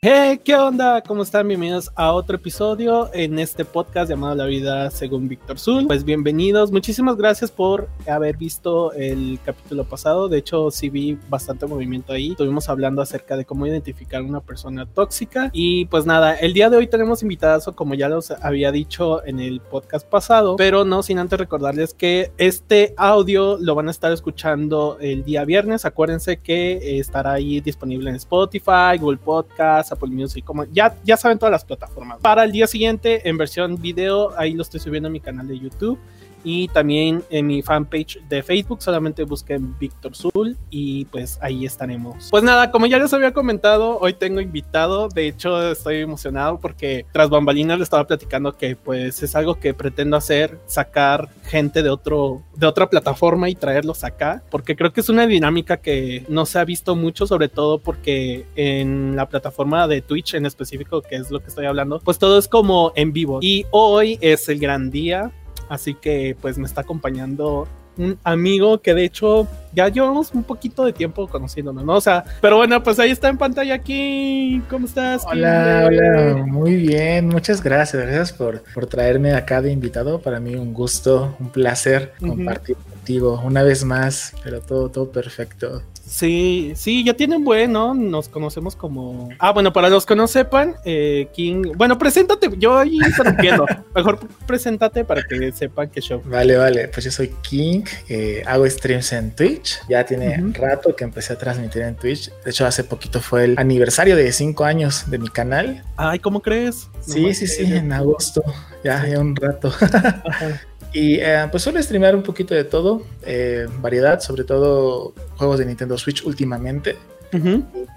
Hey, 0.00 0.38
¿qué 0.44 0.54
onda? 0.54 1.02
¿Cómo 1.02 1.24
están? 1.24 1.48
Bienvenidos 1.48 1.90
a 1.96 2.12
otro 2.12 2.36
episodio 2.36 3.10
en 3.12 3.36
este 3.40 3.64
podcast 3.64 4.08
llamado 4.08 4.36
La 4.36 4.44
Vida 4.44 4.92
según 4.92 5.26
Víctor 5.26 5.58
Zul. 5.58 5.88
Pues 5.88 6.04
bienvenidos, 6.04 6.70
muchísimas 6.70 7.16
gracias 7.16 7.50
por 7.50 7.88
haber 8.06 8.36
visto 8.36 8.92
el 8.92 9.40
capítulo 9.44 9.82
pasado. 9.82 10.28
De 10.28 10.38
hecho, 10.38 10.70
sí 10.70 10.88
vi 10.88 11.18
bastante 11.28 11.66
movimiento 11.66 12.12
ahí. 12.12 12.30
Estuvimos 12.30 12.68
hablando 12.68 13.02
acerca 13.02 13.36
de 13.36 13.44
cómo 13.44 13.66
identificar 13.66 14.22
una 14.22 14.38
persona 14.38 14.86
tóxica. 14.86 15.50
Y 15.52 15.86
pues 15.86 16.06
nada, 16.06 16.36
el 16.36 16.52
día 16.52 16.70
de 16.70 16.76
hoy 16.76 16.86
tenemos 16.86 17.24
invitados, 17.24 17.68
como 17.74 17.94
ya 17.94 18.08
los 18.08 18.30
había 18.30 18.70
dicho 18.70 19.26
en 19.26 19.40
el 19.40 19.60
podcast 19.60 20.06
pasado, 20.08 20.54
pero 20.54 20.84
no 20.84 21.02
sin 21.02 21.18
antes 21.18 21.40
recordarles 21.40 21.92
que 21.92 22.30
este 22.38 22.94
audio 22.96 23.58
lo 23.60 23.74
van 23.74 23.88
a 23.88 23.90
estar 23.90 24.12
escuchando 24.12 24.96
el 25.00 25.24
día 25.24 25.44
viernes. 25.44 25.84
Acuérdense 25.84 26.36
que 26.36 27.00
estará 27.00 27.32
ahí 27.32 27.60
disponible 27.60 28.10
en 28.10 28.14
Spotify, 28.14 28.96
Google 29.00 29.18
Podcast 29.18 29.87
Apple 29.92 30.10
Music, 30.10 30.44
como 30.44 30.64
ya, 30.64 30.96
ya 31.04 31.16
saben 31.16 31.38
todas 31.38 31.52
las 31.52 31.64
plataformas. 31.64 32.18
Para 32.20 32.44
el 32.44 32.52
día 32.52 32.66
siguiente, 32.66 33.28
en 33.28 33.36
versión 33.36 33.80
video, 33.80 34.32
ahí 34.38 34.54
lo 34.54 34.62
estoy 34.62 34.80
subiendo 34.80 35.08
a 35.08 35.12
mi 35.12 35.20
canal 35.20 35.48
de 35.48 35.58
YouTube 35.58 35.98
y 36.48 36.66
también 36.68 37.22
en 37.28 37.46
mi 37.46 37.60
fanpage 37.60 38.20
de 38.26 38.42
Facebook 38.42 38.80
solamente 38.82 39.22
busquen 39.24 39.78
Víctor 39.78 40.16
Zul 40.16 40.56
y 40.70 41.04
pues 41.04 41.38
ahí 41.42 41.66
estaremos. 41.66 42.28
Pues 42.30 42.42
nada, 42.42 42.70
como 42.70 42.86
ya 42.86 42.98
les 42.98 43.12
había 43.12 43.34
comentado, 43.34 43.98
hoy 43.98 44.14
tengo 44.14 44.40
invitado, 44.40 45.10
de 45.10 45.28
hecho 45.28 45.70
estoy 45.70 45.96
emocionado 45.96 46.58
porque 46.58 47.04
tras 47.12 47.28
bambalinas 47.28 47.76
le 47.76 47.84
estaba 47.84 48.06
platicando 48.06 48.56
que 48.56 48.76
pues 48.76 49.22
es 49.22 49.36
algo 49.36 49.56
que 49.56 49.74
pretendo 49.74 50.16
hacer, 50.16 50.58
sacar 50.66 51.28
gente 51.42 51.82
de 51.82 51.90
otro 51.90 52.42
de 52.54 52.66
otra 52.66 52.88
plataforma 52.88 53.50
y 53.50 53.54
traerlos 53.54 54.02
acá, 54.02 54.42
porque 54.50 54.74
creo 54.74 54.92
que 54.92 55.00
es 55.00 55.08
una 55.08 55.26
dinámica 55.26 55.76
que 55.76 56.24
no 56.28 56.44
se 56.46 56.58
ha 56.58 56.64
visto 56.64 56.96
mucho, 56.96 57.26
sobre 57.26 57.48
todo 57.48 57.78
porque 57.78 58.46
en 58.56 59.14
la 59.16 59.28
plataforma 59.28 59.86
de 59.86 60.00
Twitch 60.00 60.34
en 60.34 60.46
específico, 60.46 61.02
que 61.02 61.16
es 61.16 61.30
lo 61.30 61.40
que 61.40 61.48
estoy 61.48 61.66
hablando, 61.66 62.00
pues 62.00 62.18
todo 62.18 62.38
es 62.38 62.48
como 62.48 62.92
en 62.96 63.12
vivo. 63.12 63.38
Y 63.42 63.66
hoy 63.70 64.18
es 64.22 64.48
el 64.48 64.58
gran 64.58 64.90
día 64.90 65.30
Así 65.68 65.94
que 65.94 66.36
pues 66.40 66.58
me 66.58 66.66
está 66.66 66.82
acompañando 66.82 67.66
un 67.98 68.18
amigo 68.22 68.80
que 68.80 68.94
de 68.94 69.04
hecho 69.04 69.46
ya 69.74 69.88
llevamos 69.88 70.32
un 70.32 70.44
poquito 70.44 70.84
de 70.84 70.92
tiempo 70.92 71.26
conociéndonos, 71.26 71.84
¿no? 71.84 71.96
O 71.96 72.00
sea, 72.00 72.24
pero 72.40 72.56
bueno, 72.56 72.82
pues 72.82 72.98
ahí 72.98 73.10
está 73.10 73.28
en 73.28 73.36
pantalla 73.36 73.74
aquí. 73.74 74.62
¿Cómo 74.70 74.86
estás? 74.86 75.24
Hola, 75.26 75.84
hola, 75.86 76.44
muy 76.46 76.76
bien, 76.76 77.26
muchas 77.26 77.62
gracias, 77.62 78.02
gracias 78.02 78.32
por, 78.32 78.62
por 78.72 78.86
traerme 78.86 79.34
acá 79.34 79.60
de 79.60 79.72
invitado. 79.72 80.20
Para 80.20 80.40
mí 80.40 80.54
un 80.54 80.72
gusto, 80.72 81.36
un 81.40 81.50
placer 81.50 82.12
compartir 82.20 82.76
contigo 82.76 83.40
una 83.44 83.62
vez 83.62 83.84
más, 83.84 84.32
pero 84.42 84.60
todo, 84.60 84.88
todo 84.88 85.10
perfecto. 85.10 85.82
Sí, 86.08 86.72
sí, 86.74 87.04
ya 87.04 87.14
tienen 87.14 87.44
buen, 87.44 87.72
¿no? 87.72 87.94
Nos 87.94 88.28
conocemos 88.28 88.74
como. 88.74 89.28
Ah, 89.38 89.52
bueno, 89.52 89.72
para 89.72 89.90
los 89.90 90.06
que 90.06 90.16
no 90.16 90.26
sepan, 90.26 90.74
eh, 90.84 91.28
King. 91.34 91.72
Bueno, 91.76 91.98
preséntate, 91.98 92.48
yo 92.56 92.78
ahí 92.78 92.96
interrumpiendo. 92.96 93.66
Mejor 93.94 94.18
preséntate 94.46 95.04
para 95.04 95.22
que 95.22 95.52
sepan 95.52 95.90
qué 95.90 96.00
show. 96.00 96.22
Vale, 96.24 96.56
vale, 96.56 96.88
pues 96.88 97.04
yo 97.04 97.10
soy 97.10 97.28
King, 97.42 97.82
eh, 98.08 98.42
hago 98.46 98.68
streams 98.68 99.12
en 99.12 99.32
Twitch. 99.32 99.80
Ya 99.88 100.04
tiene 100.04 100.42
rato 100.54 100.96
que 100.96 101.04
empecé 101.04 101.34
a 101.34 101.38
transmitir 101.38 101.82
en 101.82 101.94
Twitch. 101.94 102.30
De 102.42 102.50
hecho, 102.50 102.66
hace 102.66 102.84
poquito 102.84 103.20
fue 103.20 103.44
el 103.44 103.58
aniversario 103.58 104.16
de 104.16 104.32
cinco 104.32 104.64
años 104.64 105.10
de 105.10 105.18
mi 105.18 105.28
canal. 105.28 105.84
Ay, 105.96 106.18
¿cómo 106.20 106.40
crees? 106.40 106.88
sí, 107.00 107.34
sí, 107.34 107.46
sí, 107.46 107.64
en 107.64 107.92
agosto. 107.92 108.42
Ya, 108.82 109.06
ya 109.06 109.18
un 109.18 109.36
rato. 109.36 109.72
Ajá. 109.80 110.60
Y 110.92 111.16
eh, 111.16 111.46
pues 111.50 111.62
suelo 111.62 111.82
streamear 111.82 112.16
un 112.16 112.22
poquito 112.22 112.54
de 112.54 112.64
todo, 112.64 113.02
eh, 113.24 113.66
variedad, 113.80 114.20
sobre 114.20 114.44
todo 114.44 115.12
juegos 115.36 115.58
de 115.58 115.66
Nintendo 115.66 115.98
Switch 115.98 116.24
últimamente. 116.24 116.96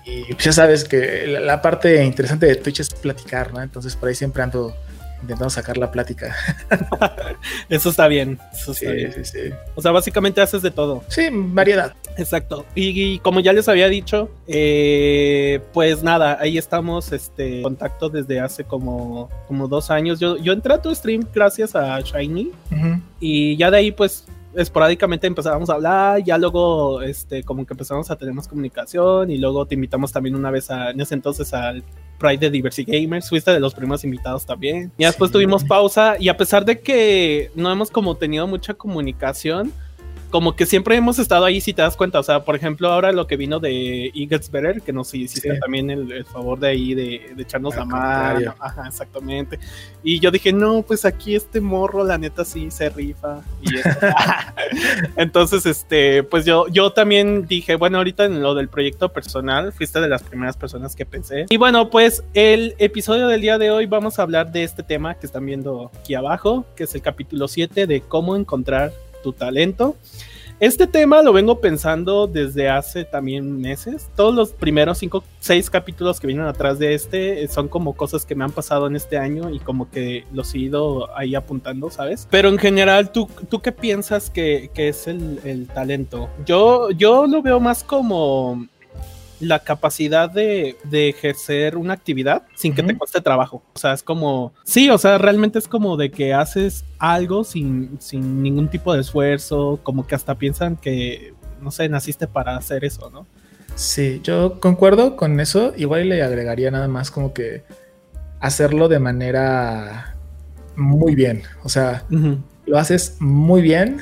y, 0.06 0.34
pues 0.34 0.44
ya 0.44 0.52
sabes 0.52 0.84
que 0.84 1.26
la, 1.28 1.62
parte 1.62 2.04
interesante 2.04 2.48
de 2.48 2.56
Twitch 2.56 2.82
es 2.82 2.90
platicar, 2.90 3.54
¿no? 3.54 3.62
Entonces 3.62 3.96
por 3.96 4.10
ahí 4.10 4.16
siempre 4.16 4.44
ando 4.44 4.76
intentando 5.22 5.50
sacar 5.50 5.78
la 5.78 5.92
plática. 5.92 6.36
eso 7.70 7.90
está 7.90 8.08
bien. 8.08 8.40
Eso 8.54 8.72
está 8.72 8.92
bien. 8.92 9.14
Sí, 9.14 9.26
sí. 9.26 9.40
O 9.76 9.82
sea, 9.82 9.92
básicamente 9.92 10.42
haces 10.42 10.62
de 10.62 10.72
todo. 10.72 11.04
Sí, 11.08 11.30
variedad. 11.32 11.94
Exacto. 12.18 12.66
Y, 12.76 13.20
como 13.20 13.40
ya 13.40 13.54
les 13.54 13.68
había 13.70 13.88
dicho, 13.88 14.30
eh, 14.48 15.62
pues 15.74 16.04
nada, 16.04 16.38
ahí 16.40 16.58
estamos 16.58 17.12
este, 17.12 17.58
en 17.58 17.64
contacto 17.64 18.10
desde 18.10 18.40
hace 18.40 18.64
como, 18.64 19.30
como 19.48 19.68
dos 19.68 19.92
años. 19.92 20.20
Yo, 20.20 20.38
yo 20.38 20.54
entré 20.54 20.74
a 20.74 20.82
tu 20.82 20.94
stream 20.94 21.26
gracias 21.34 21.76
a 21.76 22.00
Shiny 22.02 22.52
y 23.20 23.58
ya 23.58 23.72
de 23.72 23.78
ahí 23.78 23.92
pues 23.92 24.26
esporádicamente 24.56 25.28
empezábamos 25.28 25.70
a 25.70 25.74
hablar, 25.74 26.24
ya 26.24 26.38
luego 26.38 27.02
este 27.02 27.44
como 27.44 27.66
que 27.66 27.74
empezamos 27.74 28.10
a 28.12 28.16
tener 28.16 28.34
más 28.34 28.48
comunicación 28.48 29.32
y 29.32 29.38
luego 29.38 29.66
te 29.66 29.76
invitamos 29.76 30.12
también 30.12 30.36
una 30.36 30.52
vez 30.52 30.70
a, 30.72 30.92
en 30.92 31.00
ese 31.02 31.14
entonces 31.14 31.54
al 31.54 31.84
Pride 32.20 32.38
de 32.38 32.50
Diversity 32.52 33.02
Gamers, 33.02 33.30
fuiste 33.30 33.52
de 33.52 33.60
los 33.60 33.74
primeros 33.74 34.04
invitados 34.04 34.46
también. 34.46 34.92
Y 34.98 35.06
después 35.06 35.32
tuvimos 35.32 35.64
pausa 35.64 36.16
y 36.20 36.30
a 36.30 36.38
pesar 36.38 36.66
de 36.66 36.80
que 36.80 37.52
no 37.56 37.72
hemos 37.72 37.90
como 37.90 38.16
tenido 38.16 38.46
mucha 38.46 38.76
comunicación, 38.76 39.74
como 40.32 40.56
que 40.56 40.66
siempre 40.66 40.96
hemos 40.96 41.20
estado 41.20 41.46
ahí, 41.46 41.62
si 41.62 41.74
te 41.74 41.82
das 41.82 41.96
cuenta. 41.96 42.20
O 42.20 42.24
sea, 42.24 42.44
por 42.44 42.56
ejemplo, 42.56 42.90
ahora 42.90 43.12
lo 43.12 43.28
que 43.28 43.38
vino 43.38 43.60
de 43.60 44.12
Eagles 44.16 44.50
Better, 44.50 44.82
que 44.82 44.94
nos 44.94 45.14
hiciste 45.14 45.60
también 45.60 45.90
el, 45.90 46.26
favor 46.26 46.58
de 46.60 46.70
ahí 46.70 46.96
de, 46.96 47.36
echarnos 47.38 47.76
la 47.76 47.86
mano. 47.86 48.56
Ajá, 48.58 48.88
exactamente. 48.88 49.60
Y 50.04 50.20
yo 50.20 50.32
dije, 50.32 50.54
no, 50.54 50.82
pues 50.82 51.06
aquí 51.06 51.36
este 51.36 51.60
morro, 51.60 52.04
la 52.04 52.18
neta, 52.18 52.46
sí 52.46 52.72
se 52.72 52.90
rifa. 52.90 53.42
Y 53.62 53.76
Entonces, 55.18 55.66
este, 55.66 56.24
pues 56.24 56.46
yo, 56.46 56.68
yo 56.70 56.92
también 56.92 57.46
dije, 57.46 57.76
bueno, 57.76 57.98
ahorita 57.98 58.26
en 58.26 58.42
lo 58.42 58.56
del 58.56 58.70
proyecto 58.70 59.10
personal, 59.10 59.74
fuiste 59.74 60.00
de 60.00 60.08
las 60.08 60.24
primeras 60.24 60.56
personas 60.56 60.96
que 60.96 61.06
pensé. 61.06 61.46
Y 61.50 61.58
bueno, 61.58 61.90
pues 61.90 62.24
el 62.34 62.76
episodio 62.80 63.28
del 63.28 63.42
día 63.42 63.58
de 63.58 63.70
hoy 63.70 63.86
vamos 63.86 64.18
a 64.18 64.22
hablar 64.22 64.52
de 64.52 64.64
este 64.64 64.82
tema 64.82 65.16
que 65.16 65.26
están 65.26 65.46
viendo 65.46 65.92
aquí 66.00 66.16
abajo, 66.16 66.66
que 66.76 66.86
es 66.86 66.96
el 66.96 67.02
capítulo 67.02 67.50
7 67.50 67.86
de 67.86 68.02
cómo 68.02 68.38
encontrar 68.38 68.94
tu 69.22 69.34
talento. 69.34 69.96
Este 70.62 70.86
tema 70.86 71.24
lo 71.24 71.34
vengo 71.34 71.60
pensando 71.60 72.28
desde 72.28 72.70
hace 72.70 73.04
también 73.04 73.60
meses. 73.60 74.12
Todos 74.16 74.36
los 74.36 74.52
primeros 74.52 75.00
cinco, 75.00 75.24
seis 75.40 75.72
capítulos 75.72 76.20
que 76.20 76.28
vienen 76.28 76.46
atrás 76.46 76.78
de 76.78 76.94
este 76.94 77.48
son 77.48 77.68
como 77.68 77.96
cosas 77.96 78.28
que 78.28 78.36
me 78.36 78.44
han 78.44 78.52
pasado 78.52 78.86
en 78.86 78.96
este 78.96 79.18
año 79.18 79.50
y 79.50 79.58
como 79.58 79.90
que 79.90 80.24
los 80.32 80.54
he 80.54 80.60
ido 80.60 81.18
ahí 81.18 81.34
apuntando, 81.34 81.90
¿sabes? 81.90 82.28
Pero 82.30 82.48
en 82.50 82.60
general, 82.60 83.12
¿tú, 83.12 83.28
tú 83.50 83.60
qué 83.60 83.72
piensas 83.72 84.30
que, 84.30 84.70
es 84.76 85.08
el, 85.08 85.40
el, 85.44 85.66
talento? 85.66 86.30
Yo, 86.46 86.92
yo 86.92 87.26
lo 87.26 87.42
veo 87.42 87.60
más 87.60 87.84
como 87.84 88.68
la 89.42 89.60
capacidad 89.60 90.30
de, 90.30 90.78
ejercer 90.92 91.76
una 91.78 91.94
actividad 91.94 92.44
sin 92.56 92.74
que 92.74 92.84
te 92.84 92.98
cueste 92.98 93.22
trabajo. 93.22 93.64
O 93.74 93.80
sea, 93.80 93.94
es 93.94 94.04
como, 94.04 94.54
sí, 94.64 94.90
o 94.90 94.98
sea, 94.98 95.18
realmente 95.18 95.60
es 95.60 95.68
como 95.68 95.98
de 95.98 96.12
que 96.12 96.34
haces 96.34 96.86
algo 97.00 97.44
sin, 97.44 97.98
sin 98.00 98.42
ningún 98.42 98.70
tipo 98.70 98.94
de 98.94 99.02
esfuerzo, 99.02 99.80
como 99.84 100.08
que 100.08 100.16
hasta 100.16 100.36
piensan 100.36 100.78
que, 100.78 101.34
no 101.60 101.72
sé, 101.72 101.90
naciste 101.90 102.28
para 102.28 102.56
hacer 102.56 102.86
eso, 102.86 103.10
¿no? 103.10 103.26
Sí, 103.76 104.22
yo 104.24 104.60
concuerdo 104.60 105.16
con 105.16 105.40
eso. 105.40 105.74
Igual 105.76 106.10
le 106.10 106.22
agregaría 106.22 106.72
nada 106.72 106.88
más 106.88 107.10
como 107.10 107.34
que 107.34 107.64
hacerlo 108.40 108.88
de 108.90 109.00
manera 109.00 110.16
muy 110.76 111.16
bien. 111.16 111.44
O 111.64 111.70
sea, 111.70 112.06
lo 112.66 112.78
haces 112.78 113.18
muy 113.20 113.62
bien, 113.62 114.02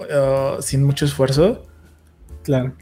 uh, 0.00 0.62
sin 0.62 0.84
mucho 0.84 1.04
esfuerzo 1.04 1.67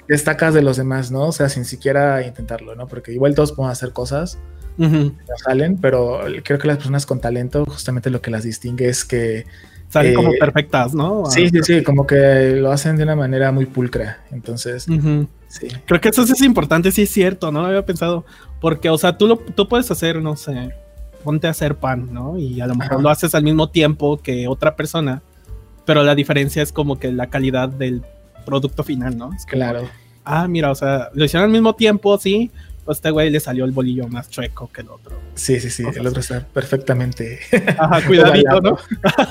Destacas 0.09 0.55
de 0.55 0.63
los 0.63 0.77
demás, 0.77 1.11
¿no? 1.11 1.27
O 1.27 1.33
sea, 1.33 1.49
sin 1.49 1.65
siquiera 1.65 2.25
intentarlo, 2.27 2.75
¿no? 2.75 2.87
Porque 2.87 3.13
igual 3.13 3.35
todos 3.35 3.53
podemos 3.53 3.73
hacer 3.73 3.93
cosas, 3.93 4.39
uh 4.79 5.11
salen, 5.45 5.79
pero 5.79 6.21
creo 6.45 6.59
que 6.59 6.69
las 6.69 6.77
personas 6.77 7.07
con 7.07 7.21
talento, 7.21 7.65
justamente 7.67 8.11
lo 8.11 8.21
que 8.21 8.31
las 8.31 8.45
distingue 8.45 8.89
es 8.89 9.05
que 9.05 9.45
salen 9.89 10.15
como 10.15 10.33
eh, 10.33 10.37
perfectas, 10.39 10.95
¿no? 10.95 11.27
Sí, 11.27 11.49
sí, 11.49 11.61
sí, 11.63 11.83
como 11.83 12.07
que 12.07 12.57
lo 12.57 12.71
hacen 12.71 12.97
de 12.97 13.05
una 13.05 13.17
manera 13.17 13.53
muy 13.53 13.67
pulcra. 13.67 14.21
Entonces, 14.31 14.87
sí. 15.49 15.69
Creo 15.87 16.01
que 16.01 16.09
eso 16.09 16.23
es 16.23 16.43
importante, 16.43 16.91
sí 16.93 17.03
es 17.03 17.11
cierto, 17.11 17.53
¿no? 17.53 17.65
Había 17.65 17.85
pensado, 17.85 18.25
porque, 18.61 18.91
o 18.91 18.99
sea, 18.99 19.17
tú, 19.17 19.27
lo, 19.27 19.37
tú 19.37 19.69
puedes 19.69 19.91
hacer, 19.91 20.21
no 20.21 20.37
sé, 20.37 20.71
ponte 21.25 21.47
a 21.47 21.51
hacer 21.51 21.77
pan, 21.77 22.13
¿no? 22.13 22.39
Y 22.39 22.61
a 22.61 22.67
lo 22.67 22.75
mejor 22.75 23.03
lo 23.03 23.11
haces 23.11 23.35
al 23.35 23.43
mismo 23.43 23.71
tiempo 23.71 24.19
que 24.19 24.49
otra 24.49 24.77
persona, 24.77 25.23
pero 25.85 26.03
la 26.03 26.15
diferencia 26.15 26.63
es 26.63 26.73
como 26.73 26.99
que 26.99 27.13
la 27.13 27.29
calidad 27.31 27.69
del 27.69 28.03
producto 28.47 28.83
final, 28.83 29.19
¿no? 29.19 29.35
Es 29.35 29.45
claro. 29.45 29.87
ah, 30.25 30.49
mira, 30.49 30.71
o 30.71 30.75
sea, 30.75 31.11
lo 31.13 31.25
hicieron 31.25 31.45
al 31.45 31.53
mismo 31.53 31.75
tiempo, 31.75 32.17
sí, 32.17 32.51
pues 32.87 32.99
este 32.99 33.11
güey 33.11 33.31
le 33.31 33.41
salió 33.41 33.65
el 33.65 33.73
bolillo 33.73 34.07
más 34.07 34.31
chueco 34.31 34.71
que 34.73 34.83
el 34.83 34.89
otro. 34.91 35.17
Sí, 35.35 35.59
sí, 35.59 35.71
sí, 35.71 35.83
el 35.95 36.07
otro 36.07 36.21
está 36.21 36.41
perfectamente. 36.41 37.41
Ajá, 37.79 38.01
cuidadito, 38.07 38.61
¿no? 38.61 38.79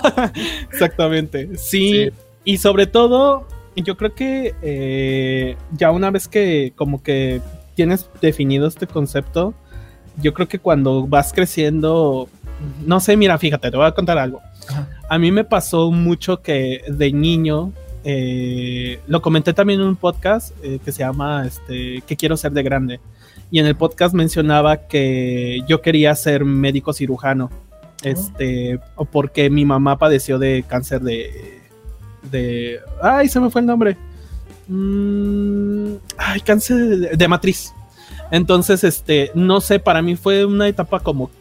Exactamente. 0.72 1.58
Sí, 1.58 2.12
y 2.44 2.58
sobre 2.58 2.86
todo, 2.86 3.48
yo 3.78 3.96
creo 3.96 4.14
que 4.14 4.54
eh, 4.62 5.56
ya 5.72 5.92
una 5.92 6.12
vez 6.12 6.28
que 6.28 6.74
como 6.76 7.02
que 7.02 7.42
tienes 7.76 8.10
definido 8.22 8.68
este 8.68 8.88
concepto, 8.88 9.54
yo 10.18 10.34
creo 10.34 10.50
que 10.50 10.60
cuando 10.60 11.08
vas 11.08 11.32
creciendo, 11.32 12.28
no 12.86 13.00
sé, 13.00 13.16
mira, 13.16 13.38
fíjate, 13.38 13.72
te 13.72 13.78
voy 13.78 13.86
a 13.86 13.94
contar 13.94 14.18
algo. 14.18 14.42
A 15.10 15.18
mí 15.18 15.32
me 15.32 15.46
pasó 15.46 15.92
mucho 15.92 16.42
que 16.42 16.82
de 16.90 17.12
niño 17.14 17.72
eh, 18.08 19.00
lo 19.08 19.20
comenté 19.24 19.52
también 19.52 19.82
en 19.82 19.88
un 19.88 19.96
podcast 19.96 20.56
eh, 20.64 20.78
que 20.86 20.92
se 20.92 21.00
llama 21.00 21.48
este, 21.48 22.04
¿Qué 22.06 22.16
quiero 22.16 22.38
ser 22.38 22.52
de 22.52 22.62
grande? 22.62 23.00
Y 23.50 23.58
en 23.58 23.66
el 23.66 23.76
podcast 23.76 24.14
mencionaba 24.14 24.88
que 24.88 25.62
yo 25.68 25.82
quería 25.82 26.14
ser 26.14 26.46
médico 26.46 26.94
cirujano, 26.94 27.50
este, 28.04 28.80
o 28.96 29.06
porque 29.06 29.50
mi 29.50 29.66
mamá 29.66 29.98
padeció 29.98 30.38
de 30.38 30.64
cáncer 30.68 31.02
de, 31.02 31.62
de, 32.30 32.80
ay, 33.02 33.28
se 33.28 33.40
me 33.40 33.50
fue 33.50 33.62
el 33.62 33.68
nombre, 33.68 33.98
mm, 34.68 35.94
ay, 36.18 36.42
cáncer 36.42 37.18
de, 37.18 37.28
matriz. 37.28 37.74
Entonces, 38.30 38.84
este, 38.84 39.32
no 39.34 39.62
sé, 39.62 39.80
para 39.80 40.04
mí 40.04 40.16
fue 40.16 40.46
una 40.46 40.68
etapa 40.68 41.00
como 41.00 41.32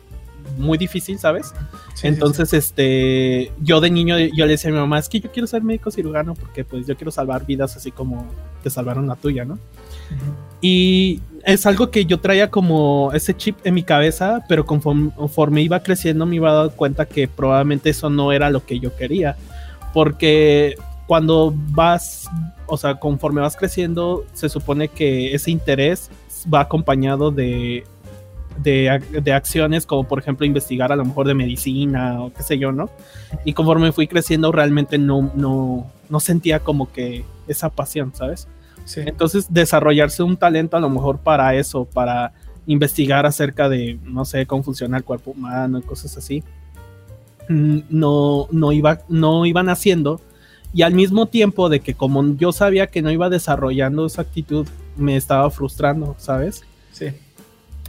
muy 0.56 0.78
difícil, 0.78 1.18
¿sabes? 1.18 1.54
Entonces, 2.02 2.52
este, 2.52 3.52
yo 3.60 3.80
de 3.80 3.90
niño, 3.90 4.18
yo 4.18 4.46
le 4.46 4.52
decía 4.52 4.70
a 4.70 4.72
mi 4.72 4.78
mamá, 4.78 4.98
es 4.98 5.08
que 5.08 5.20
yo 5.20 5.30
quiero 5.30 5.46
ser 5.46 5.62
médico 5.62 5.90
cirujano 5.90 6.34
porque 6.34 6.64
pues 6.64 6.86
yo 6.86 6.96
quiero 6.96 7.10
salvar 7.10 7.46
vidas 7.46 7.76
así 7.76 7.90
como 7.90 8.26
te 8.62 8.70
salvaron 8.70 9.06
la 9.06 9.16
tuya, 9.16 9.44
¿no? 9.44 9.58
Y 10.60 11.20
es 11.44 11.66
algo 11.66 11.90
que 11.90 12.06
yo 12.06 12.20
traía 12.20 12.50
como 12.50 13.10
ese 13.12 13.34
chip 13.34 13.58
en 13.64 13.74
mi 13.74 13.82
cabeza, 13.82 14.44
pero 14.48 14.64
conforme, 14.64 15.62
iba 15.62 15.82
creciendo 15.82 16.26
me 16.26 16.36
iba 16.36 16.50
a 16.50 16.54
dar 16.54 16.74
cuenta 16.74 17.06
que 17.06 17.28
probablemente 17.28 17.90
eso 17.90 18.08
no 18.08 18.32
era 18.32 18.50
lo 18.50 18.64
que 18.64 18.80
yo 18.80 18.94
quería. 18.96 19.36
Porque 19.92 20.76
cuando 21.06 21.52
vas, 21.54 22.28
o 22.66 22.76
sea, 22.76 22.94
conforme 22.94 23.40
vas 23.40 23.56
creciendo, 23.56 24.24
se 24.32 24.48
supone 24.48 24.88
que 24.88 25.34
ese 25.34 25.50
interés 25.50 26.10
va 26.52 26.60
acompañado 26.60 27.30
de 27.30 27.84
de, 28.62 29.32
acciones 29.32 29.86
como 29.86 30.04
por 30.06 30.18
ejemplo 30.18 30.46
investigar 30.46 30.92
a 30.92 30.96
lo 30.96 31.04
mejor 31.04 31.26
de 31.26 31.34
medicina 31.34 32.22
o 32.22 32.32
qué 32.32 32.42
sé 32.42 32.58
yo, 32.58 32.72
¿no? 32.72 32.90
Y 33.44 33.52
conforme 33.52 33.92
fui 33.92 34.06
creciendo 34.06 34.52
realmente 34.52 34.98
no, 34.98 35.30
no, 35.34 35.90
no 36.08 36.20
sentía 36.20 36.60
como 36.60 36.90
que 36.92 37.24
esa 37.48 37.70
pasión, 37.70 38.12
¿sabes? 38.14 38.48
Entonces 38.96 39.46
desarrollarse 39.52 40.22
un 40.22 40.36
talento 40.36 40.76
a 40.76 40.80
lo 40.80 40.90
mejor 40.90 41.18
para 41.18 41.54
eso, 41.54 41.86
para 41.86 42.32
investigar 42.66 43.26
acerca 43.26 43.68
de, 43.68 43.98
no 44.04 44.24
sé, 44.24 44.46
cómo 44.46 44.62
funciona 44.62 44.96
el 44.96 45.04
cuerpo 45.04 45.32
humano 45.32 45.78
y 45.78 45.82
cosas 45.82 46.16
así, 46.16 46.42
mm, 47.48 47.78
no, 47.90 48.46
no, 48.50 48.72
iba, 48.72 49.00
no 49.08 49.46
iban 49.46 49.68
haciendo. 49.68 50.20
Y 50.72 50.82
al 50.82 50.92
mismo 50.92 51.26
tiempo 51.26 51.68
de 51.68 51.80
que 51.80 51.94
como 51.94 52.36
yo 52.36 52.52
sabía 52.52 52.88
que 52.88 53.00
no 53.00 53.10
iba 53.10 53.30
desarrollando 53.30 54.06
esa 54.06 54.22
actitud, 54.22 54.66
me 54.96 55.16
estaba 55.16 55.48
frustrando, 55.50 56.14
¿sabes? 56.18 56.62
Sí. 56.92 57.06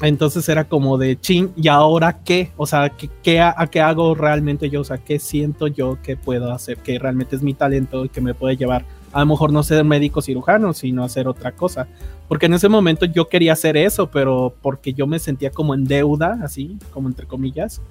Entonces 0.02 0.48
era 0.50 0.66
como 0.66 0.98
de 0.98 1.20
ching, 1.20 1.52
¿y 1.56 1.70
ahora 1.70 2.20
qué? 2.24 2.52
O 2.58 2.66
sea, 2.66 2.92
¿qué, 3.24 3.40
a, 3.40 3.56
qué 3.68 3.80
hago 3.80 4.14
realmente 4.14 4.70
yo? 4.70 4.82
O 4.82 4.84
sea, 4.84 4.98
¿qué 4.98 5.20
siento 5.20 5.68
yo 5.68 5.98
que 6.04 6.18
puedo 6.18 6.52
hacer? 6.52 6.78
Que 6.78 7.00
realmente 7.00 7.36
es 7.36 7.42
mi 7.42 7.54
talento 7.54 8.04
y 8.04 8.10
que 8.10 8.20
me 8.20 8.34
puede 8.34 8.58
llevar 8.58 8.86
a 9.14 9.22
lo 9.22 9.28
mejor 9.28 9.54
no 9.54 9.64
ser 9.64 9.86
médico 9.86 10.22
cirujano, 10.22 10.74
sino 10.74 11.06
hacer 11.06 11.30
otra 11.30 11.54
cosa. 11.54 11.88
Porque 12.28 12.48
en 12.48 12.54
ese 12.54 12.68
momento 12.68 13.06
yo 13.06 13.30
quería 13.30 13.54
hacer 13.54 13.78
eso, 13.78 14.12
pero 14.12 14.54
porque 14.62 14.94
yo 14.94 15.08
me 15.08 15.20
sentía 15.20 15.52
como 15.52 15.74
en 15.74 15.86
deuda, 15.86 16.40
así, 16.44 16.78
como 16.92 17.08
entre 17.08 17.26
comillas, 17.26 17.82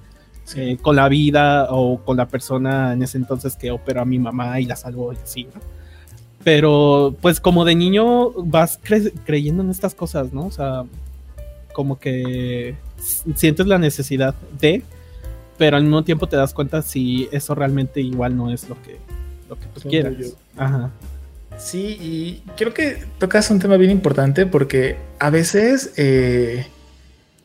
eh, 0.54 0.76
con 0.82 0.96
la 0.96 1.08
vida 1.08 1.68
o 1.70 1.98
con 2.04 2.18
la 2.18 2.28
persona 2.28 2.92
en 2.92 3.02
ese 3.02 3.16
entonces 3.16 3.56
que 3.56 3.70
operó 3.70 4.02
a 4.02 4.04
mi 4.04 4.18
mamá 4.18 4.60
y 4.60 4.66
la 4.66 4.76
salvó 4.76 5.14
y 5.14 5.16
así, 5.16 5.44
¿no? 5.44 5.62
Pero 6.42 7.16
pues 7.22 7.40
como 7.40 7.64
de 7.64 7.74
niño 7.74 8.30
vas 8.44 8.78
creyendo 9.24 9.62
en 9.62 9.70
estas 9.70 9.94
cosas, 9.94 10.34
¿no? 10.34 10.44
O 10.44 10.50
sea, 10.50 10.84
como 11.74 11.98
que 11.98 12.76
sientes 13.34 13.66
la 13.66 13.76
necesidad 13.76 14.34
de, 14.58 14.82
pero 15.58 15.76
al 15.76 15.82
mismo 15.82 16.02
tiempo 16.04 16.26
te 16.26 16.36
das 16.36 16.54
cuenta 16.54 16.80
si 16.80 17.28
eso 17.32 17.54
realmente 17.54 18.00
igual 18.00 18.34
no 18.34 18.50
es 18.50 18.66
lo 18.70 18.80
que, 18.80 18.96
lo 19.50 19.56
que 19.58 19.66
tú 19.66 19.88
quieras. 19.90 20.14
Ajá. 20.56 20.90
Sí, 21.58 21.98
y 22.00 22.42
creo 22.56 22.72
que 22.72 23.04
tocas 23.18 23.50
un 23.50 23.60
tema 23.60 23.76
bien 23.76 23.90
importante 23.90 24.46
porque 24.46 24.96
a 25.18 25.30
veces 25.30 25.92
eh, 25.96 26.66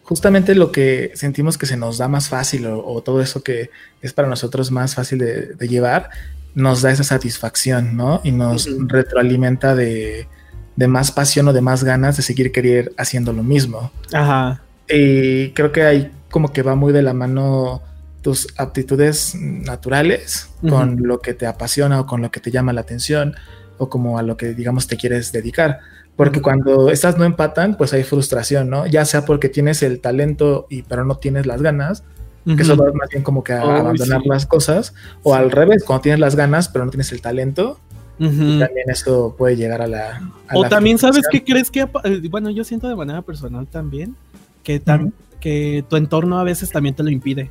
justamente 0.04 0.56
lo 0.56 0.72
que 0.72 1.12
sentimos 1.14 1.58
que 1.58 1.66
se 1.66 1.78
nos 1.78 1.98
da 1.98 2.08
más 2.08 2.30
fácil 2.30 2.66
o, 2.68 3.02
todo 3.04 3.22
eso 3.22 3.44
que 3.44 3.70
es 4.02 4.14
para 4.14 4.28
nosotros 4.28 4.72
más 4.72 4.96
fácil 4.96 5.20
de, 5.20 5.68
llevar, 5.68 6.10
nos 6.56 6.82
da 6.82 6.92
esa 6.92 7.04
satisfacción, 7.04 7.96
¿no? 7.96 8.22
Y 8.24 8.32
nos 8.32 8.68
retroalimenta 8.88 9.76
de, 9.76 10.28
de 10.80 10.88
más 10.88 11.12
pasión 11.12 11.46
o 11.50 11.52
de 11.52 11.60
más 11.60 11.84
ganas 11.84 12.16
de 12.16 12.24
seguir 12.24 12.54
querer 12.54 12.94
haciendo 12.98 13.34
lo 13.34 13.44
mismo. 13.44 13.92
Ajá. 14.14 14.62
Y 14.88 15.50
creo 15.50 15.74
que 15.74 15.84
ahí 15.84 16.10
como 16.32 16.54
que 16.54 16.62
va 16.64 16.76
muy 16.76 16.94
de 16.94 17.02
la 17.02 17.14
mano 17.14 17.82
tus 18.22 18.48
aptitudes 18.58 19.36
naturales 19.36 20.52
con 20.62 21.04
lo 21.04 21.20
que 21.20 21.34
te 21.34 21.48
apasiona 21.48 22.00
o 22.00 22.06
con 22.06 22.22
lo 22.22 22.32
que 22.32 22.40
te 22.40 22.50
llama 22.50 22.72
la 22.72 22.80
atención 22.80 23.36
o 23.78 23.90
como 23.90 24.18
a 24.18 24.24
lo 24.24 24.38
que 24.38 24.54
digamos 24.54 24.88
te 24.88 24.96
quieres 24.96 25.34
dedicar. 25.34 25.80
Porque 26.16 26.42
cuando 26.42 26.90
estas 26.90 27.18
no 27.18 27.26
empatan, 27.26 27.76
pues 27.76 27.92
hay 27.92 28.04
frustración, 28.04 28.70
¿no? 28.70 28.88
Ya 28.88 29.04
sea 29.04 29.26
porque 29.26 29.50
tienes 29.50 29.84
el 29.84 30.00
talento 30.00 30.66
y 30.70 30.84
pero 30.84 31.04
no 31.04 31.18
tienes 31.18 31.46
las 31.46 31.62
ganas, 31.62 32.04
que 32.46 32.62
eso 32.62 32.78
va 32.78 32.86
más 32.94 33.10
bien 33.10 33.22
como 33.22 33.44
que 33.44 33.52
a 33.52 33.62
abandonar 33.62 34.22
las 34.26 34.46
cosas, 34.46 34.94
o 35.24 35.36
al 35.36 35.52
revés, 35.52 35.84
cuando 35.84 36.04
tienes 36.04 36.22
las 36.22 36.38
ganas 36.38 36.70
pero 36.70 36.86
no 36.86 36.92
tienes 36.92 37.12
el 37.12 37.22
talento, 37.22 37.80
también 38.20 38.90
eso 38.90 39.34
puede 39.38 39.56
llegar 39.56 39.82
a 39.82 39.88
la. 39.88 40.32
o 40.54 40.68
también 40.68 40.98
sabes 40.98 41.24
que 41.32 41.44
crees 41.44 41.72
que, 41.72 41.82
eh, 42.04 42.22
bueno, 42.30 42.50
yo 42.50 42.64
siento 42.64 42.88
de 42.88 42.96
manera 42.96 43.22
personal 43.22 43.66
también 43.68 44.16
que, 44.64 44.82
que 45.40 45.84
tu 45.90 45.96
entorno 45.96 46.40
a 46.40 46.44
veces 46.44 46.70
también 46.70 46.96
te 46.96 47.04
lo 47.04 47.10
impide. 47.10 47.50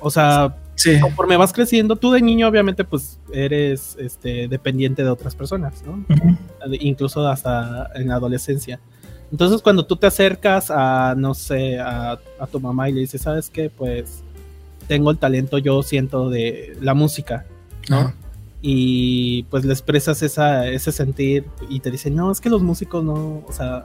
O 0.00 0.10
sea, 0.10 0.56
conforme 1.00 1.36
vas 1.36 1.52
creciendo, 1.52 1.96
tú 1.96 2.12
de 2.12 2.20
niño 2.20 2.46
obviamente 2.46 2.84
pues 2.84 3.18
eres 3.32 3.96
este, 3.98 4.46
dependiente 4.46 5.02
de 5.02 5.10
otras 5.10 5.34
personas, 5.34 5.82
¿no? 5.84 6.04
Incluso 6.80 7.26
hasta 7.26 7.90
en 7.94 8.08
la 8.08 8.14
adolescencia. 8.14 8.78
Entonces 9.32 9.60
cuando 9.60 9.86
tú 9.86 9.96
te 9.96 10.06
acercas 10.06 10.70
a, 10.70 11.14
no 11.16 11.34
sé, 11.34 11.80
a, 11.80 12.18
a 12.38 12.46
tu 12.46 12.60
mamá 12.60 12.88
y 12.88 12.92
le 12.92 13.00
dices, 13.00 13.22
¿sabes 13.22 13.50
qué? 13.50 13.70
Pues 13.70 14.22
tengo 14.86 15.10
el 15.10 15.18
talento, 15.18 15.58
yo 15.58 15.82
siento 15.82 16.30
de 16.30 16.76
la 16.80 16.94
música, 16.94 17.44
¿no? 17.88 18.12
Y 18.68 19.44
pues 19.44 19.64
le 19.64 19.72
expresas 19.72 20.24
esa, 20.24 20.66
ese 20.66 20.90
sentir 20.90 21.44
y 21.68 21.78
te 21.78 21.88
dicen, 21.88 22.16
no, 22.16 22.32
es 22.32 22.40
que 22.40 22.50
los 22.50 22.62
músicos 22.62 23.04
no, 23.04 23.44
o 23.46 23.52
sea... 23.52 23.84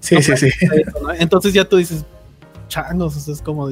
Sí, 0.00 0.16
sí, 0.22 0.34
sí. 0.38 0.48
Entonces 1.18 1.52
ya 1.52 1.66
tú 1.66 1.76
dices, 1.76 2.06
changos, 2.68 3.28
es 3.28 3.42
como, 3.42 3.68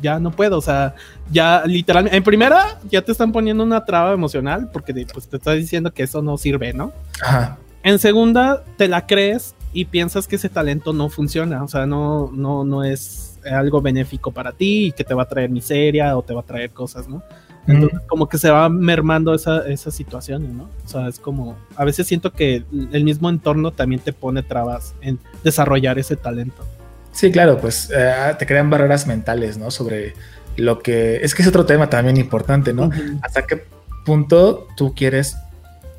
ya 0.00 0.20
no 0.20 0.30
puedo, 0.30 0.58
o 0.58 0.60
sea, 0.60 0.94
ya 1.32 1.64
literalmente, 1.66 2.16
en 2.16 2.22
primera 2.22 2.78
ya 2.88 3.02
te 3.02 3.10
están 3.10 3.32
poniendo 3.32 3.64
una 3.64 3.84
traba 3.84 4.12
emocional 4.12 4.70
porque 4.72 4.94
pues, 5.12 5.26
te 5.26 5.38
está 5.38 5.54
diciendo 5.54 5.92
que 5.92 6.04
eso 6.04 6.22
no 6.22 6.38
sirve, 6.38 6.72
¿no? 6.72 6.92
Ajá. 7.20 7.58
En 7.82 7.98
segunda, 7.98 8.62
te 8.76 8.86
la 8.86 9.08
crees 9.08 9.56
y 9.72 9.86
piensas 9.86 10.28
que 10.28 10.36
ese 10.36 10.48
talento 10.48 10.92
no 10.92 11.08
funciona, 11.08 11.64
o 11.64 11.68
sea, 11.68 11.84
no, 11.84 12.30
no, 12.32 12.64
no 12.64 12.84
es 12.84 13.40
algo 13.44 13.80
benéfico 13.80 14.30
para 14.30 14.52
ti 14.52 14.86
y 14.86 14.92
que 14.92 15.02
te 15.02 15.14
va 15.14 15.24
a 15.24 15.28
traer 15.28 15.50
miseria 15.50 16.16
o 16.16 16.22
te 16.22 16.32
va 16.32 16.42
a 16.42 16.44
traer 16.44 16.70
cosas, 16.70 17.08
¿no? 17.08 17.24
Entonces, 17.66 18.00
como 18.06 18.28
que 18.28 18.38
se 18.38 18.50
va 18.50 18.68
mermando 18.68 19.34
esa, 19.34 19.66
esa 19.66 19.90
situación, 19.90 20.56
¿no? 20.56 20.70
O 20.84 20.88
sea, 20.88 21.08
es 21.08 21.18
como, 21.18 21.56
a 21.74 21.84
veces 21.84 22.06
siento 22.06 22.32
que 22.32 22.64
el 22.92 23.04
mismo 23.04 23.28
entorno 23.28 23.72
también 23.72 24.00
te 24.00 24.12
pone 24.12 24.42
trabas 24.42 24.94
en 25.00 25.18
desarrollar 25.42 25.98
ese 25.98 26.16
talento. 26.16 26.64
Sí, 27.12 27.32
claro, 27.32 27.58
pues 27.58 27.90
eh, 27.94 28.34
te 28.38 28.46
crean 28.46 28.70
barreras 28.70 29.06
mentales, 29.06 29.58
¿no? 29.58 29.70
Sobre 29.70 30.14
lo 30.56 30.80
que, 30.80 31.16
es 31.16 31.34
que 31.34 31.42
es 31.42 31.48
otro 31.48 31.66
tema 31.66 31.88
también 31.88 32.16
importante, 32.16 32.72
¿no? 32.72 32.90
¿Hasta 33.22 33.46
qué 33.46 33.64
punto 34.04 34.68
tú 34.76 34.94
quieres, 34.94 35.36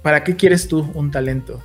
para 0.01 0.23
qué 0.23 0.35
quieres 0.35 0.67
tú 0.67 0.89
un 0.93 1.11
talento? 1.11 1.61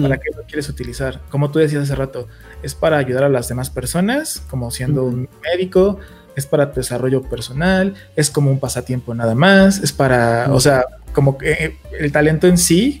¿Para 0.00 0.16
qué 0.16 0.30
lo 0.34 0.44
quieres 0.44 0.68
utilizar? 0.70 1.20
Como 1.28 1.50
tú 1.50 1.58
decías 1.58 1.82
hace 1.82 1.94
rato, 1.94 2.26
¿es 2.62 2.74
para 2.74 2.96
ayudar 2.96 3.24
a 3.24 3.28
las 3.28 3.48
demás 3.48 3.68
personas, 3.68 4.42
como 4.48 4.70
siendo 4.70 5.04
un 5.04 5.28
médico? 5.42 5.98
Es 6.36 6.46
para 6.46 6.70
tu 6.72 6.80
desarrollo 6.80 7.22
personal, 7.22 7.94
es 8.16 8.30
como 8.30 8.50
un 8.50 8.58
pasatiempo 8.58 9.14
nada 9.14 9.34
más, 9.34 9.78
es 9.78 9.92
para, 9.92 10.48
o 10.52 10.60
sea, 10.60 10.84
como 11.12 11.38
que 11.38 11.52
eh, 11.52 11.76
el 11.98 12.12
talento 12.12 12.46
en 12.46 12.58
sí, 12.58 13.00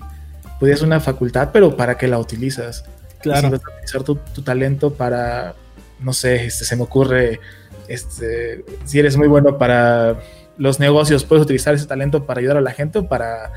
pues 0.60 0.72
es 0.72 0.82
una 0.82 1.00
facultad, 1.00 1.50
pero 1.52 1.76
¿para 1.76 1.96
qué 1.98 2.08
la 2.08 2.18
utilizas? 2.18 2.84
Claro. 3.20 3.48
Si 3.48 3.52
vas 3.52 3.60
a 3.64 3.70
utilizar 3.70 4.02
tu, 4.02 4.42
talento 4.42 4.94
para, 4.94 5.54
no 6.00 6.12
sé, 6.12 6.46
este, 6.46 6.64
se 6.64 6.76
me 6.76 6.82
ocurre, 6.82 7.40
este, 7.88 8.64
si 8.84 8.98
eres 8.98 9.16
muy 9.16 9.28
bueno 9.28 9.58
para 9.58 10.20
los 10.56 10.78
negocios, 10.78 11.24
puedes 11.24 11.44
utilizar 11.44 11.74
ese 11.74 11.86
talento 11.86 12.24
para 12.24 12.40
ayudar 12.40 12.56
a 12.58 12.60
la 12.60 12.70
gente 12.70 13.00
o 13.00 13.08
para 13.08 13.52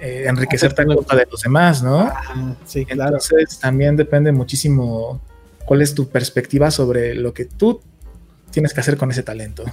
eh, 0.00 0.24
enriquecerte 0.28 0.82
a 0.82 0.84
costa 0.86 1.16
de 1.16 1.26
los 1.30 1.40
demás, 1.40 1.82
¿no? 1.82 2.12
sí, 2.64 2.84
claro. 2.84 3.16
Entonces 3.16 3.58
también 3.58 3.96
depende 3.96 4.30
muchísimo 4.30 5.20
cuál 5.64 5.82
es 5.82 5.94
tu 5.94 6.08
perspectiva 6.08 6.70
sobre 6.70 7.14
lo 7.14 7.34
que 7.34 7.44
tú 7.46 7.80
tienes 8.56 8.72
que 8.72 8.80
hacer 8.80 8.96
con 8.96 9.10
ese 9.10 9.22
talento. 9.22 9.64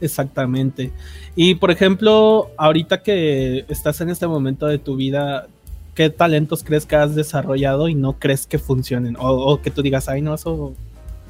Exactamente. 0.00 0.90
Y 1.36 1.56
por 1.56 1.70
ejemplo, 1.70 2.50
ahorita 2.56 3.02
que 3.02 3.66
estás 3.68 4.00
en 4.00 4.08
este 4.08 4.26
momento 4.26 4.66
de 4.66 4.78
tu 4.78 4.96
vida, 4.96 5.48
¿qué 5.94 6.08
talentos 6.08 6.64
crees 6.64 6.86
que 6.86 6.96
has 6.96 7.14
desarrollado 7.14 7.88
y 7.88 7.94
no 7.94 8.14
crees 8.18 8.46
que 8.46 8.58
funcionen? 8.58 9.18
O, 9.18 9.60
que 9.60 9.70
tú 9.70 9.82
digas, 9.82 10.08
ay, 10.08 10.22
no, 10.22 10.34
eso 10.34 10.72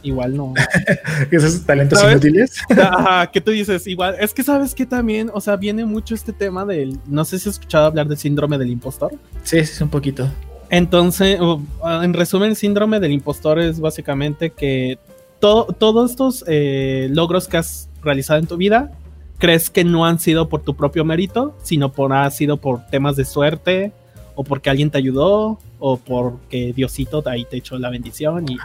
igual 0.05 0.37
no. 0.37 0.55
Esos 1.33 1.67
talentos 1.67 2.01
inútiles. 2.05 2.63
Ajá, 2.71 3.29
que 3.33 3.41
tú 3.41 3.51
dices, 3.51 3.89
igual, 3.89 4.15
es 4.21 4.33
que 4.33 4.45
sabes 4.45 4.73
que 4.73 4.87
también, 4.87 5.29
o 5.35 5.41
sea, 5.41 5.57
viene 5.57 5.85
mucho 5.85 6.15
este 6.15 6.33
tema 6.33 6.65
del, 6.65 7.01
no 7.09 7.25
sé 7.25 7.41
si 7.41 7.49
has 7.49 7.57
escuchado 7.57 7.87
hablar 7.87 8.07
del 8.07 8.17
síndrome 8.17 8.59
del 8.59 8.71
impostor. 8.71 9.11
Sí, 9.43 9.67
sí, 9.67 9.83
un 9.83 9.91
poquito. 9.91 10.31
Entonces, 10.69 11.37
en 11.83 12.15
resumen, 12.15 12.51
el 12.51 12.57
síndrome 12.57 13.01
del 13.01 13.11
impostor 13.11 13.59
es 13.59 13.81
básicamente 13.81 14.51
que 14.51 15.01
todos 15.41 16.11
estos 16.11 16.45
eh, 16.47 17.09
logros 17.11 17.49
que 17.49 17.57
has 17.57 17.89
realizado 18.03 18.39
en 18.39 18.47
tu 18.47 18.57
vida, 18.57 18.93
crees 19.39 19.71
que 19.71 19.85
no 19.85 20.05
han 20.05 20.21
sido 20.21 20.49
por 20.49 20.63
tu 20.63 20.77
propio 20.77 21.05
mérito, 21.05 21.57
sino 21.63 21.93
por 21.93 22.13
ha 22.13 22.31
sido 22.31 22.59
por 22.59 22.87
temas 22.87 23.17
de 23.17 23.25
suerte, 23.25 23.93
o 24.35 24.45
porque 24.45 24.71
alguien 24.71 24.91
te 24.91 24.99
ayudó, 24.99 25.59
o 25.79 25.97
porque 25.97 26.73
Diosito 26.75 27.23
ahí 27.27 27.45
te 27.45 27.57
echó 27.57 27.79
la 27.79 27.91
bendición 27.91 28.47
y 28.51 28.59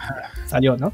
salió, 0.47 0.77
¿no? 0.77 0.93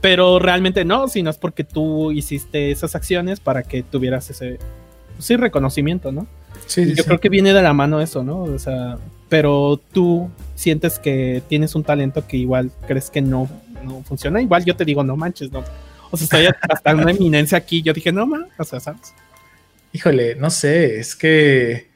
Pero 0.00 0.38
realmente 0.38 0.84
no, 0.84 1.08
sino 1.08 1.30
es 1.30 1.38
porque 1.38 1.64
tú 1.64 2.12
hiciste 2.12 2.70
esas 2.70 2.94
acciones 2.94 3.40
para 3.40 3.62
que 3.62 3.82
tuvieras 3.82 4.28
ese, 4.28 4.58
sí, 5.18 5.36
reconocimiento, 5.36 6.12
¿no? 6.12 6.26
Sí, 6.66 6.94
yo 6.94 7.04
creo 7.04 7.20
que 7.20 7.30
viene 7.30 7.52
de 7.52 7.62
la 7.62 7.72
mano 7.72 8.00
eso, 8.00 8.22
¿no? 8.22 8.42
O 8.42 8.58
sea, 8.58 8.98
pero 9.28 9.80
tú 9.92 10.30
sientes 10.54 10.98
que 10.98 11.42
tienes 11.48 11.74
un 11.74 11.82
talento 11.82 12.26
que 12.26 12.36
igual 12.36 12.70
crees 12.86 13.10
que 13.10 13.22
no, 13.22 13.48
no 13.84 14.02
funciona. 14.02 14.40
Igual 14.40 14.64
yo 14.64 14.74
te 14.74 14.84
digo, 14.84 15.04
no 15.04 15.16
manches, 15.16 15.52
no. 15.52 15.64
O 16.10 16.16
sea, 16.16 16.24
estoy 16.24 16.46
hasta 16.68 16.94
una 16.94 17.10
eminencia 17.10 17.58
aquí. 17.58 17.82
Yo 17.82 17.92
dije, 17.92 18.12
no, 18.12 18.26
man, 18.26 18.46
o 18.58 18.64
sea, 18.64 18.80
¿sabes? 18.80 19.14
Híjole, 19.92 20.34
no 20.34 20.50
sé, 20.50 20.98
es 20.98 21.14
que 21.14 21.88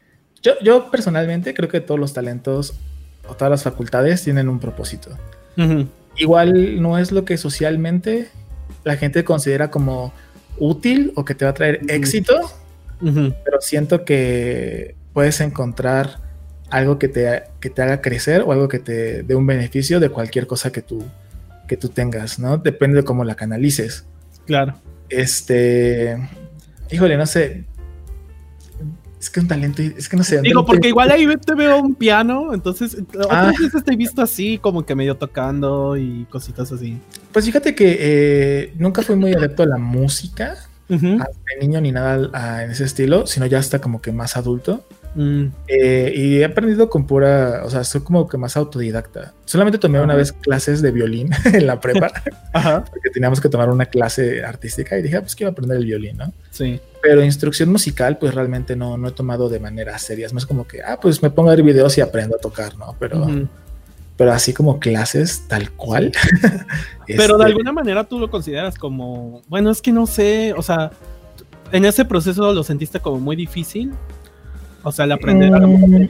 yo, 0.43 0.53
yo 0.63 0.91
personalmente 0.91 1.55
creo 1.55 1.69
que 1.69 1.81
todos 1.81 1.99
los 1.99 2.13
talentos 2.13 2.75
o 3.29 3.35
todas 3.35 3.51
las 3.51 3.63
facultades 3.63 4.23
tienen 4.23 4.49
un 4.49 4.59
propósito. 4.59 5.11
Igual 6.17 6.81
no 6.81 6.99
es 6.99 7.11
lo 7.11 7.25
que 7.25 7.37
socialmente 7.37 8.29
la 8.85 8.97
gente 8.97 9.25
considera 9.25 9.71
como 9.71 10.13
útil 10.59 11.13
o 11.17 11.25
que 11.25 11.35
te 11.35 11.45
va 11.45 11.51
a 11.51 11.55
traer 11.55 11.81
éxito, 11.89 12.35
pero 13.01 13.61
siento 13.61 14.05
que 14.05 14.95
puedes 15.13 15.41
encontrar 15.41 16.21
algo 16.71 16.99
que 16.99 17.09
te, 17.09 17.45
que 17.61 17.71
te 17.71 17.83
haga 17.83 18.01
crecer 18.01 18.43
o 18.43 18.53
algo 18.53 18.69
que 18.69 18.79
te 18.79 19.23
dé 19.23 19.35
un 19.35 19.47
beneficio 19.47 20.01
de 20.01 20.11
cualquier 20.11 20.47
cosa 20.47 20.71
que 20.71 20.83
tú, 20.83 21.05
que 21.69 21.77
tú 21.77 21.91
tengas, 21.91 22.41
¿no? 22.41 22.59
Depende 22.59 22.97
de 22.97 23.05
cómo 23.05 23.23
la 23.23 23.37
canalices. 23.37 24.05
Claro. 24.47 24.75
Este, 25.09 26.19
híjole, 26.91 27.17
no 27.17 27.27
sé, 27.27 27.65
es 29.21 29.31
que 29.31 29.41
un 29.41 29.49
talento, 29.49 29.83
es 29.83 30.09
que 30.09 30.17
no 30.17 30.23
sé. 30.23 30.41
Digo, 30.43 30.65
porque 30.65 30.89
igual 30.89 31.11
ahí 31.11 31.27
te 31.45 31.55
veo 31.55 31.79
un 31.79 31.95
piano, 31.95 32.55
entonces 32.55 32.97
ah. 33.29 33.49
otras 33.51 33.59
veces 33.59 33.85
te 33.85 33.95
he 33.95 33.97
visto 33.97 34.23
así, 34.23 34.59
como 34.59 34.87
que 34.87 34.95
medio 34.95 35.17
tocando 35.17 35.97
y 35.97 36.27
cositas 36.31 36.71
así. 36.71 36.99
Pues 37.33 37.45
fíjate 37.45 37.75
que 37.75 37.97
eh, 38.01 38.75
nunca 38.79 39.03
fui 39.03 39.17
muy 39.17 39.33
adepto 39.33 39.65
a 39.65 39.67
la 39.67 39.79
música, 39.79 40.57
de 40.89 41.19
niño 41.61 41.81
ni 41.81 41.93
nada 41.93 42.65
en 42.65 42.71
ese 42.71 42.85
estilo, 42.85 43.27
sino 43.27 43.47
ya 43.47 43.59
hasta 43.59 43.81
como 43.81 44.01
que 44.01 44.13
más 44.13 44.37
adulto. 44.37 44.85
Mm. 45.19 45.47
Eh, 45.67 46.13
y 46.15 46.39
he 46.39 46.45
aprendido 46.45 46.89
con 46.89 47.05
pura, 47.05 47.63
o 47.65 47.71
sea, 47.71 47.83
soy 47.83 48.03
como 48.03 48.29
que 48.29 48.39
más 48.39 48.57
autodidacta. 48.57 49.35
Solamente 49.45 49.77
tomé 49.77 50.01
una 50.01 50.15
vez 50.15 50.31
clases 50.31 50.81
de 50.81 50.93
violín 50.93 51.31
en 51.45 51.67
la 51.67 51.81
prepa, 51.81 52.13
porque 52.53 53.11
teníamos 53.13 53.41
que 53.41 53.49
tomar 53.49 53.69
una 53.69 53.87
clase 53.87 54.45
artística 54.45 54.97
y 54.97 55.03
dije, 55.03 55.17
ah, 55.17 55.23
pues 55.23 55.35
quiero 55.35 55.51
aprender 55.51 55.79
el 55.79 55.87
violín, 55.87 56.19
¿no? 56.19 56.33
Sí. 56.53 56.81
Pero 57.03 57.25
instrucción 57.25 57.69
musical, 57.69 58.17
pues 58.19 58.33
realmente 58.33 58.77
no, 58.77 58.97
no 58.97 59.09
he 59.09 59.11
tomado 59.11 59.49
de 59.49 59.59
manera 59.59 59.99
seria. 59.99 60.25
Es 60.25 60.33
más 60.33 60.47
como 60.47 60.69
que, 60.69 60.83
ah, 60.85 61.01
pues 61.01 61.21
me 61.21 61.31
pongo 61.31 61.51
a 61.51 61.57
ver 61.57 61.65
videos 61.65 61.99
y 61.99 62.01
aprendo 62.01 62.37
a 62.37 62.39
tocar, 62.39 62.77
¿no? 62.77 62.95
Pero, 63.01 63.27
pero 64.17 64.33
así 64.33 64.53
como 64.53 64.79
clases 64.79 65.49
tal 65.49 65.73
cual. 65.73 66.13
pero 67.09 67.39
de 67.39 67.43
este 67.43 67.45
alguna 67.45 67.73
manera 67.73 68.05
tú 68.05 68.21
lo 68.21 68.31
consideras 68.31 68.77
como, 68.79 69.43
bueno, 69.49 69.73
es 69.73 69.83
que 69.83 69.91
no 69.91 70.07
sé, 70.07 70.53
o 70.57 70.63
sea, 70.63 70.93
en 71.73 71.85
ese 71.85 72.05
proceso 72.05 72.53
lo 72.53 72.63
sentiste 72.63 73.01
como 73.01 73.19
muy 73.19 73.35
difícil 73.35 73.93
o 74.89 74.93
sea, 74.93 75.05
el 75.05 75.13
aprender 75.13 75.55
a 75.55 75.61
mm. 75.61 76.09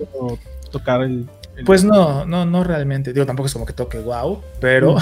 tocar 0.70 1.02
el, 1.02 1.26
Pues 1.64 1.84
no, 1.84 2.24
no, 2.24 2.44
no 2.44 2.64
realmente. 2.64 3.12
Digo, 3.12 3.26
tampoco 3.26 3.46
es 3.46 3.52
como 3.52 3.66
que 3.66 3.72
toque 3.72 3.98
wow, 3.98 4.42
pero, 4.60 4.96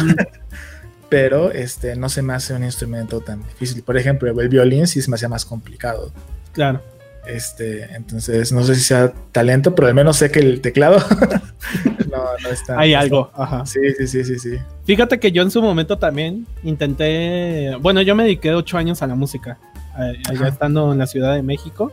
pero 1.09 1.50
este, 1.52 1.97
no 1.97 2.09
se 2.09 2.23
me 2.23 2.35
hace 2.35 2.54
un 2.54 2.64
instrumento 2.64 3.21
tan 3.21 3.42
difícil. 3.42 3.83
Por 3.83 3.97
ejemplo, 3.97 4.28
el 4.28 4.49
violín 4.49 4.87
sí 4.87 5.00
se 5.00 5.11
me 5.11 5.16
hacía 5.16 5.28
más 5.28 5.45
complicado. 5.45 6.12
Claro. 6.52 6.83
Este, 7.26 7.83
entonces, 7.95 8.52
no 8.52 8.62
sé 8.62 8.76
si 8.76 8.83
sea 8.83 9.12
talento, 9.33 9.75
pero 9.75 9.88
al 9.88 9.95
menos 9.95 10.16
sé 10.16 10.30
que 10.30 10.38
el 10.38 10.61
teclado 10.61 10.99
no, 12.11 12.25
no 12.40 12.49
está. 12.49 12.78
Hay 12.78 12.95
algo, 12.95 13.30
ajá. 13.35 13.66
Sí, 13.66 13.80
sí, 13.99 14.06
sí, 14.06 14.25
sí, 14.25 14.38
sí. 14.38 14.59
Fíjate 14.85 15.18
que 15.18 15.33
yo 15.33 15.42
en 15.42 15.50
su 15.50 15.61
momento 15.61 15.99
también 15.99 16.47
intenté. 16.62 17.75
Bueno, 17.80 18.00
yo 18.02 18.14
me 18.14 18.23
dediqué 18.23 18.54
ocho 18.54 18.78
años 18.78 19.02
a 19.02 19.09
la 19.09 19.16
música, 19.16 19.59
allá 19.97 20.49
estando 20.49 20.92
en 20.92 20.99
la 20.99 21.06
Ciudad 21.06 21.35
de 21.35 21.42
México 21.42 21.92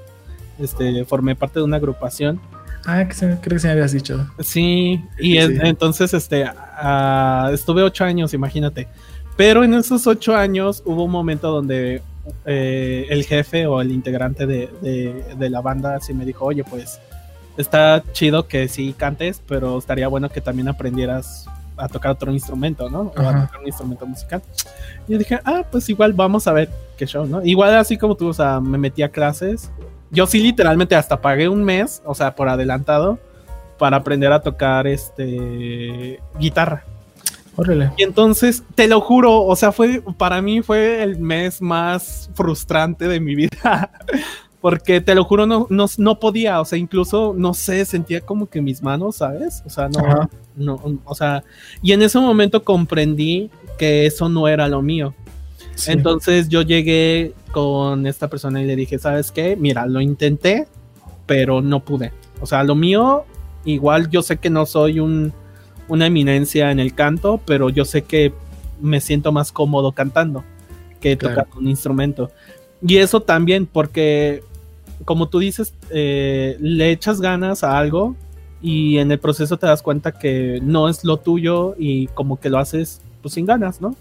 este, 0.59 1.05
formé 1.05 1.35
parte 1.35 1.59
de 1.59 1.65
una 1.65 1.77
agrupación. 1.77 2.39
Ah, 2.85 3.07
que 3.07 3.15
creo 3.15 3.37
que 3.39 3.59
se 3.59 3.67
me 3.67 3.73
habías 3.73 3.93
dicho. 3.93 4.27
Sí, 4.39 5.01
y 5.17 5.37
entonces 5.37 6.13
este, 6.13 6.45
ah, 6.45 7.49
estuve 7.53 7.81
ocho 7.81 8.03
años, 8.03 8.33
imagínate. 8.33 8.87
Pero 9.37 9.63
en 9.63 9.73
esos 9.73 10.05
ocho 10.05 10.35
años 10.35 10.83
hubo 10.85 11.05
un 11.05 11.11
momento 11.11 11.49
donde 11.49 12.01
eh, 12.45 13.07
el 13.09 13.25
jefe 13.25 13.67
o 13.67 13.81
el 13.81 13.91
integrante 13.91 14.45
de, 14.45 15.49
la 15.49 15.61
banda 15.61 15.99
sí 16.01 16.13
me 16.13 16.25
dijo, 16.25 16.45
oye, 16.45 16.63
pues 16.63 16.99
está 17.57 18.03
chido 18.11 18.47
que 18.47 18.67
sí 18.67 18.93
cantes, 18.93 19.41
pero 19.47 19.77
estaría 19.77 20.07
bueno 20.07 20.29
que 20.29 20.41
también 20.41 20.67
aprendieras 20.67 21.45
a 21.77 21.87
tocar 21.87 22.11
otro 22.11 22.31
instrumento, 22.31 22.89
¿no? 22.89 23.11
O 23.15 23.19
a 23.21 23.45
tocar 23.45 23.59
un 23.61 23.67
instrumento 23.67 24.05
musical. 24.05 24.41
Y 25.07 25.13
yo 25.13 25.17
dije, 25.17 25.39
ah, 25.43 25.63
pues 25.71 25.89
igual 25.89 26.13
vamos 26.13 26.47
a 26.47 26.53
ver 26.53 26.69
qué 26.97 27.07
show, 27.07 27.25
¿no? 27.25 27.43
Igual 27.43 27.75
así 27.75 27.97
como 27.97 28.15
tú, 28.15 28.27
o 28.27 28.33
sea, 28.33 28.59
me 28.59 28.77
metí 28.77 29.01
a 29.01 29.09
clases 29.09 29.71
yo 30.13 30.27
sí 30.27 30.39
literalmente 30.39 30.95
hasta 30.95 31.19
pagué 31.19 31.49
un 31.49 31.63
mes, 31.63 32.01
o 32.05 32.13
sea, 32.13 32.35
por 32.35 32.47
adelantado, 32.47 33.19
para 33.77 33.97
aprender 33.97 34.31
a 34.31 34.41
tocar 34.41 34.87
este 34.87 36.19
guitarra. 36.39 36.85
Órale. 37.55 37.91
Y 37.97 38.03
entonces, 38.03 38.63
te 38.75 38.87
lo 38.87 39.01
juro, 39.01 39.43
o 39.43 39.55
sea, 39.55 39.71
fue 39.71 40.01
para 40.17 40.41
mí 40.41 40.61
fue 40.61 41.03
el 41.03 41.19
mes 41.19 41.61
más 41.61 42.29
frustrante 42.33 43.07
de 43.07 43.19
mi 43.19 43.35
vida. 43.35 43.91
Porque 44.61 45.01
te 45.01 45.13
lo 45.13 45.25
juro, 45.25 45.45
no, 45.45 45.67
no, 45.69 46.19
podía, 46.21 46.61
o 46.61 46.65
sea, 46.65 46.79
incluso, 46.79 47.33
no 47.35 47.53
sé, 47.53 47.83
sentía 47.83 48.21
como 48.21 48.45
que 48.45 48.61
mis 48.61 48.81
manos, 48.81 49.17
¿sabes? 49.17 49.61
O 49.65 49.69
sea, 49.69 49.89
no, 49.89 50.29
no, 50.55 51.01
o 51.03 51.15
sea, 51.15 51.43
y 51.81 51.91
en 51.91 52.01
ese 52.01 52.17
momento 52.17 52.63
comprendí 52.63 53.51
que 53.77 54.05
eso 54.05 54.29
no 54.29 54.47
era 54.47 54.69
lo 54.69 54.81
mío. 54.81 55.13
Entonces 55.87 56.49
yo 56.49 56.61
llegué 56.61 57.33
con 57.51 58.07
esta 58.07 58.29
persona 58.29 58.61
y 58.61 58.65
le 58.65 58.75
dije, 58.75 58.99
¿sabes 58.99 59.31
qué? 59.31 59.55
Mira, 59.55 59.85
lo 59.85 60.01
intenté, 60.01 60.67
pero 61.25 61.61
no 61.61 61.83
pude. 61.83 62.11
O 62.41 62.45
sea, 62.45 62.63
lo 62.63 62.75
mío, 62.75 63.25
igual 63.65 64.09
yo 64.09 64.21
sé 64.21 64.37
que 64.37 64.49
no 64.49 64.65
soy 64.65 64.99
un, 64.99 65.33
una 65.87 66.07
eminencia 66.07 66.71
en 66.71 66.79
el 66.79 66.93
canto, 66.93 67.41
pero 67.45 67.69
yo 67.69 67.85
sé 67.85 68.03
que 68.03 68.33
me 68.81 69.01
siento 69.01 69.31
más 69.31 69.51
cómodo 69.51 69.91
cantando 69.91 70.43
que 70.99 71.17
tocando 71.17 71.57
un 71.57 71.67
instrumento. 71.67 72.31
Y 72.81 72.97
eso 72.97 73.21
también, 73.21 73.65
porque 73.65 74.43
como 75.05 75.27
tú 75.27 75.39
dices, 75.39 75.73
eh, 75.89 76.57
le 76.59 76.91
echas 76.91 77.19
ganas 77.19 77.63
a 77.63 77.77
algo 77.77 78.15
y 78.61 78.97
en 78.97 79.11
el 79.11 79.19
proceso 79.19 79.57
te 79.57 79.67
das 79.67 79.81
cuenta 79.81 80.13
que 80.13 80.59
no 80.63 80.87
es 80.87 81.03
lo 81.03 81.17
tuyo 81.17 81.75
y 81.77 82.07
como 82.07 82.39
que 82.39 82.49
lo 82.49 82.57
haces 82.57 83.01
pues 83.21 83.33
sin 83.33 83.45
ganas, 83.45 83.81
¿no? 83.81 83.95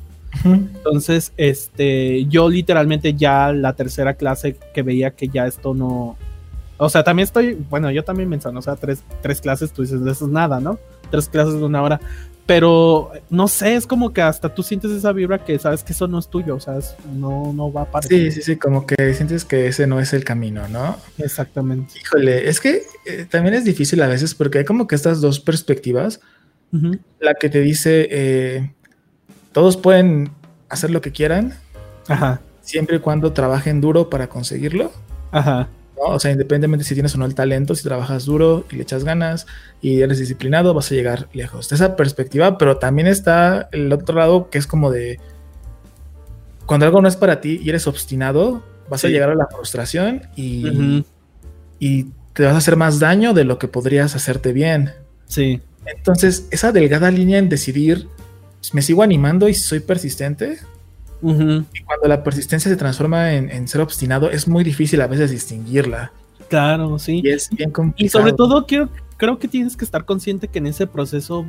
Entonces, 0.45 1.33
este, 1.37 2.25
yo 2.27 2.49
literalmente 2.49 3.15
ya 3.15 3.53
la 3.53 3.75
tercera 3.75 4.15
clase 4.15 4.57
que 4.75 4.83
veía 4.83 5.11
que 5.13 5.29
ya 5.29 5.47
esto 5.47 5.75
no, 5.75 6.17
o 6.79 6.89
sea, 6.89 7.05
también 7.05 7.25
estoy, 7.25 7.55
bueno, 7.71 7.91
yo 7.91 8.03
también 8.03 8.29
menciono, 8.29 8.59
o 8.59 8.63
sea, 8.63 8.77
tres, 8.77 9.05
tres 9.21 9.41
clases, 9.41 9.73
tú 9.73 9.83
dices, 9.83 10.01
eso 10.01 10.25
es 10.25 10.31
nada, 10.33 10.59
¿no? 10.59 10.79
Tres 11.11 11.29
clases 11.29 11.55
de 11.55 11.65
una 11.65 11.83
hora, 11.83 12.01
pero 12.45 13.13
no 13.31 13.47
sé, 13.47 13.77
es 13.77 13.87
como 13.87 14.13
que 14.13 14.21
hasta 14.21 14.53
tú 14.53 14.63
sientes 14.63 14.91
esa 14.91 15.13
vibra 15.13 15.45
que 15.45 15.59
sabes 15.59 15.85
que 15.85 15.93
eso 15.93 16.09
no 16.09 16.19
es 16.19 16.29
tuyo, 16.29 16.57
o 16.57 16.61
sea, 16.61 16.79
no, 17.15 17.53
no 17.53 17.73
va 17.73 17.85
para 17.85 18.07
Sí, 18.07 18.33
sí, 18.33 18.43
sí, 18.43 18.57
como 18.57 18.85
que 18.85 19.15
sientes 19.15 19.45
que 19.45 19.69
ese 19.69 19.87
no 19.87 20.01
es 20.01 20.13
el 20.13 20.25
camino, 20.25 20.67
¿no? 20.69 20.97
Exactamente. 21.19 21.95
Híjole, 22.01 22.49
es 22.49 22.61
que 22.61 22.83
eh, 23.07 23.27
también 23.31 23.55
es 23.55 23.65
difícil 23.65 24.03
a 24.03 24.09
veces 24.09 24.35
porque 24.35 24.59
hay 24.59 24.65
como 24.65 24.89
que 24.89 24.97
estas 24.97 25.21
dos 25.21 25.39
perspectivas, 25.39 26.21
la 27.21 27.35
que 27.35 27.51
te 27.51 27.61
dice, 27.61 28.09
eh, 28.11 28.75
todos 29.53 29.77
pueden 29.77 30.31
hacer 30.69 30.91
lo 30.91 31.01
que 31.01 31.13
quieran. 31.13 31.55
Ajá. 32.09 32.41
Siempre 32.63 32.97
y 32.97 33.01
cuando 33.01 33.33
trabajen 33.33 33.81
duro 33.81 34.11
para 34.11 34.29
conseguirlo. 34.29 34.93
Ajá. 35.31 35.69
O 36.05 36.19
sea, 36.19 36.33
independientemente 36.33 36.85
si 36.85 36.95
tienes 36.95 37.15
o 37.15 37.19
no 37.19 37.27
el 37.27 37.35
talento, 37.35 37.75
si 37.75 37.85
trabajas 37.85 38.25
duro 38.25 38.65
y 38.71 38.77
le 38.77 38.83
echas 38.83 39.05
ganas 39.05 39.47
y 39.81 40.01
eres 40.01 40.19
disciplinado, 40.19 40.75
vas 40.75 40.91
a 40.91 40.95
llegar 40.95 41.29
lejos. 41.33 41.69
De 41.69 41.77
esa 41.77 41.95
perspectiva, 41.95 42.59
pero 42.59 42.79
también 42.79 43.07
está 43.07 43.69
el 43.73 43.93
otro 43.93 44.17
lado 44.17 44.51
que 44.51 44.59
es 44.59 44.67
como 44.67 44.91
de 44.91 45.21
cuando 46.67 46.87
algo 46.87 47.01
no 47.01 47.09
es 47.09 47.17
para 47.17 47.41
ti 47.41 47.61
y 47.63 47.69
eres 47.69 47.87
obstinado, 47.87 48.63
vas 48.89 49.05
a 49.05 49.09
llegar 49.09 49.31
a 49.31 49.35
la 49.35 49.47
frustración 49.47 50.23
y, 50.35 51.05
y 51.79 52.07
te 52.33 52.45
vas 52.45 52.55
a 52.55 52.59
hacer 52.59 52.77
más 52.77 52.99
daño 52.99 53.35
de 53.35 53.45
lo 53.45 53.59
que 53.59 53.69
podrías 53.69 54.17
hacerte 54.17 54.53
bien. 54.53 54.93
Sí. 55.27 55.61
Entonces, 55.85 56.47
esa 56.51 56.73
delgada 56.73 57.11
línea 57.11 57.39
en 57.39 57.49
decidir 57.49 58.09
me 58.73 58.83
sigo 58.83 59.03
animando 59.03 59.49
y 59.49 59.55
soy 59.55 59.81
persistente, 59.81 60.59
Y 61.23 61.83
cuando 61.85 62.09
la 62.09 62.25
persistencia 62.25 62.71
se 62.71 62.77
transforma 62.77 63.33
en, 63.35 63.69
ser 63.69 63.81
obstinado, 63.81 64.31
es 64.31 64.49
muy 64.49 64.65
difícil 64.65 65.01
a 65.01 65.07
veces 65.07 65.31
distinguirla. 65.31 66.13
Claro, 66.49 66.99
sí. 66.99 67.21
Y 67.25 67.31
es 67.31 67.49
bien 67.51 67.71
complicado. 67.71 68.05
Y 68.05 68.09
sobre 68.09 68.33
todo 68.33 68.67
quiero, 68.67 68.89
creo 69.17 69.39
que 69.39 69.49
tienes 69.49 69.77
que 69.77 69.85
estar 69.85 70.05
consciente 70.05 70.49
que 70.49 70.59
en 70.59 70.67
ese 70.67 70.87
proceso 70.87 71.47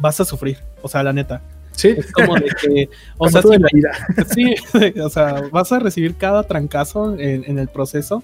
vas 0.00 0.20
a 0.20 0.24
sufrir. 0.24 0.58
O 0.82 0.88
sea, 0.88 1.02
la 1.02 1.12
neta. 1.12 1.42
Sí. 1.72 1.94
Es 1.96 2.12
como 2.12 2.34
de 2.34 2.50
que. 2.60 2.90
o 3.16 3.28
sea, 3.28 3.42
sí, 4.34 4.54
o 5.00 5.08
sea, 5.08 5.42
vas 5.52 5.72
a 5.72 5.78
recibir 5.78 6.16
cada 6.16 6.42
trancazo 6.42 7.16
en, 7.18 7.58
el 7.58 7.68
proceso. 7.68 8.22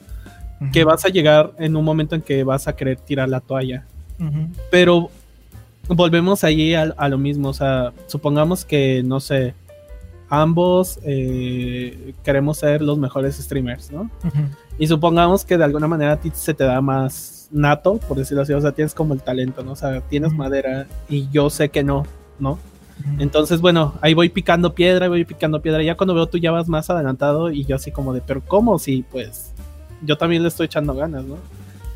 Que 0.72 0.84
vas 0.84 1.04
a 1.04 1.08
llegar 1.08 1.52
en 1.58 1.76
un 1.76 1.84
momento 1.84 2.14
en 2.14 2.22
que 2.22 2.42
vas 2.42 2.66
a 2.66 2.74
querer 2.74 2.98
tirar 2.98 3.28
la 3.28 3.40
toalla. 3.40 3.84
Pero 4.70 5.10
volvemos 5.88 6.44
ahí 6.44 6.74
a, 6.74 7.08
lo 7.08 7.18
mismo. 7.18 7.48
O 7.48 7.54
sea, 7.54 7.92
supongamos 8.06 8.64
que, 8.64 9.02
no 9.04 9.20
sé, 9.20 9.54
ambos 10.28 10.98
eh, 11.04 12.14
queremos 12.24 12.58
ser 12.58 12.82
los 12.82 12.98
mejores 12.98 13.36
streamers, 13.36 13.90
¿no? 13.90 14.10
Y 14.78 14.86
supongamos 14.86 15.44
que 15.44 15.56
de 15.56 15.64
alguna 15.64 15.88
manera 15.88 16.12
a 16.12 16.20
ti 16.20 16.30
se 16.34 16.54
te 16.54 16.64
da 16.64 16.80
más 16.80 17.48
nato, 17.50 17.98
por 18.08 18.16
decirlo 18.16 18.42
así. 18.42 18.52
O 18.52 18.60
sea, 18.60 18.72
tienes 18.72 18.94
como 18.94 19.14
el 19.14 19.22
talento, 19.22 19.62
¿no? 19.62 19.72
O 19.72 19.76
sea, 19.76 20.00
tienes 20.02 20.32
madera 20.32 20.86
y 21.08 21.28
yo 21.30 21.50
sé 21.50 21.68
que 21.68 21.82
no, 21.82 22.04
¿no? 22.38 22.58
Entonces, 23.18 23.60
bueno, 23.60 23.94
ahí 24.00 24.14
voy 24.14 24.30
picando 24.30 24.74
piedra, 24.74 25.08
voy 25.08 25.24
picando 25.24 25.60
piedra. 25.60 25.82
Ya 25.82 25.96
cuando 25.96 26.14
veo 26.14 26.26
tú 26.26 26.38
ya 26.38 26.50
vas 26.50 26.66
más 26.66 26.88
adelantado 26.88 27.50
y 27.50 27.64
yo 27.64 27.76
así 27.76 27.92
como 27.92 28.14
de, 28.14 28.22
pero 28.22 28.42
¿cómo? 28.42 28.78
Si 28.78 29.04
pues 29.10 29.52
yo 30.02 30.16
también 30.16 30.42
le 30.42 30.48
estoy 30.48 30.66
echando 30.66 30.94
ganas, 30.94 31.24
¿no? 31.24 31.36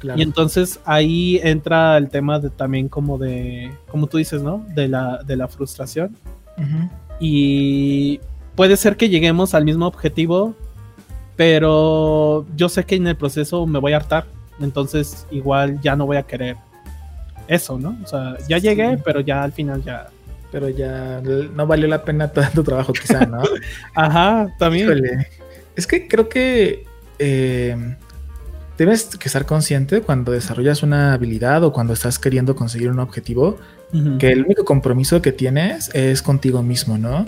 Y 0.02 0.22
entonces 0.22 0.80
ahí 0.84 1.40
entra 1.42 1.96
el 1.96 2.08
tema 2.08 2.38
de 2.38 2.50
también 2.50 2.88
como 2.88 3.18
de, 3.18 3.70
como 3.88 4.06
tú 4.06 4.18
dices, 4.18 4.42
¿no? 4.42 4.64
De 4.74 4.88
la, 4.88 5.22
de 5.24 5.36
la 5.36 5.48
frustración. 5.48 6.16
Y 7.18 8.20
puede 8.54 8.76
ser 8.76 8.96
que 8.96 9.08
lleguemos 9.08 9.54
al 9.54 9.64
mismo 9.64 9.86
objetivo, 9.86 10.54
pero 11.36 12.46
yo 12.56 12.68
sé 12.68 12.84
que 12.84 12.96
en 12.96 13.06
el 13.06 13.16
proceso 13.16 13.66
me 13.66 13.78
voy 13.78 13.92
a 13.92 13.96
hartar. 13.96 14.26
Entonces 14.60 15.26
igual 15.30 15.80
ya 15.80 15.96
no 15.96 16.06
voy 16.06 16.18
a 16.18 16.22
querer 16.22 16.56
eso, 17.48 17.78
¿no? 17.78 17.96
O 18.04 18.06
sea, 18.06 18.36
ya 18.48 18.58
llegué, 18.58 18.98
pero 19.04 19.20
ya 19.20 19.42
al 19.42 19.52
final 19.52 19.82
ya... 19.82 20.08
Pero 20.52 20.68
ya 20.68 21.22
no 21.54 21.66
valió 21.66 21.86
la 21.86 22.04
pena 22.04 22.28
todo 22.32 22.44
tu 22.52 22.64
trabajo 22.64 22.92
quizá, 22.92 23.24
¿no? 23.24 23.40
Ajá, 23.94 24.54
también. 24.58 25.26
Es 25.76 25.86
que 25.86 26.08
creo 26.08 26.28
que... 26.28 26.84
Eh, 27.18 27.96
debes 28.80 29.04
que 29.04 29.28
estar 29.28 29.44
consciente 29.44 30.00
cuando 30.00 30.32
desarrollas 30.32 30.82
una 30.82 31.12
habilidad 31.12 31.62
o 31.64 31.70
cuando 31.70 31.92
estás 31.92 32.18
queriendo 32.18 32.56
conseguir 32.56 32.88
un 32.88 32.98
objetivo, 32.98 33.58
que 34.18 34.32
el 34.32 34.42
único 34.42 34.64
compromiso 34.64 35.20
que 35.20 35.32
tienes 35.32 35.90
es 35.92 36.22
contigo 36.22 36.62
mismo, 36.62 36.96
¿no? 36.96 37.26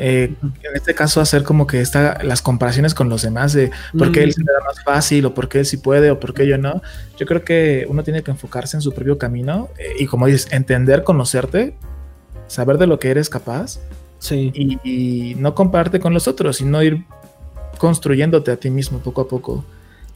Eh, 0.00 0.34
en 0.42 0.74
este 0.74 0.96
caso, 0.96 1.20
hacer 1.20 1.44
como 1.44 1.68
que 1.68 1.80
está 1.80 2.20
las 2.24 2.42
comparaciones 2.42 2.94
con 2.94 3.08
los 3.08 3.22
demás 3.22 3.52
de 3.52 3.70
por 3.96 4.10
qué 4.10 4.24
él 4.24 4.32
se 4.32 4.40
le 4.40 4.46
da 4.46 4.58
más 4.66 4.82
fácil 4.82 5.24
o 5.26 5.34
por 5.34 5.48
qué 5.48 5.60
él 5.60 5.66
sí 5.66 5.76
puede 5.76 6.10
o 6.10 6.18
por 6.18 6.34
qué 6.34 6.48
yo 6.48 6.58
no. 6.58 6.82
Yo 7.16 7.26
creo 7.26 7.44
que 7.44 7.86
uno 7.88 8.02
tiene 8.02 8.24
que 8.24 8.32
enfocarse 8.32 8.76
en 8.76 8.80
su 8.80 8.92
propio 8.92 9.18
camino 9.18 9.68
eh, 9.78 9.92
y, 10.00 10.06
como 10.06 10.26
dices, 10.26 10.48
entender, 10.50 11.04
conocerte, 11.04 11.76
saber 12.48 12.76
de 12.76 12.88
lo 12.88 12.98
que 12.98 13.10
eres 13.10 13.30
capaz 13.30 13.78
sí. 14.18 14.50
y, 14.52 14.80
y 14.82 15.36
no 15.36 15.54
compararte 15.54 16.00
con 16.00 16.12
los 16.12 16.26
otros, 16.26 16.56
sino 16.56 16.82
ir 16.82 17.04
construyéndote 17.78 18.50
a 18.50 18.56
ti 18.56 18.70
mismo 18.70 18.98
poco 18.98 19.20
a 19.20 19.28
poco 19.28 19.64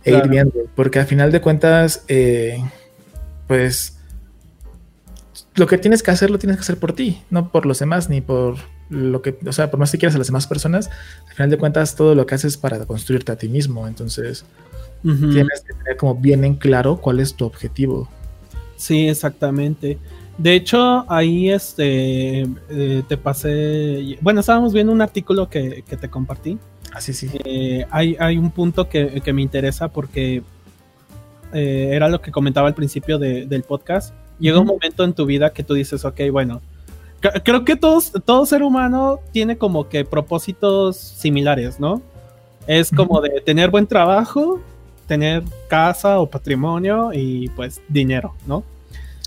e 0.04 0.16
ir 0.16 0.28
viendo, 0.28 0.54
porque 0.74 0.98
al 0.98 1.06
final 1.06 1.32
de 1.32 1.40
cuentas, 1.40 2.04
eh, 2.08 2.62
pues 3.46 3.98
lo 5.54 5.66
que 5.66 5.78
tienes 5.78 6.02
que 6.02 6.10
hacer 6.10 6.30
lo 6.30 6.38
tienes 6.38 6.56
que 6.56 6.62
hacer 6.62 6.78
por 6.78 6.94
ti, 6.94 7.22
no 7.30 7.50
por 7.50 7.66
los 7.66 7.78
demás, 7.78 8.08
ni 8.08 8.20
por 8.20 8.56
lo 8.88 9.22
que, 9.22 9.38
o 9.46 9.52
sea, 9.52 9.70
por 9.70 9.80
más 9.80 9.90
que 9.90 9.98
quieras 9.98 10.14
a 10.14 10.18
las 10.18 10.26
demás 10.26 10.46
personas, 10.46 10.90
al 11.28 11.34
final 11.34 11.50
de 11.50 11.58
cuentas 11.58 11.94
todo 11.96 12.14
lo 12.14 12.26
que 12.26 12.34
haces 12.34 12.54
es 12.54 12.58
para 12.58 12.84
construirte 12.86 13.32
a 13.32 13.36
ti 13.36 13.48
mismo, 13.48 13.86
entonces 13.88 14.44
tienes 15.02 15.62
que 15.66 15.74
tener 15.74 15.96
como 15.96 16.14
bien 16.14 16.44
en 16.44 16.54
claro 16.54 16.98
cuál 16.98 17.20
es 17.20 17.34
tu 17.34 17.44
objetivo. 17.44 18.08
Sí, 18.82 19.06
exactamente. 19.08 19.96
De 20.36 20.54
hecho, 20.56 21.04
ahí 21.08 21.50
este 21.50 22.42
eh, 22.68 23.02
te 23.06 23.16
pasé, 23.16 24.18
bueno, 24.20 24.40
estábamos 24.40 24.72
viendo 24.72 24.92
un 24.92 25.00
artículo 25.00 25.48
que, 25.48 25.84
que 25.86 25.96
te 25.96 26.10
compartí 26.10 26.58
Así 26.92 27.12
sí. 27.12 27.30
Eh, 27.44 27.86
hay, 27.90 28.16
hay, 28.18 28.38
un 28.38 28.50
punto 28.50 28.88
que, 28.88 29.22
me 29.32 29.40
interesa 29.40 29.86
porque 29.86 30.42
eh, 31.52 31.90
era 31.92 32.08
lo 32.08 32.20
que 32.20 32.32
comentaba 32.32 32.66
al 32.66 32.74
principio 32.74 33.20
del 33.20 33.62
podcast. 33.62 34.12
Llega 34.40 34.58
un 34.58 34.66
momento 34.66 35.04
en 35.04 35.12
tu 35.12 35.24
vida 35.24 35.52
que 35.52 35.62
tú 35.62 35.74
dices, 35.74 36.04
ok, 36.04 36.22
bueno, 36.32 36.60
creo 37.44 37.64
que 37.64 37.76
todos, 37.76 38.10
todo 38.24 38.44
ser 38.46 38.64
humano 38.64 39.20
tiene 39.30 39.58
como 39.58 39.88
que 39.88 40.04
propósitos 40.04 40.96
similares, 40.96 41.78
¿no? 41.78 42.02
Es 42.66 42.90
como 42.90 43.20
de 43.20 43.40
tener 43.42 43.70
buen 43.70 43.86
trabajo, 43.86 44.60
tener 45.06 45.44
casa 45.68 46.18
o 46.18 46.26
patrimonio 46.26 47.12
y 47.12 47.48
pues 47.50 47.80
dinero, 47.88 48.34
¿no? 48.48 48.64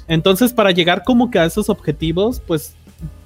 Entonces 0.08 0.54
para 0.54 0.72
llegar 0.72 1.04
como 1.04 1.32
que 1.32 1.40
a 1.40 1.46
esos 1.46 1.70
objetivos, 1.70 2.42
pues 2.46 2.76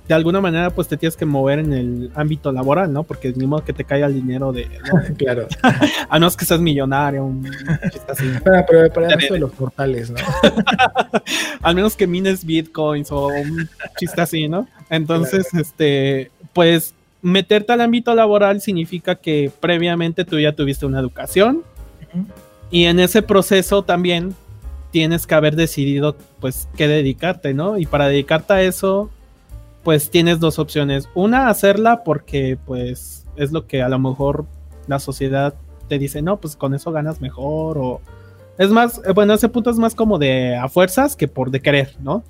de 0.09 0.15
alguna 0.15 0.41
manera 0.41 0.71
pues 0.71 0.87
te 0.87 0.97
tienes 0.97 1.15
que 1.15 1.25
mover 1.25 1.59
en 1.59 1.71
el 1.71 2.11
ámbito 2.15 2.51
laboral, 2.51 2.91
¿no? 2.91 3.03
Porque 3.03 3.31
ni 3.35 3.45
modo 3.45 3.63
que 3.63 3.73
te 3.73 3.83
caiga 3.83 4.07
el 4.07 4.15
dinero 4.15 4.51
de... 4.51 4.67
claro. 5.17 5.47
a 6.09 6.19
no 6.19 6.27
es 6.27 6.35
que 6.35 6.45
seas 6.45 6.59
millonario, 6.59 7.23
un 7.23 7.47
así. 8.07 8.25
Para, 8.43 8.65
pero 8.65 8.91
para 8.91 9.13
eso 9.13 9.35
de 9.35 9.39
los 9.39 9.51
portales, 9.51 10.09
¿no? 10.09 10.17
Al 11.61 11.75
menos 11.75 11.95
que 11.95 12.07
mines 12.07 12.43
bitcoins 12.43 13.11
o 13.11 13.27
un 13.27 13.69
chiste 13.99 14.19
así, 14.19 14.47
¿no? 14.47 14.67
Entonces, 14.89 15.53
este, 15.53 16.31
pues 16.53 16.95
meterte 17.21 17.73
al 17.73 17.81
ámbito 17.81 18.15
laboral 18.15 18.61
significa 18.61 19.13
que 19.13 19.51
previamente 19.59 20.25
tú 20.25 20.39
ya 20.39 20.53
tuviste 20.53 20.87
una 20.87 20.99
educación 20.99 21.63
y 22.71 22.85
en 22.85 22.99
ese 22.99 23.21
proceso 23.21 23.83
también 23.83 24.33
tienes 24.91 25.27
que 25.27 25.35
haber 25.35 25.55
decidido 25.55 26.15
pues 26.39 26.67
qué 26.75 26.87
dedicarte, 26.87 27.53
¿no? 27.53 27.77
Y 27.77 27.85
para 27.85 28.07
dedicarte 28.07 28.53
a 28.53 28.61
eso 28.61 29.09
pues 29.83 30.09
tienes 30.09 30.39
dos 30.39 30.59
opciones. 30.59 31.09
Una, 31.15 31.49
hacerla 31.49 32.03
porque 32.03 32.57
pues 32.65 33.25
es 33.35 33.51
lo 33.51 33.65
que 33.67 33.81
a 33.81 33.89
lo 33.89 33.99
mejor 33.99 34.45
la 34.87 34.99
sociedad 34.99 35.55
te 35.87 35.97
dice, 35.97 36.21
no, 36.21 36.37
pues 36.37 36.55
con 36.55 36.73
eso 36.73 36.91
ganas 36.91 37.21
mejor 37.21 37.77
o... 37.77 38.01
Es 38.57 38.69
más, 38.69 39.01
eh, 39.05 39.13
bueno, 39.13 39.33
ese 39.33 39.47
punto 39.47 39.69
es 39.69 39.77
más 39.77 39.95
como 39.95 40.19
de 40.19 40.55
a 40.57 40.67
fuerzas 40.67 41.15
que 41.15 41.29
por 41.29 41.49
de 41.49 41.61
querer, 41.61 41.95
¿no? 42.01 42.23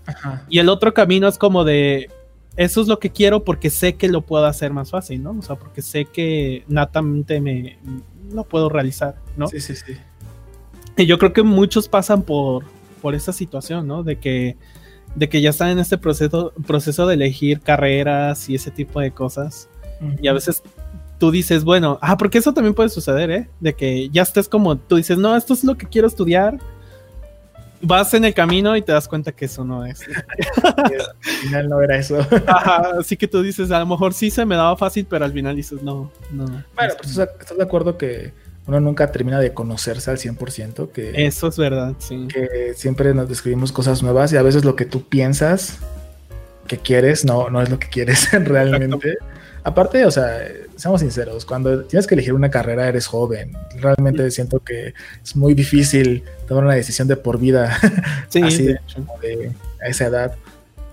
Y 0.47 0.59
el 0.59 0.69
otro 0.69 0.93
camino 0.93 1.27
es 1.27 1.39
como 1.39 1.63
de, 1.63 2.11
eso 2.55 2.81
es 2.81 2.87
lo 2.87 2.99
que 2.99 3.09
quiero 3.09 3.43
porque 3.43 3.71
sé 3.71 3.95
que 3.95 4.07
lo 4.07 4.21
puedo 4.21 4.45
hacer 4.45 4.71
más 4.71 4.91
fácil, 4.91 5.23
¿no? 5.23 5.31
O 5.31 5.41
sea, 5.41 5.55
porque 5.55 5.81
sé 5.81 6.05
que 6.05 6.63
natamente 6.67 7.41
me 7.41 7.79
lo 8.31 8.43
puedo 8.43 8.69
realizar, 8.69 9.15
¿no? 9.37 9.47
Sí, 9.47 9.59
sí, 9.59 9.75
sí. 9.75 9.97
Y 10.99 11.05
yo 11.07 11.17
creo 11.17 11.33
que 11.33 11.43
muchos 11.43 11.88
pasan 11.88 12.21
por, 12.21 12.65
por 13.01 13.15
esa 13.15 13.33
situación, 13.33 13.88
¿no? 13.88 14.03
De 14.03 14.19
que 14.19 14.57
de 15.15 15.27
que 15.27 15.41
ya 15.41 15.49
están 15.49 15.69
en 15.69 15.79
este 15.79 15.97
proceso, 15.97 16.53
proceso 16.67 17.07
de 17.07 17.15
elegir 17.15 17.62
carreras 17.62 18.47
y 18.47 18.55
ese 18.55 18.71
tipo 18.71 18.99
de 18.99 19.12
cosas. 19.12 19.67
Y 20.21 20.27
a 20.27 20.33
veces 20.33 20.62
tú 21.17 21.31
dices, 21.31 21.63
bueno, 21.63 21.99
ah, 22.01 22.17
porque 22.17 22.38
eso 22.38 22.53
también 22.53 22.73
puede 22.73 22.89
suceder, 22.89 23.31
¿eh? 23.31 23.49
De 23.59 23.73
que 23.73 24.09
ya 24.09 24.21
estés 24.21 24.47
como, 24.47 24.77
tú 24.77 24.95
dices, 24.95 25.17
no, 25.17 25.35
esto 25.35 25.53
es 25.53 25.63
lo 25.63 25.75
que 25.75 25.88
quiero 25.88 26.07
estudiar. 26.07 26.57
Vas 27.81 28.13
en 28.13 28.25
el 28.25 28.33
camino 28.33 28.75
y 28.75 28.81
te 28.81 28.91
das 28.91 29.07
cuenta 29.07 29.31
que 29.31 29.45
eso 29.45 29.63
no 29.63 29.85
es. 29.85 30.01
al 30.63 31.15
final 31.41 31.69
no 31.69 31.81
era 31.81 31.97
eso. 31.97 32.17
así 32.99 33.17
que 33.17 33.27
tú 33.27 33.41
dices, 33.41 33.71
a 33.71 33.79
lo 33.79 33.85
mejor 33.85 34.13
sí 34.13 34.29
se 34.29 34.45
me 34.45 34.55
daba 34.55 34.77
fácil, 34.77 35.07
pero 35.09 35.25
al 35.25 35.33
final 35.33 35.55
dices, 35.55 35.81
no, 35.81 36.12
no. 36.31 36.45
Bueno, 36.45 36.93
pues 36.97 37.17
estás 37.17 37.57
de 37.57 37.63
acuerdo 37.63 37.97
que 37.97 38.33
uno 38.69 38.79
nunca 38.79 39.12
termina 39.12 39.39
de 39.39 39.53
conocerse 39.53 40.12
al 40.12 40.17
100%. 40.17 40.91
Que, 40.91 41.25
Eso 41.25 41.47
es 41.47 41.58
verdad, 41.58 41.95
sí. 41.97 42.27
Que 42.27 42.73
siempre 42.75 43.13
nos 43.13 43.27
describimos 43.27 43.71
cosas 43.71 44.01
nuevas 44.03 44.32
y 44.32 44.38
a 44.38 44.41
veces 44.41 44.63
lo 44.63 44.75
que 44.75 44.86
tú 44.86 45.03
piensas 45.10 45.79
que 46.67 46.77
quieres 46.77 47.25
no, 47.25 47.49
no 47.49 47.62
es 47.62 47.69
lo 47.69 47.79
que 47.79 47.89
quieres 47.89 48.32
realmente. 48.45 49.17
Aparte, 49.63 50.05
o 50.05 50.12
sea, 50.12 50.39
seamos 50.77 51.01
sinceros, 51.01 51.43
cuando 51.45 51.84
tienes 51.84 52.08
que 52.08 52.15
elegir 52.15 52.34
una 52.34 52.49
carrera 52.49 52.88
eres 52.88 53.08
joven. 53.08 53.51
Realmente 53.75 54.29
siento 54.32 54.60
que 54.60 54.93
es 55.21 55.36
muy 55.36 55.53
difícil 55.53 56.23
tomar 56.47 56.63
una 56.63 56.75
decisión 56.75 57.08
de 57.08 57.17
por 57.17 57.39
vida 57.39 57.77
sí, 58.29 58.41
así 58.41 58.63
de, 58.67 59.51
a 59.84 59.88
esa 59.88 60.05
edad. 60.05 60.36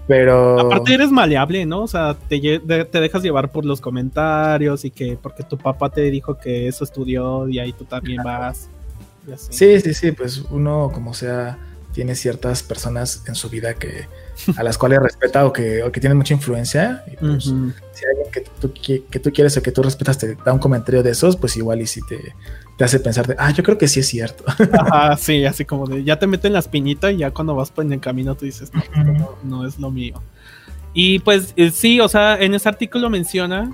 Pero. 0.06 0.60
Aparte 0.60 0.94
eres 0.94 1.10
maleable, 1.10 1.66
¿no? 1.66 1.82
O 1.82 1.88
sea, 1.88 2.16
te, 2.28 2.60
te, 2.60 3.00
dejas 3.00 3.22
llevar 3.22 3.50
por 3.50 3.64
los 3.64 3.80
comentarios 3.80 4.84
y 4.84 4.90
que 4.90 5.18
porque 5.20 5.42
tu 5.42 5.58
papá 5.58 5.90
te 5.90 6.02
dijo 6.02 6.38
que 6.38 6.68
eso 6.68 6.84
estudió 6.84 7.48
y 7.48 7.58
ahí 7.58 7.72
tú 7.72 7.84
también 7.84 8.22
vas. 8.22 8.68
Sí, 9.36 9.80
sí, 9.80 9.92
sí, 9.92 10.12
pues 10.12 10.44
uno 10.50 10.90
como 10.94 11.12
sea 11.12 11.58
tiene 11.92 12.14
ciertas 12.14 12.62
personas 12.62 13.24
en 13.26 13.34
su 13.34 13.48
vida 13.48 13.72
que 13.72 14.06
a 14.56 14.62
las 14.62 14.76
cuales 14.76 15.00
respeta 15.00 15.46
o 15.46 15.52
que, 15.52 15.82
o 15.82 15.90
que 15.90 15.98
tienen 15.98 16.18
mucha 16.18 16.34
influencia. 16.34 17.02
Y 17.10 17.16
pues, 17.16 17.44
Si 17.44 18.04
alguien 18.04 18.30
que 18.30 18.44
tú, 18.60 18.72
que, 19.10 19.18
tú 19.18 19.32
quieres 19.32 19.56
o 19.56 19.62
que 19.62 19.72
tú 19.72 19.82
respetas 19.82 20.18
te 20.18 20.34
da 20.34 20.52
un 20.52 20.58
comentario 20.58 21.02
de 21.02 21.10
esos, 21.10 21.38
pues 21.38 21.56
igual 21.56 21.80
y 21.80 21.86
si 21.86 22.02
te, 22.02 22.34
te 22.76 22.84
hace 22.84 23.00
pensar 23.00 23.26
de, 23.26 23.36
ah, 23.38 23.50
yo 23.52 23.62
creo 23.62 23.78
que 23.78 23.88
sí 23.88 24.00
es 24.00 24.08
cierto. 24.08 24.44
Ajá, 24.72 25.16
sí, 25.16 25.44
así 25.44 25.64
como 25.64 25.86
de, 25.86 26.04
ya 26.04 26.18
te 26.18 26.26
meten 26.26 26.52
la 26.52 26.58
espinita 26.58 27.10
y 27.10 27.18
ya 27.18 27.30
cuando 27.30 27.54
vas 27.54 27.70
por 27.70 27.90
el 27.90 28.00
camino 28.00 28.34
tú 28.34 28.44
dices, 28.44 28.70
no, 28.94 29.36
no, 29.42 29.66
es 29.66 29.78
lo 29.78 29.90
mío. 29.90 30.22
Y 30.92 31.18
pues 31.20 31.52
eh, 31.56 31.70
sí, 31.70 32.00
o 32.00 32.08
sea, 32.08 32.36
en 32.38 32.54
ese 32.54 32.68
artículo 32.68 33.10
menciona 33.10 33.72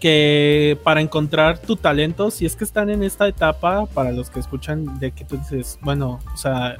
que 0.00 0.78
para 0.82 1.00
encontrar 1.00 1.58
tu 1.58 1.76
talento, 1.76 2.30
si 2.30 2.46
es 2.46 2.56
que 2.56 2.64
están 2.64 2.88
en 2.88 3.02
esta 3.02 3.28
etapa, 3.28 3.86
para 3.86 4.12
los 4.12 4.30
que 4.30 4.40
escuchan, 4.40 4.98
de 4.98 5.12
que 5.12 5.24
tú 5.24 5.36
dices, 5.36 5.78
bueno, 5.82 6.20
o 6.32 6.36
sea, 6.36 6.76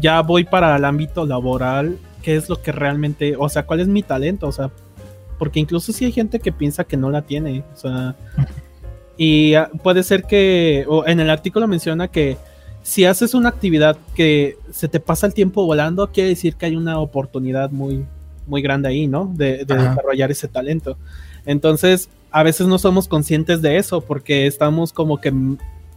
ya 0.00 0.22
voy 0.22 0.44
para 0.44 0.74
el 0.76 0.84
ámbito 0.84 1.26
laboral, 1.26 1.98
¿qué 2.22 2.36
es 2.36 2.48
lo 2.48 2.62
que 2.62 2.72
realmente, 2.72 3.34
o 3.38 3.48
sea, 3.48 3.66
cuál 3.66 3.80
es 3.80 3.88
mi 3.88 4.02
talento? 4.02 4.48
O 4.48 4.52
sea, 4.52 4.70
porque 5.38 5.60
incluso 5.60 5.92
si 5.92 6.04
hay 6.04 6.12
gente 6.12 6.40
que 6.40 6.52
piensa 6.52 6.84
que 6.84 6.96
no 6.96 7.10
la 7.10 7.22
tiene, 7.22 7.64
o 7.74 7.76
sea, 7.76 8.16
y 9.22 9.54
ah, 9.54 9.70
puede 9.82 10.02
ser 10.02 10.22
que, 10.24 10.86
o 10.88 11.06
en 11.06 11.20
el 11.20 11.28
artículo 11.28 11.68
menciona 11.68 12.08
que 12.08 12.38
si 12.82 13.04
haces 13.04 13.34
una 13.34 13.50
actividad 13.50 13.98
que 14.14 14.56
se 14.72 14.88
te 14.88 14.98
pasa 14.98 15.26
el 15.26 15.34
tiempo 15.34 15.66
volando, 15.66 16.10
quiere 16.10 16.30
decir 16.30 16.54
que 16.54 16.64
hay 16.64 16.74
una 16.74 16.98
oportunidad 16.98 17.70
muy, 17.70 18.06
muy 18.46 18.62
grande 18.62 18.88
ahí, 18.88 19.06
¿no? 19.06 19.30
De, 19.34 19.66
desarrollar 19.66 20.30
ese 20.30 20.48
talento. 20.48 20.96
Entonces, 21.44 22.08
a 22.30 22.42
veces 22.42 22.66
no 22.66 22.78
somos 22.78 23.08
conscientes 23.08 23.60
de 23.60 23.76
eso 23.76 24.00
porque 24.00 24.46
estamos 24.46 24.90
como 24.90 25.20
que, 25.20 25.34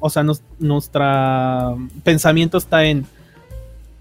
o 0.02 0.10
sea, 0.10 0.26
nuestro 0.60 1.78
pensamiento 2.04 2.58
está 2.58 2.84
en 2.84 3.06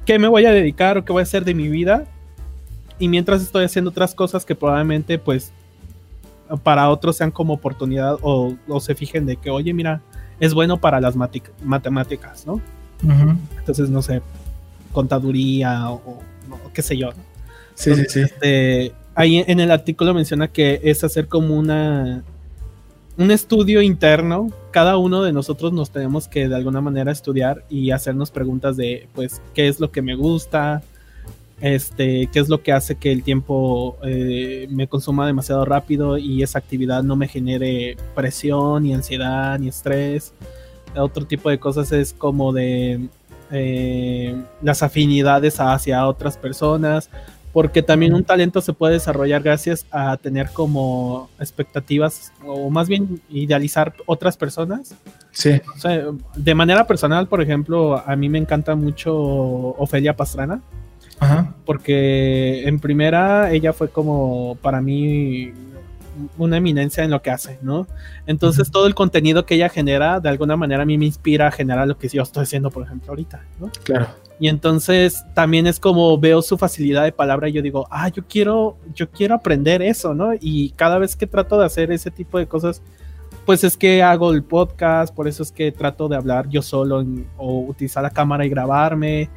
qué 0.04 0.18
me 0.18 0.26
voy 0.26 0.46
a 0.46 0.50
dedicar 0.50 0.98
o 0.98 1.04
qué 1.04 1.12
voy 1.12 1.20
a 1.20 1.22
hacer 1.22 1.44
de 1.44 1.54
mi 1.54 1.68
vida. 1.68 2.06
Y 2.98 3.06
mientras 3.06 3.40
estoy 3.40 3.66
haciendo 3.66 3.92
otras 3.92 4.16
cosas 4.16 4.44
que 4.44 4.56
probablemente, 4.56 5.16
pues, 5.20 5.52
para 6.62 6.88
otros 6.90 7.16
sean 7.16 7.30
como 7.30 7.54
oportunidad 7.54 8.16
o, 8.22 8.54
se 8.80 8.94
fijen 8.94 9.26
de 9.26 9.36
que, 9.36 9.50
oye, 9.50 9.72
mira, 9.72 10.00
es 10.40 10.54
bueno 10.54 10.78
para 10.78 11.00
las 11.00 11.14
matemáticas, 11.16 12.46
¿no? 12.46 12.60
Entonces, 13.58 13.90
no 13.90 14.02
sé, 14.02 14.22
contaduría 14.92 15.90
o, 15.90 16.20
qué 16.72 16.82
sé 16.82 16.96
yo. 16.96 17.10
Sí, 17.74 17.94
sí, 17.94 18.04
sí. 18.08 18.20
Este, 18.20 18.92
ahí 19.14 19.44
en 19.46 19.60
el 19.60 19.70
artículo 19.70 20.14
menciona 20.14 20.48
que 20.48 20.80
es 20.84 21.02
hacer 21.04 21.26
como 21.26 21.58
una 21.58 22.22
un 23.16 23.30
estudio 23.30 23.82
interno. 23.82 24.50
Cada 24.70 24.96
uno 24.96 25.22
de 25.22 25.32
nosotros 25.32 25.72
nos 25.72 25.90
tenemos 25.90 26.28
que 26.28 26.48
de 26.48 26.56
alguna 26.56 26.80
manera 26.80 27.12
estudiar 27.12 27.64
y 27.68 27.90
hacernos 27.90 28.30
preguntas 28.30 28.76
de, 28.76 29.08
pues, 29.14 29.40
qué 29.54 29.68
es 29.68 29.80
lo 29.80 29.90
que 29.90 30.02
me 30.02 30.14
gusta, 30.14 30.82
este, 31.62 32.28
qué 32.32 32.40
es 32.40 32.48
lo 32.48 32.60
que 32.60 32.72
hace 32.72 32.96
que 32.96 33.12
el 33.12 33.22
tiempo 33.22 33.96
eh, 34.02 34.66
me 34.68 34.88
consuma 34.88 35.26
demasiado 35.26 35.64
rápido 35.64 36.18
y 36.18 36.42
esa 36.42 36.58
actividad 36.58 37.04
no 37.04 37.14
me 37.14 37.28
genere 37.28 37.96
presión, 38.16 38.82
ni 38.82 38.92
ansiedad, 38.92 39.58
ni 39.60 39.68
estrés. 39.68 40.34
Otro 40.96 41.24
tipo 41.24 41.48
de 41.48 41.60
cosas 41.60 41.92
es 41.92 42.12
como 42.12 42.52
de 42.52 43.08
eh, 43.52 44.34
las 44.60 44.82
afinidades 44.82 45.60
hacia 45.60 46.06
otras 46.08 46.36
personas 46.36 47.08
porque 47.52 47.82
también 47.82 48.14
un 48.14 48.24
talento 48.24 48.60
se 48.60 48.72
puede 48.72 48.94
desarrollar 48.94 49.42
gracias 49.42 49.86
a 49.90 50.16
tener 50.16 50.50
como 50.50 51.28
expectativas 51.38 52.32
o 52.44 52.70
más 52.70 52.88
bien 52.88 53.20
idealizar 53.28 53.94
otras 54.06 54.36
personas. 54.36 54.94
Sí. 55.30 55.60
de 56.34 56.54
manera 56.54 56.86
personal, 56.86 57.28
por 57.28 57.40
ejemplo, 57.40 58.02
a 58.04 58.16
mí 58.16 58.28
me 58.28 58.38
encanta 58.38 58.74
mucho 58.74 59.14
Ofelia 59.14 60.16
Pastrana. 60.16 60.60
Ajá. 61.22 61.54
Porque 61.64 62.66
en 62.66 62.80
primera 62.80 63.50
ella 63.52 63.72
fue 63.72 63.88
como 63.88 64.56
para 64.60 64.80
mí 64.80 65.52
una 66.38 66.56
eminencia 66.56 67.04
en 67.04 67.10
lo 67.10 67.22
que 67.22 67.30
hace, 67.30 67.58
¿no? 67.62 67.86
Entonces 68.26 68.70
todo 68.70 68.86
el 68.86 68.94
contenido 68.94 69.46
que 69.46 69.54
ella 69.54 69.68
genera, 69.68 70.20
de 70.20 70.28
alguna 70.28 70.56
manera 70.56 70.82
a 70.82 70.86
mí 70.86 70.98
me 70.98 71.06
inspira 71.06 71.48
a 71.48 71.50
generar 71.50 71.88
lo 71.88 71.96
que 71.96 72.08
yo 72.08 72.22
estoy 72.22 72.42
haciendo, 72.42 72.70
por 72.70 72.84
ejemplo, 72.84 73.10
ahorita, 73.10 73.42
¿no? 73.60 73.70
Claro. 73.84 74.08
Y 74.38 74.48
entonces 74.48 75.24
también 75.34 75.66
es 75.66 75.78
como 75.78 76.18
veo 76.18 76.42
su 76.42 76.58
facilidad 76.58 77.04
de 77.04 77.12
palabra 77.12 77.48
y 77.48 77.52
yo 77.52 77.62
digo, 77.62 77.86
ah, 77.90 78.08
yo 78.08 78.24
quiero, 78.26 78.76
yo 78.94 79.10
quiero 79.10 79.34
aprender 79.34 79.82
eso, 79.82 80.14
¿no? 80.14 80.32
Y 80.40 80.70
cada 80.70 80.98
vez 80.98 81.14
que 81.16 81.26
trato 81.26 81.58
de 81.58 81.66
hacer 81.66 81.92
ese 81.92 82.10
tipo 82.10 82.38
de 82.38 82.46
cosas, 82.46 82.82
pues 83.46 83.64
es 83.64 83.76
que 83.76 84.02
hago 84.02 84.32
el 84.32 84.42
podcast, 84.42 85.14
por 85.14 85.28
eso 85.28 85.42
es 85.42 85.52
que 85.52 85.72
trato 85.72 86.08
de 86.08 86.16
hablar 86.16 86.48
yo 86.48 86.62
solo 86.62 87.04
o 87.36 87.60
utilizar 87.60 88.02
la 88.02 88.10
cámara 88.10 88.44
y 88.44 88.48
grabarme, 88.48 89.30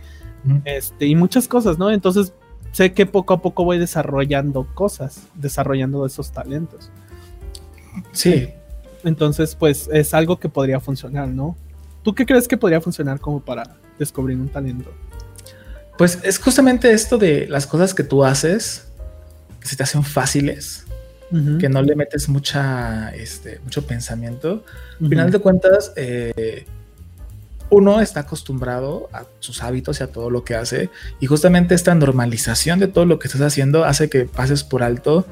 este, 0.66 1.06
y 1.06 1.16
muchas 1.16 1.48
cosas, 1.48 1.78
¿no? 1.78 1.92
Entonces 1.92 2.34
sé 2.72 2.94
que 2.94 3.06
poco 3.06 3.34
a 3.34 3.42
poco 3.42 3.64
voy 3.64 3.78
desarrollando 3.78 4.68
cosas, 4.74 5.24
desarrollando 5.34 6.06
esos 6.06 6.32
talentos. 6.32 6.92
Sí. 8.12 8.50
Entonces, 9.04 9.56
pues 9.56 9.90
es 9.94 10.14
algo 10.14 10.40
que 10.40 10.50
podría 10.50 10.80
funcionar, 10.80 11.28
¿no? 11.28 11.56
¿Tú 12.04 12.14
qué 12.14 12.26
crees 12.26 12.48
que 12.48 12.58
podría 12.58 12.82
funcionar 12.82 13.20
como 13.20 13.40
para 13.40 13.78
descubrir 13.98 14.38
un 14.38 14.50
talento? 14.50 14.92
Pues 15.98 16.20
es 16.24 16.38
justamente 16.38 16.92
esto 16.92 17.18
de 17.18 17.48
las 17.48 17.66
cosas 17.66 17.94
que 17.94 18.04
tú 18.04 18.26
haces, 18.26 18.88
que 19.60 19.68
se 19.68 19.76
te 19.76 19.84
hacen 19.84 20.04
fáciles, 20.04 20.86
que 21.60 21.68
no 21.68 21.82
le 21.82 21.96
metes 21.96 22.30
mucha, 22.30 23.10
este, 23.10 23.60
mucho 23.60 23.86
pensamiento. 23.86 24.64
Al 25.02 25.10
final 25.10 25.32
de 25.32 25.40
cuentas, 25.40 25.92
eh, 25.96 26.66
uno 27.70 28.02
está 28.02 28.22
acostumbrado 28.22 29.10
a 29.12 29.24
sus 29.40 29.64
hábitos 29.64 30.00
y 30.00 30.04
a 30.04 30.08
todo 30.08 30.30
lo 30.30 30.44
que 30.44 30.56
hace. 30.56 30.90
Y 31.20 31.26
justamente 31.26 31.76
esta 31.76 31.96
normalización 31.96 32.80
de 32.80 32.88
todo 32.88 33.06
lo 33.06 33.20
que 33.20 33.28
estás 33.28 33.42
haciendo 33.42 33.86
hace 33.86 34.10
que 34.10 34.26
pases 34.26 34.64
por 34.64 34.84
alto 34.84 35.26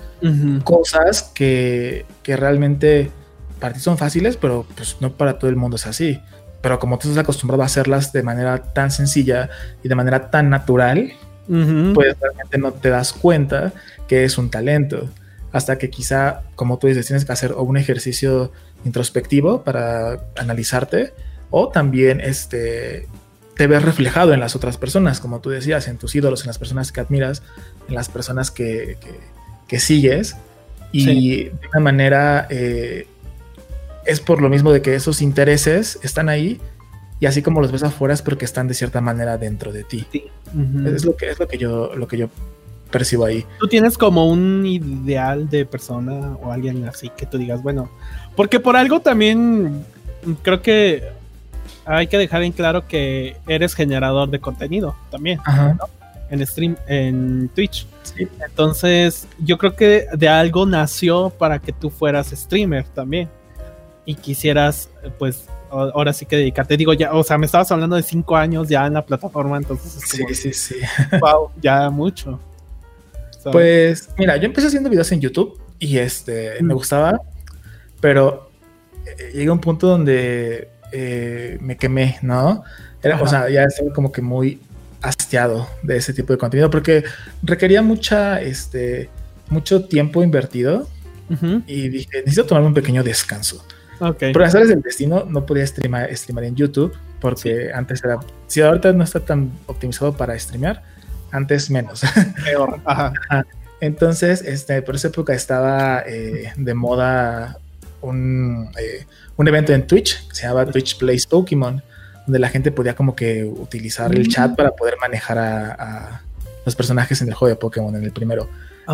cosas 0.63 1.24
que, 1.34 2.06
que, 2.24 2.36
realmente 2.38 3.12
para 3.60 3.74
ti 3.74 3.80
son 3.80 3.98
fáciles, 3.98 4.38
pero 4.38 4.65
pues 4.76 4.98
no 5.00 5.13
para 5.13 5.38
todo 5.38 5.50
el 5.50 5.56
mundo 5.56 5.76
es 5.76 5.86
así 5.86 6.19
pero 6.63 6.80
como 6.80 6.98
tú 6.98 7.10
estás 7.10 7.22
acostumbrado 7.22 7.62
a 7.62 7.65
hacerlas 7.65 8.13
de 8.13 8.24
manera 8.24 8.58
tan 8.58 8.89
sencilla 8.89 9.50
y 9.84 9.89
de 9.89 9.96
manera 9.96 10.32
tan 10.32 10.50
natural, 10.50 11.12
pues 11.46 12.15
realmente 12.22 12.58
no 12.58 12.72
te 12.72 12.89
das 12.89 13.12
cuenta 13.12 13.74
que 14.08 14.24
es 14.24 14.38
un 14.38 14.50
talento. 14.50 15.10
Hasta 15.52 15.78
que 15.78 15.89
quizá, 15.89 16.43
como 16.56 16.80
tú 16.80 16.88
dices, 16.88 17.06
tienes 17.06 17.26
que 17.26 17.34
hacer 17.34 17.52
un 17.52 17.76
ejercicio 17.76 18.54
introspectivo 18.86 19.65
para 19.65 20.22
analizarte 20.38 21.13
o 21.56 21.70
también 21.70 22.20
este, 22.20 23.08
te 23.56 23.68
ves 23.68 23.84
reflejado 23.84 24.34
en 24.34 24.39
las 24.39 24.56
otras 24.56 24.78
personas, 24.78 25.20
como 25.20 25.39
tú 25.39 25.52
decías, 25.52 25.88
en 25.88 26.00
tus 26.00 26.16
ídolos, 26.16 26.42
en 26.42 26.48
las 26.48 26.58
personas 26.58 26.92
que 26.92 27.00
admiras, 27.00 27.44
en 27.88 27.94
las 27.94 28.10
personas 28.10 28.50
que, 28.50 28.98
sigues. 29.78 30.36
Y 30.92 31.44
de 31.44 31.68
una 31.72 31.80
manera 31.80 32.48
eh, 32.50 33.06
es 34.06 34.20
por 34.20 34.42
lo 34.42 34.50
mismo 34.50 34.72
de 34.72 34.82
que 34.82 34.96
esos 34.96 35.22
intereses 35.22 36.00
están 36.02 36.28
ahí 36.28 36.60
y 37.20 37.28
así 37.28 37.44
como 37.44 37.62
los 37.62 37.72
ves 37.72 37.84
afuera 37.84 38.16
es 38.16 38.24
porque 38.24 38.46
están 38.46 38.68
de 38.68 38.74
cierta 38.74 39.00
manera 39.00 39.38
dentro 39.38 39.72
de 39.72 39.84
ti. 39.84 40.08
Es 40.86 41.06
lo 41.06 41.16
que 41.16 41.30
es 41.30 41.39
lo 41.39 41.48
que 41.48 41.60
yo 41.60 41.96
lo 41.96 42.08
que 42.08 42.18
yo 42.18 42.30
percibo 42.89 43.26
ahí. 43.26 43.46
Tú 43.60 43.68
tienes 43.68 43.98
como 43.98 44.28
un 44.28 44.66
ideal 44.66 45.50
de 45.50 45.68
persona 45.68 46.36
o 46.42 46.52
alguien 46.52 46.88
así 46.88 47.12
que 47.16 47.28
tú 47.28 47.38
digas, 47.38 47.62
bueno, 47.62 47.92
porque 48.36 48.60
por 48.60 48.76
algo 48.76 49.02
también 49.02 49.86
creo 50.42 50.62
que 50.63 51.23
hay 51.86 52.08
que 52.08 52.17
dejar 52.17 52.43
en 52.43 52.52
claro 52.52 52.88
que 52.88 53.36
eres 53.48 53.74
generador 53.74 54.30
de 54.30 54.39
contenido 54.39 54.96
también, 55.10 55.39
En 56.30 56.46
stream, 56.48 56.76
en 56.88 57.50
Twitch. 57.54 57.86
Entonces, 58.43 59.28
yo 59.39 59.58
creo 59.58 59.76
que 59.76 60.08
de 60.13 60.30
algo 60.30 60.65
nació 60.65 61.30
para 61.30 61.60
que 61.60 61.72
tú 61.72 61.89
fueras 61.89 62.30
streamer 62.32 62.86
también 62.86 63.30
y 64.06 64.15
quisieras, 64.15 64.89
pues, 65.19 65.46
ahora 65.69 66.13
sí 66.13 66.26
que 66.26 66.38
dedicarte. 66.38 66.78
Digo, 66.78 66.93
ya, 66.93 67.13
o 67.13 67.24
sea, 67.24 67.38
me 67.38 67.46
estabas 67.46 67.72
hablando 67.72 67.96
de 67.96 68.04
cinco 68.04 68.36
años 68.36 68.67
ya 68.69 68.86
en 68.86 68.93
la 68.93 69.06
plataforma, 69.06 69.58
entonces 69.58 69.96
es 69.96 70.10
sí, 70.10 70.24
sí, 70.34 70.54
sí. 70.54 70.76
Wow, 71.19 71.52
ya 71.62 71.89
mucho. 71.89 72.39
pues, 73.52 74.10
mira, 74.17 74.38
yo 74.38 74.46
empecé 74.46 74.67
haciendo 74.67 74.89
videos 74.89 75.12
en 75.12 75.22
YouTube 75.22 75.60
y 75.80 75.98
este, 75.98 76.62
me 76.62 76.74
gustaba, 76.74 77.19
pero 78.00 78.50
eh, 79.06 79.32
llega 79.34 79.52
un 79.52 79.60
punto 79.60 79.88
donde 79.88 80.73
eh, 80.93 81.58
me 81.60 81.75
quemé, 81.75 82.17
¿no? 82.21 82.63
Era, 83.01 83.21
o 83.21 83.27
sea, 83.27 83.49
ya 83.49 83.63
estaba 83.63 83.91
como 83.91 84.12
que 84.12 84.21
muy 84.21 84.62
hastiado 85.01 85.67
de 85.82 85.97
ese 85.97 86.13
tipo 86.13 86.32
de 86.32 86.39
contenido 86.39 86.69
porque 86.69 87.03
requería 87.41 87.82
mucha, 87.82 88.41
este, 88.41 89.10
mucho 89.49 89.86
tiempo 89.86 90.23
invertido 90.23 90.88
y 91.65 91.89
dije, 91.89 92.19
necesito 92.19 92.45
tomarme 92.45 92.67
un 92.67 92.73
pequeño 92.75 93.03
descanso. 93.03 93.65
Okay. 93.99 94.34
Por 94.34 94.49
del 94.51 94.82
destino 94.82 95.25
no 95.27 95.45
podía 95.45 95.65
streamar, 95.65 96.10
en 96.12 96.56
YouTube 96.56 96.95
porque 97.19 97.71
antes 97.73 98.03
era, 98.03 98.19
si 98.47 98.62
ahorita 98.62 98.93
no 98.93 99.03
está 99.03 99.19
tan 99.19 99.51
optimizado 99.65 100.15
para 100.15 100.38
streamear, 100.38 100.84
antes 101.32 101.71
menos. 101.71 102.03
Peor. 102.43 102.79
Entonces, 103.79 104.41
este, 104.43 104.82
por 104.82 104.95
esa 104.95 105.08
época 105.08 105.34
estaba 105.34 106.03
eh, 106.06 106.53
de 106.56 106.73
moda 106.73 107.58
un, 108.04 108.70
eh, 108.80 109.06
un, 109.38 109.48
evento 109.48 109.74
en 109.74 109.88
Twitch 109.88 110.28
que 110.28 110.36
se 110.36 110.44
llamaba 110.44 110.66
Twitch 110.66 110.98
Plays 110.98 111.26
Pokémon, 111.28 111.82
donde 112.26 112.39
la 112.39 112.50
gente 112.50 112.72
podía 112.72 112.96
como 112.96 113.16
que 113.16 113.44
utilizar 113.44 114.13
el 114.13 114.28
chat 114.28 114.52
mm. 114.52 114.56
para 114.56 114.72
poder 114.72 114.96
manejar 115.02 115.38
a, 115.38 116.22
los 116.66 116.76
personajes 116.76 117.22
en 117.22 117.28
el 117.28 117.34
juego 117.34 117.50
de 117.50 117.60
Pokémon, 117.60 117.96
en 117.96 118.04
el 118.04 118.12
primero. 118.12 118.48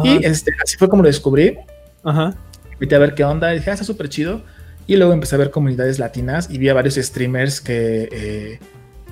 Y 0.03 0.25
este, 0.25 0.51
así 0.63 0.77
fue 0.77 0.89
como 0.89 1.03
lo 1.03 1.07
descubrí. 1.07 1.57
Ajá. 2.03 2.33
Invité 2.73 2.95
a 2.95 2.99
ver 2.99 3.13
qué 3.13 3.23
onda. 3.23 3.53
Y 3.53 3.57
dije, 3.57 3.69
ah, 3.69 3.73
está 3.73 3.85
súper 3.85 4.09
chido. 4.09 4.41
Y 4.87 4.95
luego 4.95 5.13
empecé 5.13 5.35
a 5.35 5.37
ver 5.37 5.51
comunidades 5.51 5.99
latinas 5.99 6.49
y 6.49 6.57
vi 6.57 6.69
a 6.69 6.73
varios 6.73 6.95
streamers 6.95 7.61
que 7.61 8.09
eh, 8.11 8.59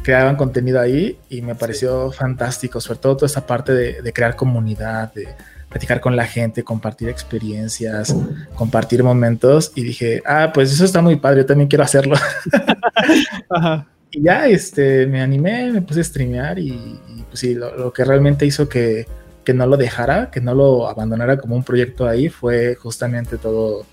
creaban 0.01 0.35
contenido 0.37 0.79
ahí 0.79 1.19
y 1.29 1.41
me 1.41 1.53
pareció 1.53 2.11
fantástico, 2.11 2.81
sobre 2.81 2.99
todo 2.99 3.17
toda 3.17 3.27
esa 3.27 3.45
parte 3.45 3.73
de, 3.73 4.13
crear 4.13 4.35
comunidad, 4.35 5.13
de, 5.13 5.27
platicar 5.69 5.99
con 5.99 6.15
la 6.15 6.25
gente, 6.25 6.63
compartir 6.63 7.09
experiencias, 7.09 8.15
compartir 8.55 9.03
momentos 9.03 9.71
y 9.75 9.83
dije, 9.83 10.21
ah, 10.25 10.51
pues 10.53 10.71
eso 10.71 10.85
está 10.85 11.01
muy 11.01 11.17
padre, 11.17 11.41
yo 11.41 11.45
también 11.45 11.67
quiero 11.67 11.83
hacerlo. 11.83 12.15
Y 14.09 14.23
ya 14.23 14.47
este, 14.47 15.05
me 15.05 15.21
animé, 15.21 15.69
me 15.69 15.81
puse 15.81 15.99
a 15.99 16.03
streamear 16.03 16.57
y, 16.57 16.97
pues 17.27 17.41
sí, 17.41 17.55
lo, 17.55 17.91
que 17.91 18.05
realmente 18.05 18.45
hizo 18.45 18.69
que, 18.69 19.05
que, 19.43 19.53
no 19.53 19.67
lo 19.67 19.75
dejara, 19.75 20.31
que 20.31 20.39
no 20.39 20.55
lo 20.55 20.87
abandonara 20.87 21.37
como 21.37 21.57
un 21.57 21.63
proyecto 21.63 22.07
ahí 22.07 22.29
fue 22.29 22.75
justamente 22.75 23.37
todo 23.37 23.85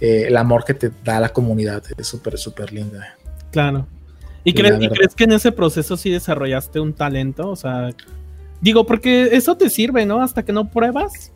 eh, 0.00 0.24
el 0.26 0.36
amor 0.36 0.64
que 0.64 0.74
te 0.74 0.90
da 1.04 1.20
la 1.20 1.28
comunidad, 1.28 1.80
es 1.96 2.08
súper, 2.08 2.38
súper 2.38 2.72
linda. 2.72 3.16
Claro. 3.52 3.86
¿Y, 4.42 4.52
crees, 4.52 4.74
¿Y 4.80 4.88
crees 4.88 5.14
que 5.14 5.24
en 5.24 5.32
ese 5.32 5.52
proceso 5.52 5.96
sí 5.96 6.10
desarrollaste 6.10 6.80
un 6.80 6.92
talento? 6.92 7.48
O 7.48 7.54
sea, 7.54 7.90
Digo, 8.62 8.86
porque 8.86 9.30
eso 9.32 9.56
te 9.56 9.68
sirve, 9.68 10.06
¿no? 10.06 10.22
Hasta 10.22 10.44
que 10.44 10.52
no 10.52 10.70
pruebas. 10.70 11.32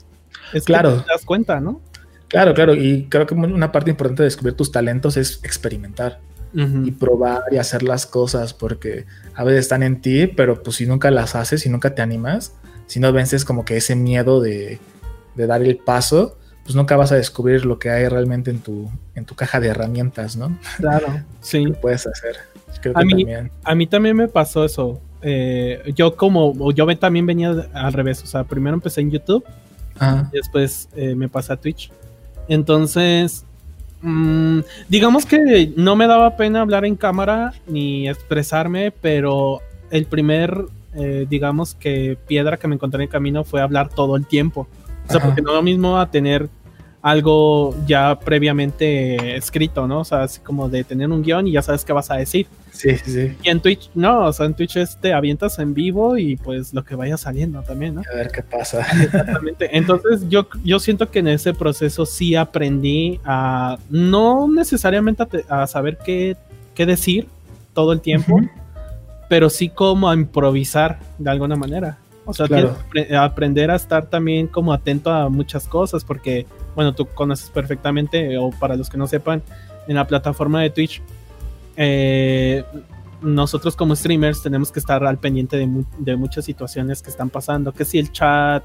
Es 0.52 0.64
claro. 0.64 1.02
te 1.02 1.10
das 1.10 1.24
cuenta, 1.24 1.60
¿no? 1.60 1.82
Claro, 2.28 2.54
claro. 2.54 2.74
Y 2.74 3.06
creo 3.08 3.26
que 3.26 3.34
una 3.34 3.72
parte 3.72 3.90
importante 3.90 4.22
de 4.22 4.28
descubrir 4.28 4.54
tus 4.54 4.72
talentos 4.72 5.16
es 5.16 5.40
experimentar 5.42 6.20
y 6.54 6.90
probar 6.92 7.42
y 7.50 7.58
hacer 7.58 7.82
las 7.82 8.06
cosas, 8.06 8.54
porque 8.54 9.04
a 9.34 9.44
veces 9.44 9.60
están 9.60 9.82
en 9.82 10.00
ti, 10.00 10.26
pero 10.26 10.62
pues 10.62 10.76
si 10.76 10.86
nunca 10.86 11.10
las 11.10 11.34
haces, 11.34 11.60
si 11.60 11.68
nunca 11.68 11.94
te 11.94 12.00
animas, 12.00 12.54
si 12.86 12.98
no 12.98 13.12
vences 13.12 13.44
como 13.44 13.66
que 13.66 13.76
ese 13.76 13.94
miedo 13.94 14.40
de, 14.40 14.78
dar 15.34 15.62
el 15.62 15.76
paso, 15.76 16.38
pues 16.62 16.74
nunca 16.74 16.96
vas 16.96 17.12
a 17.12 17.16
descubrir 17.16 17.66
lo 17.66 17.78
que 17.78 17.90
hay 17.90 18.08
realmente 18.08 18.50
en 18.50 18.60
tu, 18.60 18.90
en 19.14 19.26
tu 19.26 19.34
caja 19.34 19.60
de 19.60 19.68
herramientas, 19.68 20.36
¿no? 20.36 20.56
Claro, 20.78 21.22
sí. 21.40 21.66
puedes 21.82 22.06
hacer. 22.06 22.36
a, 22.94 23.04
mí, 23.04 23.26
a 23.62 23.74
mí 23.74 23.86
también 23.86 24.16
me 24.16 24.28
pasó 24.28 24.64
eso. 24.64 25.02
Eh, 25.22 25.92
yo 25.94 26.14
como, 26.16 26.72
yo 26.72 26.98
también 26.98 27.26
venía 27.26 27.68
al 27.72 27.92
revés, 27.92 28.22
o 28.22 28.26
sea, 28.26 28.44
primero 28.44 28.74
empecé 28.74 29.00
en 29.00 29.10
YouTube, 29.10 29.44
y 29.98 30.36
después 30.36 30.88
eh, 30.94 31.14
me 31.14 31.28
pasé 31.28 31.54
a 31.54 31.56
Twitch. 31.56 31.90
Entonces, 32.48 33.44
mm, 34.02 34.60
digamos 34.88 35.26
que 35.26 35.72
no 35.76 35.96
me 35.96 36.06
daba 36.06 36.36
pena 36.36 36.60
hablar 36.60 36.84
en 36.84 36.96
cámara 36.96 37.54
ni 37.66 38.08
expresarme, 38.08 38.90
pero 38.90 39.60
el 39.90 40.06
primer, 40.06 40.66
eh, 40.94 41.26
digamos 41.28 41.74
que 41.74 42.18
piedra 42.26 42.56
que 42.56 42.68
me 42.68 42.74
encontré 42.74 42.98
en 42.98 43.02
el 43.04 43.08
camino 43.08 43.44
fue 43.44 43.60
hablar 43.60 43.88
todo 43.88 44.16
el 44.16 44.26
tiempo. 44.26 44.68
O 45.08 45.12
sea, 45.12 45.22
porque 45.22 45.40
no 45.40 45.50
es 45.50 45.56
lo 45.56 45.62
mismo 45.62 45.98
a 45.98 46.10
tener 46.10 46.48
algo 47.00 47.76
ya 47.86 48.18
previamente 48.18 49.36
escrito, 49.36 49.86
¿no? 49.86 50.00
O 50.00 50.04
sea, 50.04 50.24
así 50.24 50.40
como 50.40 50.68
de 50.68 50.82
tener 50.82 51.08
un 51.08 51.22
guion 51.22 51.46
y 51.46 51.52
ya 51.52 51.62
sabes 51.62 51.84
qué 51.84 51.92
vas 51.92 52.10
a 52.10 52.16
decir. 52.16 52.48
Sí, 52.76 52.96
sí. 52.98 53.36
Y 53.42 53.48
en 53.48 53.60
Twitch, 53.60 53.90
no, 53.94 54.26
o 54.26 54.32
sea, 54.32 54.46
en 54.46 54.54
Twitch 54.54 54.76
te 55.00 55.12
avientas 55.12 55.58
en 55.58 55.72
vivo 55.72 56.18
y 56.18 56.36
pues 56.36 56.74
lo 56.74 56.84
que 56.84 56.94
vaya 56.94 57.16
saliendo 57.16 57.62
también, 57.62 57.94
¿no? 57.96 58.02
A 58.12 58.16
ver 58.16 58.30
qué 58.30 58.42
pasa. 58.42 58.86
Exactamente. 59.02 59.76
Entonces 59.76 60.28
yo, 60.28 60.46
yo 60.62 60.78
siento 60.78 61.10
que 61.10 61.20
en 61.20 61.28
ese 61.28 61.54
proceso 61.54 62.04
sí 62.04 62.34
aprendí 62.34 63.20
a 63.24 63.78
no 63.88 64.46
necesariamente 64.48 65.24
a, 65.48 65.66
saber 65.66 65.98
qué, 66.04 66.36
qué, 66.74 66.86
decir 66.86 67.28
todo 67.72 67.92
el 67.92 68.00
tiempo, 68.00 68.40
pero 69.28 69.48
sí 69.48 69.68
como 69.68 70.08
a 70.08 70.14
improvisar 70.14 70.98
de 71.18 71.30
alguna 71.30 71.56
manera. 71.56 71.98
O 72.28 72.34
sea, 72.34 72.48
aprender 73.20 73.70
a 73.70 73.76
estar 73.76 74.06
también 74.06 74.48
como 74.48 74.72
atento 74.72 75.12
a 75.12 75.28
muchas 75.28 75.68
cosas, 75.68 76.04
porque, 76.04 76.44
bueno, 76.74 76.92
tú 76.92 77.06
conoces 77.06 77.50
perfectamente, 77.50 78.36
o 78.36 78.50
para 78.50 78.74
los 78.74 78.90
que 78.90 78.98
no 78.98 79.06
sepan, 79.06 79.42
en 79.86 79.94
la 79.94 80.08
plataforma 80.08 80.60
de 80.60 80.70
Twitch, 80.70 81.00
eh, 81.76 82.64
nosotros 83.22 83.76
como 83.76 83.96
streamers 83.96 84.42
tenemos 84.42 84.70
que 84.70 84.78
estar 84.78 85.04
al 85.04 85.18
pendiente 85.18 85.56
de, 85.56 86.16
muchas 86.16 86.44
situaciones 86.44 87.02
que 87.02 87.10
están 87.10 87.30
pasando, 87.30 87.72
que 87.72 87.84
si 87.84 87.98
el 87.98 88.12
chat, 88.12 88.64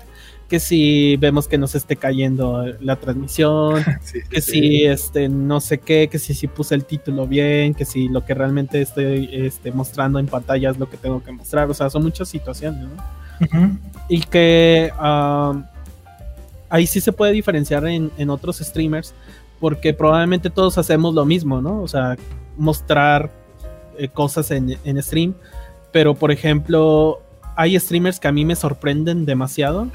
que 0.50 0.60
si 0.60 1.16
vemos 1.18 1.48
que 1.48 1.58
nos 1.58 1.76
esté 1.76 1.96
cayendo 1.96 2.66
la 2.82 2.98
transmisión, 2.98 3.84
que 4.30 4.42
si 4.42 4.86
este 4.86 5.30
no 5.30 5.62
sé 5.62 5.80
qué, 5.80 6.10
que 6.10 6.20
si, 6.20 6.34
si 6.34 6.48
puse 6.48 6.76
el 6.76 6.86
título 6.86 7.28
bien, 7.28 7.74
que 7.74 7.86
si 7.86 8.10
lo 8.10 8.26
que 8.26 8.34
realmente 8.34 8.82
estoy 8.82 9.30
este, 9.32 9.72
mostrando 9.72 10.20
en 10.20 10.28
pantalla 10.28 10.70
es 10.72 10.78
lo 10.78 10.90
que 10.90 10.98
tengo 10.98 11.24
que 11.24 11.32
mostrar, 11.32 11.70
o 11.70 11.74
sea, 11.74 11.90
son 11.90 12.04
muchas 12.04 12.28
situaciones, 12.28 12.88
¿no? 12.88 13.22
Y 14.08 14.22
que 14.22 14.92
ahí 16.70 16.88
sí 16.88 17.02
se 17.02 17.12
puede 17.12 17.34
diferenciar 17.34 17.86
en, 17.86 18.30
otros 18.30 18.58
streamers, 18.58 19.14
porque 19.60 19.94
probablemente 19.94 20.50
todos 20.50 20.78
hacemos 20.78 21.14
lo 21.14 21.26
mismo, 21.26 21.62
¿no? 21.62 21.82
O 21.82 21.88
sea, 21.88 22.18
mostrar 22.62 23.32
eh, 23.98 24.08
cosas 24.08 24.52
en, 24.52 25.02
stream, 25.02 25.34
pero 25.92 26.14
por 26.14 26.32
ejemplo, 26.32 27.20
hay 27.56 27.78
streamers 27.80 28.20
que 28.20 28.28
a 28.28 28.32
mí 28.32 28.46
me 28.46 28.56
sorprenden 28.56 29.26
demasiado, 29.26 29.88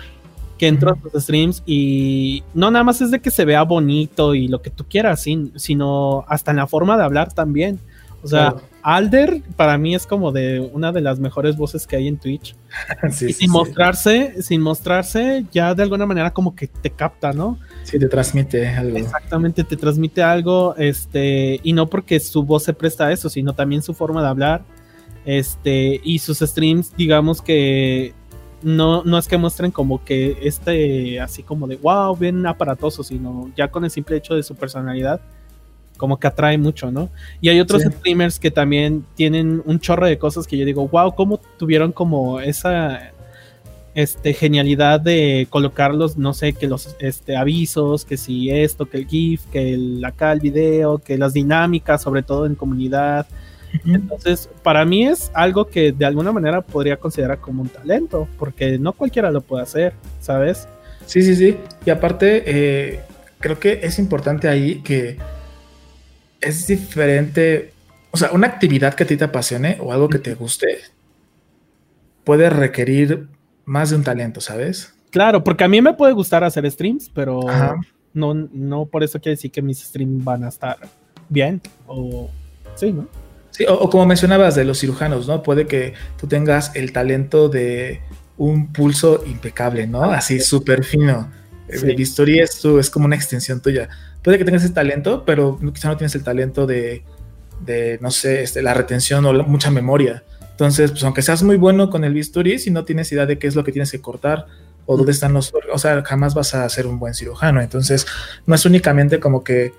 que 0.59 0.67
entro 0.69 0.91
a 0.91 1.11
sus 1.11 1.23
streams 1.23 1.63
y 1.67 2.43
no 2.55 2.71
nada 2.71 2.83
más 2.83 3.01
es 3.01 3.11
de 3.11 3.21
que 3.21 3.31
se 3.31 3.45
vea 3.45 3.63
bonito 3.63 4.35
y 4.35 4.49
lo 4.49 4.63
que 4.63 4.71
tú 4.71 4.85
quieras, 4.89 5.25
sino 5.57 6.25
hasta 6.29 6.51
en 6.51 6.57
la 6.57 6.67
forma 6.67 6.97
de 6.97 7.05
hablar 7.05 7.33
también. 7.33 7.79
O 8.23 8.29
sea, 8.29 8.57
Alder 8.89 9.43
para 9.57 9.79
mí 9.79 9.97
es 9.97 10.07
como 10.07 10.31
de 10.31 10.61
una 10.61 10.93
de 10.93 11.01
las 11.01 11.19
mejores 11.19 11.57
voces 11.57 11.89
que 11.89 11.97
hay 11.97 12.07
en 12.07 12.19
Twitch. 12.19 12.55
y 13.21 13.33
sin 13.33 13.51
mostrarse, 13.51 14.41
sin 14.43 14.61
mostrarse, 14.61 15.45
ya 15.51 15.75
de 15.75 15.83
alguna 15.83 16.07
manera 16.07 16.33
como 16.33 16.55
que 16.55 16.69
te 16.69 16.91
capta, 16.91 17.33
¿no? 17.33 17.59
Sí, 17.83 17.99
te 17.99 18.07
transmite 18.07 18.65
algo. 18.69 18.97
Exactamente, 18.97 19.65
te 19.65 19.77
transmite 19.77 20.23
algo, 20.23 20.77
este, 20.77 21.59
y 21.65 21.73
no 21.73 21.89
porque 21.89 22.21
su 22.21 22.45
voz 22.45 22.63
se 22.63 22.75
presta 22.75 23.07
a 23.07 23.13
eso, 23.13 23.29
sino 23.29 23.55
también 23.55 23.83
su 23.83 23.93
forma 23.93 24.23
de 24.23 24.29
hablar, 24.29 24.63
este, 25.25 26.01
y 26.05 26.21
sus 26.21 26.39
streams, 26.39 26.95
digamos 26.97 27.43
que 27.43 28.15
no, 28.63 29.03
no 29.03 29.19
es 29.19 29.27
que 29.27 29.37
muestren 29.37 29.73
como 29.73 30.05
que 30.05 30.39
este, 30.43 31.21
así 31.21 31.43
como 31.43 31.67
de 31.67 31.75
wow, 31.75 32.15
bien 32.17 32.47
aparatoso, 32.47 33.03
sino 33.03 33.51
ya 33.57 33.69
con 33.69 33.83
el 33.85 33.91
simple 33.91 34.17
hecho 34.17 34.37
de 34.37 34.45
su 34.45 34.55
personalidad, 34.55 35.21
como 35.97 36.19
que 36.19 36.27
atrae 36.27 36.59
mucho, 36.59 36.91
¿no? 36.91 37.11
Y 37.41 37.49
hay 37.49 37.61
otros 37.61 37.83
streamers 37.83 38.39
que 38.39 38.51
también 38.51 39.05
tienen 39.15 39.63
un 39.65 39.81
chorro 39.81 40.07
de 40.07 40.19
cosas 40.19 40.47
que 40.47 40.57
yo 40.57 40.65
digo, 40.65 40.87
wow, 40.89 41.15
¿cómo 41.15 41.41
tuvieron 41.59 41.93
como 41.93 42.41
esa 42.41 43.13
este, 43.97 44.35
genialidad 44.35 45.01
de 45.01 45.47
colocarlos, 45.49 46.19
no 46.19 46.35
sé, 46.35 46.53
que 46.53 46.67
los 46.67 46.95
este, 47.01 47.35
avisos, 47.35 48.05
que 48.05 48.19
si 48.19 48.51
esto, 48.51 48.85
que 48.85 48.99
el 48.99 49.07
GIF, 49.07 49.47
que 49.47 49.73
el, 49.73 50.05
acá 50.05 50.33
el 50.33 50.41
video, 50.41 50.99
que 50.99 51.17
las 51.17 51.33
dinámicas, 51.33 52.03
sobre 52.03 52.23
todo 52.23 52.45
en 52.45 52.55
comunidad. 52.57 53.27
Entonces, 53.87 54.51
para 54.63 54.85
mí 54.85 55.07
es 55.07 55.31
algo 55.33 55.67
que 55.67 55.93
de 55.93 56.05
alguna 56.05 56.31
manera 56.31 56.61
podría 56.61 56.99
considerar 56.99 57.39
como 57.39 57.63
un 57.63 57.71
talento, 57.71 58.29
porque 58.39 58.79
no 58.79 58.93
cualquiera 58.93 59.31
lo 59.31 59.41
puede 59.41 59.63
hacer, 59.63 59.95
¿sabes? 60.21 60.69
Sí, 61.07 61.23
sí, 61.23 61.35
sí. 61.35 61.57
Y 61.87 61.91
aparte, 61.91 62.43
eh, 62.47 63.01
creo 63.39 63.59
que 63.59 63.81
es 63.83 63.99
importante 63.99 64.47
ahí 64.47 64.83
que 64.83 65.17
es 66.41 66.67
diferente. 66.67 67.73
O 68.11 68.17
sea, 68.17 68.31
una 68.33 68.47
actividad 68.47 68.95
que 68.95 69.05
a 69.05 69.07
ti 69.07 69.17
te 69.17 69.25
apasione 69.25 69.79
o 69.81 69.93
algo 69.93 70.09
que 70.09 70.19
te 70.19 70.35
guste 70.35 70.79
puede 72.25 72.51
requerir 72.51 73.29
más 73.65 73.91
de 73.91 73.97
un 73.97 74.05
talento, 74.05 74.41
¿sabes? 74.41 74.95
Claro, 75.11 75.45
porque 75.45 75.65
a 75.65 75.69
mí 75.69 75.81
me 75.81 75.95
puede 75.95 76.13
gustar 76.13 76.45
hacer 76.45 76.71
streams, 76.71 77.11
pero 77.13 77.41
no, 78.13 78.35
no 78.35 78.87
por 78.87 79.05
eso 79.05 79.21
quiere 79.21 79.37
decir 79.37 79.51
que 79.51 79.63
mis 79.63 79.79
streams 79.79 80.25
van 80.25 80.45
a 80.45 80.49
estar 80.49 80.79
bien 81.29 81.61
o 81.87 82.31
sí, 82.75 82.93
¿no? 82.93 83.09
Sí, 83.51 83.65
o, 83.69 83.89
como 83.89 84.07
mencionabas 84.07 84.55
de 84.55 84.65
los 84.65 84.81
cirujanos, 84.81 85.27
¿no? 85.27 85.43
Puede 85.43 85.67
que 85.67 85.95
tú 86.19 86.27
tengas 86.27 86.75
el 86.77 86.93
talento 86.93 87.49
de 87.49 88.01
un 88.37 88.73
pulso 88.73 89.25
impecable, 89.27 89.87
¿no? 89.87 90.03
Ah, 90.03 90.19
Así 90.19 90.41
súper 90.41 90.85
fino. 90.85 91.31
Sí. 91.71 91.87
El 91.87 91.97
bisturí 91.97 92.39
es, 92.39 92.65
es 92.65 92.91
como 92.91 93.07
una 93.07 93.17
extensión 93.17 93.61
tuya 93.61 93.89
puede 94.27 94.39
que 94.39 94.45
tengas 94.45 94.65
ese 94.65 94.75
talento, 94.75 95.23
pero 95.25 95.57
quizá 95.73 95.87
no 95.87 95.97
tienes 95.97 96.13
el 96.17 96.25
talento 96.25 96.67
de, 96.67 97.05
no 98.01 98.11
sé, 98.11 98.43
este, 98.43 98.61
la 98.61 98.75
retención 98.75 99.25
o 99.25 99.33
mucha 99.45 99.71
memoria. 99.71 100.25
Entonces, 100.51 100.91
pues 100.91 101.05
aunque 101.05 101.23
seas 101.23 101.45
muy 101.45 101.57
bueno 101.57 101.91
con 101.91 102.03
el 102.03 102.13
bisturí, 102.13 102.59
si 102.59 102.73
no 102.73 102.85
tienes 102.85 103.13
idea 103.13 103.25
de 103.25 103.39
qué 103.39 103.47
es 103.47 103.55
lo 103.55 103.63
que 103.63 103.71
tienes 103.71 103.93
que 103.93 104.01
cortar 104.01 104.47
o 104.85 104.97
dónde 104.97 105.13
están 105.13 105.33
los, 105.33 105.53
o 105.73 105.79
sea, 105.79 106.03
jamás 106.03 106.35
vas 106.35 106.57
a 106.57 106.69
ser 106.69 106.89
un 106.89 106.99
buen 106.99 107.15
cirujano. 107.15 107.61
Entonces, 107.61 108.05
no 108.47 108.57
es 108.57 108.67
únicamente 108.67 109.21
como 109.21 109.45
que, 109.45 109.73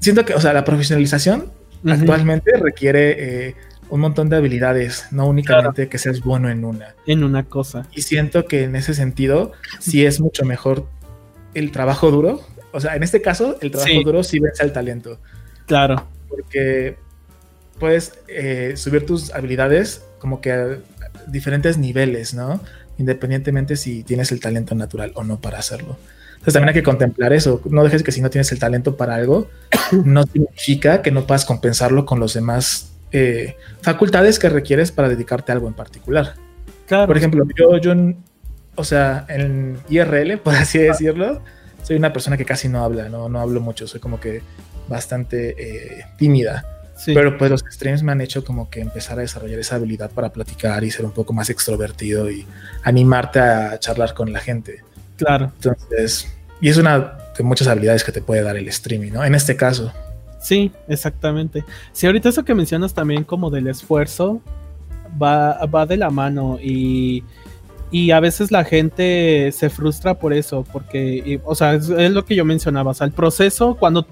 siento 0.00 0.24
que, 0.24 0.32
o 0.32 0.40
sea, 0.40 0.54
la 0.54 0.64
profesionalización 0.64 1.52
actualmente 1.86 2.52
requiere 2.56 3.48
eh, 3.48 3.54
un 3.90 4.00
montón 4.00 4.30
de 4.30 4.36
habilidades, 4.36 5.08
no 5.10 5.26
únicamente 5.26 5.90
que 5.90 5.98
seas 5.98 6.22
bueno 6.22 6.48
en 6.48 6.64
una. 6.64 6.94
En 7.04 7.22
una 7.22 7.44
cosa. 7.44 7.86
Y 7.92 8.00
siento 8.00 8.46
que 8.46 8.62
en 8.62 8.76
ese 8.76 8.94
sentido, 8.94 9.52
sí 9.78 10.06
es 10.06 10.22
mucho 10.22 10.46
mejor 10.46 10.86
el 11.52 11.70
trabajo 11.70 12.10
duro 12.10 12.40
o 12.72 12.80
sea, 12.80 12.96
en 12.96 13.02
este 13.02 13.22
caso, 13.22 13.58
el 13.60 13.70
trabajo 13.70 14.02
duro 14.04 14.22
sí 14.22 14.38
vence 14.38 14.62
al 14.62 14.72
talento. 14.72 15.18
Claro. 15.66 16.06
Porque 16.28 16.96
puedes 17.78 18.12
eh, 18.28 18.74
subir 18.76 19.06
tus 19.06 19.32
habilidades 19.32 20.04
como 20.18 20.40
que 20.40 20.52
a 20.52 20.78
diferentes 21.26 21.78
niveles, 21.78 22.34
¿no? 22.34 22.60
Independientemente 22.98 23.76
si 23.76 24.02
tienes 24.02 24.32
el 24.32 24.40
talento 24.40 24.74
natural 24.74 25.12
o 25.14 25.24
no 25.24 25.40
para 25.40 25.58
hacerlo. 25.58 25.96
Entonces 26.32 26.54
también 26.54 26.68
hay 26.68 26.74
que 26.74 26.82
contemplar 26.82 27.32
eso. 27.32 27.60
No 27.68 27.84
dejes 27.84 28.02
que 28.02 28.12
si 28.12 28.20
no 28.20 28.30
tienes 28.30 28.50
el 28.52 28.58
talento 28.58 28.96
para 28.96 29.14
algo, 29.14 29.48
no 30.04 30.24
significa 30.24 31.02
que 31.02 31.10
no 31.10 31.26
puedas 31.26 31.44
compensarlo 31.44 32.04
con 32.04 32.20
los 32.20 32.34
demás 32.34 32.92
eh, 33.12 33.56
facultades 33.82 34.38
que 34.38 34.48
requieres 34.48 34.92
para 34.92 35.08
dedicarte 35.08 35.52
a 35.52 35.54
algo 35.54 35.68
en 35.68 35.74
particular. 35.74 36.34
Claro. 36.86 37.06
Por 37.06 37.16
ejemplo, 37.16 37.46
yo, 37.56 37.78
yo 37.78 37.94
o 38.74 38.84
sea, 38.84 39.26
en 39.28 39.78
IRL, 39.88 40.38
por 40.38 40.54
así 40.54 40.78
decirlo, 40.78 41.42
soy 41.82 41.96
una 41.96 42.12
persona 42.12 42.36
que 42.36 42.44
casi 42.44 42.68
no 42.68 42.84
habla, 42.84 43.08
no, 43.08 43.28
no 43.28 43.40
hablo 43.40 43.60
mucho, 43.60 43.86
soy 43.86 44.00
como 44.00 44.20
que 44.20 44.42
bastante 44.88 45.54
eh, 45.58 46.04
tímida. 46.16 46.64
Pero 47.06 47.38
pues 47.38 47.50
los 47.50 47.64
streams 47.70 48.02
me 48.02 48.10
han 48.10 48.20
hecho 48.20 48.44
como 48.44 48.68
que 48.70 48.80
empezar 48.80 49.18
a 49.18 49.22
desarrollar 49.22 49.60
esa 49.60 49.76
habilidad 49.76 50.10
para 50.10 50.32
platicar 50.32 50.82
y 50.82 50.90
ser 50.90 51.04
un 51.04 51.12
poco 51.12 51.32
más 51.32 51.48
extrovertido 51.48 52.28
y 52.28 52.44
animarte 52.82 53.38
a 53.38 53.78
charlar 53.78 54.14
con 54.14 54.32
la 54.32 54.40
gente. 54.40 54.82
Claro. 55.16 55.52
Entonces, 55.54 56.28
y 56.60 56.68
es 56.68 56.76
una 56.76 57.18
de 57.36 57.44
muchas 57.44 57.68
habilidades 57.68 58.02
que 58.02 58.10
te 58.10 58.20
puede 58.20 58.42
dar 58.42 58.56
el 58.56 58.66
streaming, 58.68 59.12
¿no? 59.12 59.24
En 59.24 59.36
este 59.36 59.54
caso. 59.54 59.92
Sí, 60.40 60.72
exactamente. 60.88 61.64
Si 61.92 62.06
ahorita 62.06 62.30
eso 62.30 62.44
que 62.44 62.54
mencionas 62.54 62.94
también 62.94 63.22
como 63.22 63.50
del 63.50 63.68
esfuerzo 63.68 64.40
va, 65.20 65.64
va 65.66 65.86
de 65.86 65.96
la 65.96 66.10
mano 66.10 66.58
y, 66.60 67.22
y 67.90 68.10
a 68.10 68.20
veces 68.20 68.50
la 68.50 68.64
gente 68.64 69.50
se 69.52 69.70
frustra 69.70 70.18
por 70.18 70.32
eso, 70.32 70.64
porque, 70.72 71.40
o 71.44 71.54
sea, 71.54 71.74
es, 71.74 71.88
lo 71.88 72.24
que 72.24 72.34
yo 72.34 72.44
mencionaba, 72.44 72.90
o 72.90 72.94
sea, 72.94 73.06
el 73.06 73.12
proceso 73.12 73.76
cuando 73.76 74.06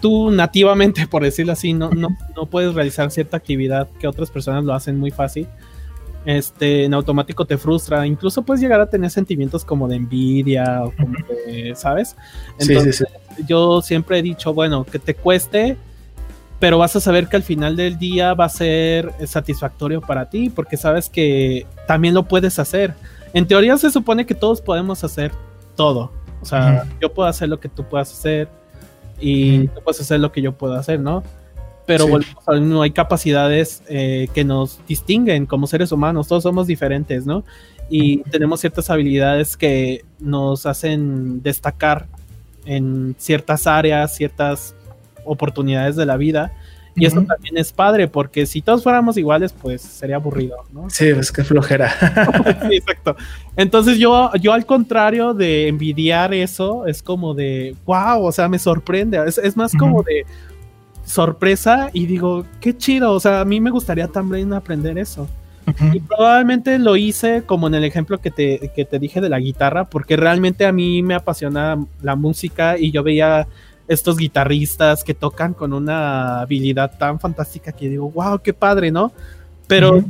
tú 0.00 0.30
nativamente, 0.30 1.06
por 1.10 1.22
decirlo 1.22 1.52
así, 1.52 1.72
no, 1.72 1.90
no, 1.90 2.08
no 2.36 2.46
puedes 2.46 2.74
realizar 2.74 3.10
cierta 3.10 3.36
actividad 3.36 3.88
que 3.98 4.06
otras 4.06 4.30
personas 4.30 4.64
lo 4.64 4.74
hacen 4.74 4.98
muy 4.98 5.10
fácil 5.10 5.46
este, 6.24 6.84
en 6.84 6.94
automático 6.94 7.44
te 7.44 7.58
frustra. 7.58 8.06
Incluso 8.06 8.42
puedes 8.42 8.60
llegar 8.60 8.80
a 8.80 8.88
tener 8.88 9.10
sentimientos 9.10 9.64
como 9.64 9.88
de 9.88 9.96
envidia 9.96 10.82
o 10.84 10.92
como 10.92 11.14
de, 11.46 11.74
¿sabes? 11.76 12.16
Entonces, 12.58 13.04
yo 13.46 13.82
siempre 13.82 14.18
he 14.18 14.22
dicho, 14.22 14.54
bueno, 14.54 14.84
que 14.84 14.98
te 14.98 15.14
cueste, 15.14 15.76
pero 16.58 16.78
vas 16.78 16.96
a 16.96 17.00
saber 17.00 17.28
que 17.28 17.36
al 17.36 17.42
final 17.42 17.76
del 17.76 17.98
día 17.98 18.34
va 18.34 18.46
a 18.46 18.48
ser 18.48 19.12
satisfactorio 19.26 20.00
para 20.00 20.30
ti, 20.30 20.50
porque 20.50 20.76
sabes 20.76 21.08
que 21.08 21.66
también 21.86 22.14
lo 22.14 22.24
puedes 22.24 22.58
hacer. 22.58 22.94
En 23.32 23.46
teoría 23.46 23.76
se 23.76 23.90
supone 23.90 24.26
que 24.26 24.34
todos 24.34 24.60
podemos 24.60 25.04
hacer 25.04 25.32
todo. 25.76 26.12
O 26.40 26.44
sea, 26.46 26.86
yo 27.00 27.12
puedo 27.12 27.28
hacer 27.28 27.48
lo 27.48 27.58
que 27.58 27.68
tú 27.68 27.84
puedas 27.84 28.12
hacer 28.12 28.48
y 29.18 29.66
tú 29.68 29.80
puedes 29.82 30.00
hacer 30.00 30.20
lo 30.20 30.30
que 30.30 30.42
yo 30.42 30.52
puedo 30.52 30.74
hacer, 30.74 31.00
¿no? 31.00 31.22
pero 31.86 32.06
no 32.60 32.82
hay 32.82 32.90
capacidades 32.92 33.82
eh, 33.88 34.28
que 34.32 34.44
nos 34.44 34.80
distinguen 34.86 35.46
como 35.46 35.66
seres 35.66 35.92
humanos, 35.92 36.28
todos 36.28 36.42
somos 36.42 36.66
diferentes, 36.66 37.26
¿no? 37.26 37.44
Y 37.90 38.22
tenemos 38.30 38.60
ciertas 38.60 38.88
habilidades 38.88 39.56
que 39.56 40.04
nos 40.18 40.64
hacen 40.64 41.42
destacar 41.42 42.06
en 42.64 43.14
ciertas 43.18 43.66
áreas, 43.66 44.14
ciertas 44.16 44.74
oportunidades 45.24 45.96
de 45.96 46.06
la 46.06 46.16
vida. 46.16 46.52
Y 46.96 47.06
eso 47.06 47.22
también 47.22 47.58
es 47.58 47.72
padre, 47.72 48.06
porque 48.06 48.46
si 48.46 48.62
todos 48.62 48.84
fuéramos 48.84 49.16
iguales, 49.16 49.52
pues 49.52 49.82
sería 49.82 50.14
aburrido, 50.14 50.58
¿no? 50.72 50.88
Sí, 50.90 51.06
es 51.06 51.32
que 51.32 51.42
flojera. 51.42 51.90
sí, 52.68 52.76
exacto. 52.76 53.16
Entonces 53.56 53.98
yo, 53.98 54.30
yo 54.40 54.52
al 54.52 54.64
contrario 54.64 55.34
de 55.34 55.66
envidiar 55.66 56.32
eso, 56.32 56.86
es 56.86 57.02
como 57.02 57.34
de, 57.34 57.74
wow, 57.84 58.24
o 58.24 58.30
sea, 58.30 58.48
me 58.48 58.60
sorprende. 58.60 59.20
Es, 59.26 59.56
más 59.56 59.72
como 59.72 60.04
de, 60.04 60.24
sorpresa 61.04 61.90
y 61.92 62.06
digo, 62.06 62.46
qué 62.60 62.76
chido, 62.76 63.12
o 63.12 63.20
sea, 63.20 63.40
a 63.40 63.44
mí 63.44 63.60
me 63.60 63.70
gustaría 63.70 64.08
también 64.08 64.52
aprender 64.52 64.98
eso. 64.98 65.28
Y 65.94 66.00
probablemente 66.00 66.78
lo 66.78 66.94
hice 66.94 67.42
como 67.46 67.68
en 67.68 67.74
el 67.74 67.84
ejemplo 67.84 68.18
que 68.18 68.30
te, 68.30 68.70
que 68.76 68.84
te 68.84 68.98
dije 68.98 69.22
de 69.22 69.30
la 69.30 69.38
guitarra, 69.38 69.84
porque 69.84 70.16
realmente 70.16 70.66
a 70.66 70.72
mí 70.72 71.02
me 71.02 71.14
apasiona 71.14 71.82
la 72.02 72.16
música 72.16 72.76
y 72.78 72.90
yo 72.90 73.02
veía 73.02 73.46
estos 73.88 74.16
guitarristas 74.16 75.04
que 75.04 75.14
tocan 75.14 75.54
con 75.54 75.72
una 75.72 76.40
habilidad 76.40 76.96
tan 76.98 77.20
fantástica 77.20 77.72
que 77.72 77.88
digo, 77.88 78.10
wow, 78.10 78.40
qué 78.40 78.52
padre, 78.54 78.90
¿no? 78.90 79.12
Pero 79.66 80.04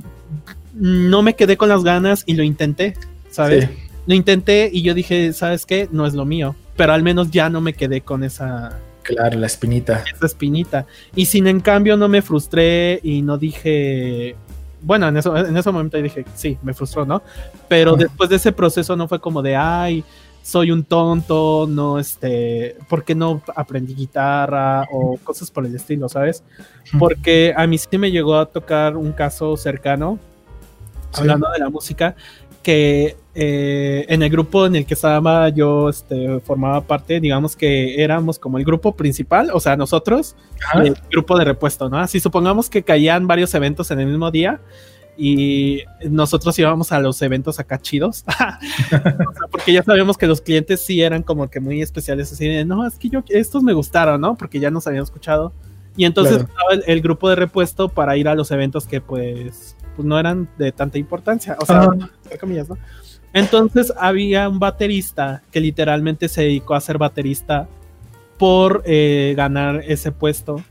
no 0.74 1.22
me 1.22 1.34
quedé 1.34 1.56
con 1.56 1.68
las 1.68 1.84
ganas 1.84 2.24
y 2.26 2.34
lo 2.34 2.42
intenté, 2.42 2.94
¿sabes? 3.30 3.68
Lo 4.06 4.14
intenté 4.14 4.70
y 4.72 4.82
yo 4.82 4.94
dije, 4.94 5.32
¿sabes 5.32 5.66
qué? 5.66 5.88
No 5.90 6.06
es 6.06 6.14
lo 6.14 6.24
mío, 6.24 6.54
pero 6.76 6.92
al 6.92 7.02
menos 7.02 7.30
ya 7.30 7.48
no 7.48 7.60
me 7.60 7.72
quedé 7.72 8.00
con 8.00 8.24
esa 8.24 8.78
Claro, 9.04 9.38
la 9.38 9.46
espinita. 9.46 10.02
Esa 10.12 10.26
espinita. 10.26 10.86
Y 11.14 11.26
sin 11.26 11.46
en 11.46 11.60
cambio 11.60 11.96
no 11.96 12.08
me 12.08 12.22
frustré 12.22 13.00
y 13.02 13.20
no 13.22 13.36
dije. 13.36 14.34
Bueno, 14.80 15.08
en, 15.08 15.18
eso, 15.18 15.36
en 15.36 15.56
ese 15.56 15.70
momento 15.70 15.98
dije, 15.98 16.24
sí, 16.34 16.58
me 16.62 16.74
frustró, 16.74 17.04
¿no? 17.04 17.22
Pero 17.68 17.96
después 17.96 18.28
de 18.30 18.36
ese 18.36 18.50
proceso 18.52 18.96
no 18.96 19.06
fue 19.06 19.20
como 19.20 19.42
de, 19.42 19.56
ay, 19.56 20.04
soy 20.44 20.70
un 20.70 20.84
tonto, 20.84 21.66
no, 21.66 21.98
este, 21.98 22.76
¿por 22.86 23.02
qué 23.02 23.14
no 23.14 23.40
aprendí 23.56 23.94
guitarra 23.94 24.86
o 24.92 25.16
cosas 25.24 25.50
por 25.50 25.64
el 25.64 25.74
estilo, 25.74 26.06
¿sabes? 26.10 26.44
Porque 26.98 27.54
a 27.56 27.66
mí 27.66 27.78
sí 27.78 27.96
me 27.96 28.10
llegó 28.10 28.36
a 28.36 28.44
tocar 28.44 28.94
un 28.98 29.12
caso 29.12 29.56
cercano, 29.56 30.18
hablando 31.14 31.50
de 31.50 31.60
la 31.60 31.70
música, 31.70 32.14
que 32.62 33.16
eh, 33.34 34.04
en 34.06 34.22
el 34.22 34.28
grupo 34.28 34.66
en 34.66 34.76
el 34.76 34.84
que 34.84 34.92
estaba 34.92 35.48
yo 35.48 35.88
este, 35.88 36.38
formaba 36.40 36.82
parte, 36.82 37.20
digamos 37.20 37.56
que 37.56 38.02
éramos 38.02 38.38
como 38.38 38.58
el 38.58 38.66
grupo 38.66 38.94
principal, 38.94 39.48
o 39.50 39.60
sea, 39.60 39.76
nosotros, 39.76 40.36
el 40.74 40.94
grupo 41.10 41.38
de 41.38 41.46
repuesto, 41.46 41.88
¿no? 41.88 41.96
Así 41.98 42.20
supongamos 42.20 42.68
que 42.68 42.82
caían 42.82 43.26
varios 43.26 43.54
eventos 43.54 43.90
en 43.90 44.00
el 44.00 44.08
mismo 44.08 44.30
día 44.30 44.60
y 45.16 45.82
nosotros 46.08 46.58
íbamos 46.58 46.92
a 46.92 46.98
los 46.98 47.20
eventos 47.22 47.60
acá 47.60 47.80
chidos, 47.80 48.24
porque 49.50 49.72
ya 49.72 49.82
sabíamos 49.82 50.18
que 50.18 50.26
los 50.26 50.40
clientes 50.40 50.84
sí 50.84 51.02
eran 51.02 51.22
como 51.22 51.48
que 51.48 51.60
muy 51.60 51.82
especiales, 51.82 52.32
así 52.32 52.48
de, 52.48 52.64
no, 52.64 52.86
es 52.86 52.96
que 52.96 53.08
yo, 53.08 53.22
estos 53.28 53.62
me 53.62 53.72
gustaron, 53.72 54.20
¿no? 54.20 54.36
Porque 54.36 54.58
ya 54.58 54.70
nos 54.70 54.86
habían 54.86 55.04
escuchado. 55.04 55.52
Y 55.96 56.04
entonces 56.06 56.38
estaba 56.38 56.84
el, 56.86 57.00
grupo 57.00 57.28
de 57.28 57.36
repuesto 57.36 57.88
para 57.88 58.16
ir 58.16 58.26
a 58.26 58.34
los 58.34 58.50
eventos 58.50 58.86
que 58.86 59.00
pues 59.00 59.76
pues 59.94 60.06
no 60.06 60.18
eran 60.18 60.48
de 60.58 60.72
tanta 60.72 60.98
importancia, 60.98 61.56
o 61.60 61.66
sea, 61.66 61.86
entre 62.24 62.38
comillas, 62.38 62.68
¿no? 62.68 62.76
Entonces 63.32 63.92
había 63.96 64.48
un 64.48 64.58
baterista 64.58 65.42
que 65.50 65.60
literalmente 65.60 66.28
se 66.28 66.42
dedicó 66.42 66.74
a 66.74 66.80
ser 66.80 66.98
baterista 66.98 67.68
por 68.38 68.82
eh, 68.86 69.34
ganar 69.36 69.82
ese 69.86 70.12
puesto. 70.12 70.62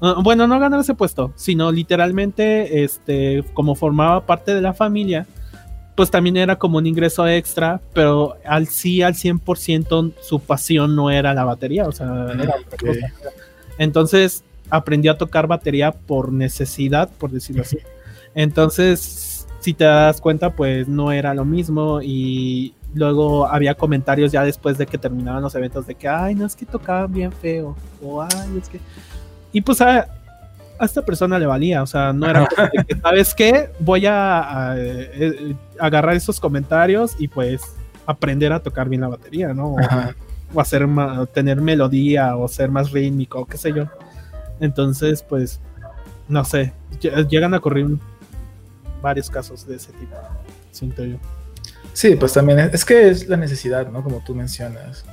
Ah, 0.00 0.16
bueno, 0.22 0.46
no 0.46 0.58
ganar 0.58 0.80
ese 0.80 0.94
puesto, 0.94 1.32
sino 1.36 1.70
literalmente, 1.70 2.84
este, 2.84 3.44
como 3.52 3.74
formaba 3.74 4.24
parte 4.26 4.54
de 4.54 4.62
la 4.62 4.72
familia, 4.72 5.26
pues 5.94 6.10
también 6.10 6.36
era 6.38 6.56
como 6.56 6.78
un 6.78 6.86
ingreso 6.86 7.26
extra, 7.28 7.80
pero 7.92 8.36
al 8.44 8.68
sí, 8.68 9.02
al 9.02 9.14
100% 9.14 10.14
su 10.22 10.40
pasión 10.40 10.96
no 10.96 11.10
era 11.10 11.34
la 11.34 11.44
batería, 11.44 11.86
o 11.86 11.92
sea, 11.92 12.06
era 12.32 12.54
otra 12.66 12.78
cosa. 12.78 13.12
Entonces 13.76 14.44
aprendió 14.70 15.12
a 15.12 15.18
tocar 15.18 15.46
batería 15.46 15.92
por 15.92 16.32
necesidad, 16.32 17.10
por 17.18 17.30
decirlo 17.30 17.62
así. 17.62 17.78
Entonces, 18.34 19.46
si 19.60 19.74
te 19.74 19.84
das 19.84 20.20
cuenta, 20.20 20.50
pues 20.50 20.88
no 20.88 21.12
era 21.12 21.34
lo 21.34 21.44
mismo 21.44 22.00
y 22.02 22.74
luego 22.94 23.46
había 23.46 23.74
comentarios 23.74 24.32
ya 24.32 24.42
después 24.42 24.78
de 24.78 24.86
que 24.86 24.96
terminaban 24.96 25.42
los 25.42 25.54
eventos 25.54 25.86
de 25.86 25.94
que, 25.94 26.08
ay, 26.08 26.34
no 26.34 26.46
es 26.46 26.56
que 26.56 26.64
tocaban 26.64 27.12
bien 27.12 27.32
feo, 27.32 27.76
o 28.02 28.22
ay, 28.22 28.58
es 28.60 28.68
que... 28.68 28.80
Y 29.52 29.60
pues 29.60 29.80
a, 29.80 30.06
esta 30.80 31.02
persona 31.02 31.38
le 31.38 31.46
valía, 31.46 31.82
o 31.82 31.86
sea, 31.86 32.12
no 32.12 32.28
era 32.28 32.46
que, 32.86 32.96
¿sabes 32.96 33.34
qué? 33.34 33.70
Voy 33.78 34.06
a, 34.06 34.74
eh, 34.76 35.54
agarrar 35.78 36.14
esos 36.14 36.40
comentarios 36.40 37.14
y 37.18 37.28
pues 37.28 37.62
aprender 38.06 38.52
a 38.52 38.60
tocar 38.60 38.88
bien 38.88 39.02
la 39.02 39.08
batería, 39.08 39.52
¿no? 39.52 39.74
O, 39.74 40.60
hacer 40.60 40.84
tener 41.32 41.60
melodía 41.60 42.36
o 42.36 42.48
ser 42.48 42.70
más 42.70 42.90
rítmico, 42.90 43.46
qué 43.46 43.56
sé 43.56 43.72
yo. 43.72 43.84
Entonces, 44.58 45.22
pues, 45.22 45.60
no 46.28 46.44
sé, 46.44 46.72
llegan 47.28 47.54
a 47.54 47.60
correr 47.60 47.86
varios 49.00 49.30
casos 49.30 49.66
de 49.66 49.76
ese 49.76 49.92
tipo, 49.92 50.16
siento 50.72 51.04
yo. 51.04 51.18
Sí, 51.92 52.16
pues 52.16 52.32
también 52.32 52.58
es, 52.58 52.84
que 52.84 53.08
es 53.08 53.28
la 53.28 53.36
necesidad, 53.36 53.88
¿no? 53.88 54.02
Como 54.02 54.22
tú 54.24 54.34
mencionas. 54.34 55.04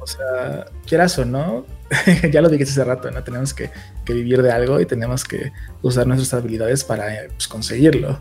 O 0.00 0.06
sea, 0.06 0.66
quieras 0.86 1.18
o 1.18 1.24
no, 1.24 1.66
ya 2.32 2.40
lo 2.40 2.48
dijiste 2.48 2.72
hace 2.72 2.84
rato, 2.84 3.10
¿no? 3.10 3.22
Tenemos 3.22 3.54
que, 3.54 3.70
vivir 4.06 4.40
de 4.42 4.50
algo 4.50 4.80
y 4.80 4.86
tenemos 4.86 5.22
que 5.22 5.52
usar 5.82 6.06
nuestras 6.06 6.32
habilidades 6.32 6.82
para 6.82 7.06
pues, 7.28 7.46
conseguirlo. 7.46 8.20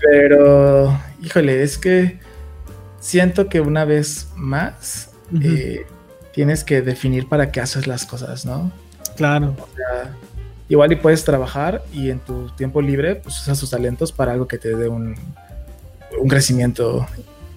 Pero, 0.00 1.00
híjole, 1.22 1.62
es 1.62 1.78
que 1.78 2.18
siento 3.00 3.48
que 3.48 3.60
una 3.60 3.84
vez 3.84 4.28
más 4.34 5.10
eh, 5.40 5.86
tienes 6.32 6.64
que 6.64 6.82
definir 6.82 7.28
para 7.28 7.52
qué 7.52 7.60
haces 7.60 7.86
las 7.86 8.04
cosas, 8.04 8.44
¿no? 8.44 8.72
Claro. 9.16 9.56
O 9.58 9.68
sea, 9.74 10.14
igual 10.68 10.92
y 10.92 10.96
puedes 10.96 11.24
trabajar 11.24 11.82
y 11.92 12.10
en 12.10 12.18
tu 12.18 12.50
tiempo 12.50 12.82
libre 12.82 13.16
pues 13.16 13.40
usas 13.40 13.58
tus 13.58 13.70
talentos 13.70 14.12
para 14.12 14.32
algo 14.32 14.46
que 14.46 14.58
te 14.58 14.74
dé 14.74 14.88
un, 14.88 15.14
un 16.20 16.28
crecimiento 16.28 17.06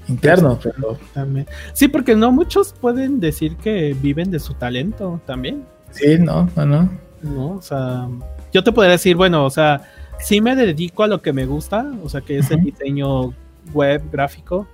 interno. 0.07 0.59
Pero... 0.61 0.97
También. 1.13 1.47
Sí, 1.73 1.87
porque 1.87 2.15
no 2.15 2.31
muchos 2.31 2.73
pueden 2.73 3.19
decir 3.19 3.55
que 3.57 3.95
viven 3.99 4.31
de 4.31 4.39
su 4.39 4.53
talento 4.53 5.21
también. 5.25 5.65
Sí, 5.91 6.17
no, 6.19 6.49
no, 6.55 6.65
no. 6.65 6.89
No, 7.21 7.51
o 7.51 7.61
sea, 7.61 8.07
yo 8.51 8.63
te 8.63 8.71
podría 8.71 8.93
decir, 8.93 9.15
bueno, 9.15 9.45
o 9.45 9.49
sea, 9.49 9.83
sí 10.19 10.41
me 10.41 10.55
dedico 10.55 11.03
a 11.03 11.07
lo 11.07 11.21
que 11.21 11.33
me 11.33 11.45
gusta, 11.45 11.91
o 12.03 12.09
sea, 12.09 12.21
que 12.21 12.39
es 12.39 12.49
el 12.49 12.61
diseño 12.63 13.33
web 13.73 14.01
gráfico, 14.11 14.67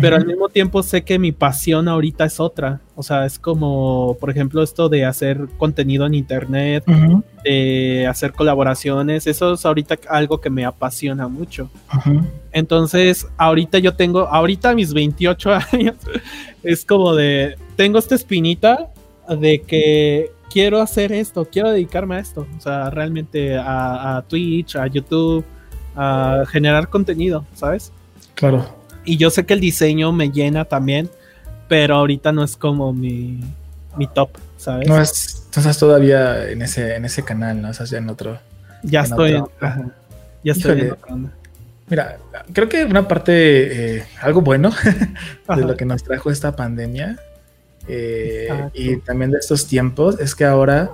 pero 0.00 0.16
al 0.16 0.26
mismo 0.26 0.48
tiempo 0.48 0.82
sé 0.82 1.02
que 1.02 1.18
mi 1.18 1.32
pasión 1.32 1.88
ahorita 1.88 2.24
es 2.24 2.40
otra. 2.40 2.80
O 2.94 3.02
sea, 3.02 3.26
es 3.26 3.38
como, 3.38 4.16
por 4.20 4.30
ejemplo, 4.30 4.62
esto 4.62 4.88
de 4.88 5.04
hacer 5.04 5.48
contenido 5.56 6.06
en 6.06 6.14
internet, 6.14 6.84
de 7.44 8.06
hacer 8.08 8.32
colaboraciones, 8.32 9.26
eso 9.26 9.54
es 9.54 9.64
ahorita 9.64 9.98
algo 10.08 10.40
que 10.40 10.50
me 10.50 10.64
apasiona 10.64 11.28
mucho. 11.28 11.70
Entonces, 12.52 13.26
ahorita 13.36 13.78
yo 13.78 13.94
tengo, 13.94 14.28
ahorita 14.28 14.74
mis 14.74 14.92
28 14.92 15.50
años, 15.72 15.96
es 16.62 16.84
como 16.84 17.14
de, 17.14 17.56
tengo 17.76 17.98
esta 17.98 18.14
espinita 18.14 18.88
de 19.28 19.60
que 19.60 20.32
quiero 20.50 20.80
hacer 20.80 21.12
esto, 21.12 21.46
quiero 21.50 21.70
dedicarme 21.70 22.16
a 22.16 22.18
esto, 22.20 22.46
o 22.56 22.60
sea, 22.60 22.90
realmente 22.90 23.56
a, 23.56 24.24
Twitch, 24.28 24.76
a 24.76 24.86
YouTube, 24.86 25.44
a 25.94 26.44
generar 26.48 26.88
contenido, 26.88 27.44
¿sabes? 27.54 27.92
Claro. 28.34 28.77
Y 29.08 29.16
yo 29.16 29.30
sé 29.30 29.46
que 29.46 29.54
el 29.54 29.60
diseño 29.60 30.12
me 30.12 30.30
llena 30.30 30.66
también, 30.66 31.08
pero 31.66 31.96
ahorita 31.96 32.30
no 32.30 32.44
es 32.44 32.56
como 32.56 32.92
mi, 32.92 33.40
top, 34.14 34.30
¿sabes? 34.58 34.86
No 34.86 35.00
es, 35.00 35.46
estás 35.50 35.78
todavía 35.78 36.50
en 36.50 36.60
ese, 36.60 36.94
en 36.94 37.06
ese 37.06 37.24
canal, 37.24 37.62
¿no? 37.62 37.70
Estás 37.70 37.88
ya 37.88 37.98
en 37.98 38.10
otro. 38.10 38.38
Ya 38.82 39.00
estoy, 39.00 39.42
ya 40.44 40.52
estoy 40.52 40.92
en 41.08 41.32
Mira, 41.88 42.18
creo 42.52 42.68
que 42.68 42.84
una 42.84 43.08
parte, 43.08 43.96
eh, 43.96 44.04
algo 44.20 44.42
bueno 44.42 44.72
de 45.56 45.62
lo 45.62 45.74
que 45.74 45.86
nos 45.86 46.04
trajo 46.04 46.30
esta 46.30 46.54
pandemia 46.54 47.18
eh, 47.88 48.68
y 48.74 48.96
también 48.98 49.30
de 49.30 49.38
estos 49.38 49.66
tiempos 49.66 50.20
es 50.20 50.34
que 50.34 50.44
ahora 50.44 50.90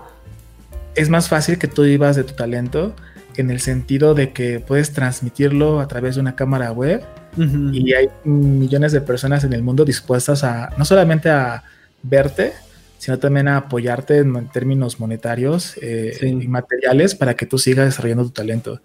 es 0.94 1.08
más 1.08 1.28
fácil 1.28 1.58
que 1.58 1.66
tú 1.66 1.82
vivas 1.82 2.14
de 2.14 2.22
tu 2.22 2.34
talento 2.34 2.94
en 3.36 3.50
el 3.50 3.58
sentido 3.58 4.14
de 4.14 4.32
que 4.32 4.60
puedes 4.60 4.92
transmitirlo 4.92 5.80
a 5.80 5.88
través 5.88 6.14
de 6.14 6.20
una 6.20 6.36
cámara 6.36 6.70
web 6.70 7.02
y 7.36 7.92
hay 7.92 8.08
millones 8.24 8.92
de 8.92 9.00
personas 9.00 9.44
en 9.44 9.52
el 9.52 9.62
mundo 9.62 9.84
dispuestas 9.84 10.44
a 10.44 10.70
no 10.76 10.84
solamente 10.84 11.30
a 11.30 11.64
verte, 12.02 12.52
sino 12.98 13.18
también 13.18 13.48
a 13.48 13.58
apoyarte 13.58 14.18
en 14.18 14.48
términos 14.48 15.00
monetarios 15.00 15.76
eh, 15.82 16.16
y 16.22 16.48
materiales 16.48 17.14
para 17.14 17.34
que 17.34 17.46
tú 17.46 17.58
sigas 17.58 17.86
desarrollando 17.86 18.24
tu 18.24 18.30
talento. 18.30 18.80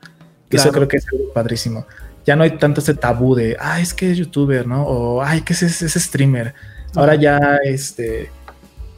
Eso 0.49 0.71
creo 0.71 0.87
que 0.87 0.97
es 0.97 1.05
algo 1.11 1.31
padrísimo. 1.31 1.85
Ya 2.25 2.35
no 2.35 2.43
hay 2.43 2.57
tanto 2.57 2.81
ese 2.81 2.95
tabú 2.95 3.35
de, 3.35 3.55
ay, 3.59 3.83
es 3.83 3.93
que 3.93 4.11
es 4.11 4.17
youtuber, 4.17 4.67
¿no? 4.67 4.83
O, 4.83 5.21
ay, 5.21 5.41
que 5.41 5.53
es 5.53 5.61
ese 5.63 5.99
streamer. 5.99 6.53
Ahora 6.95 7.15
ya, 7.15 7.59
este, 7.63 8.29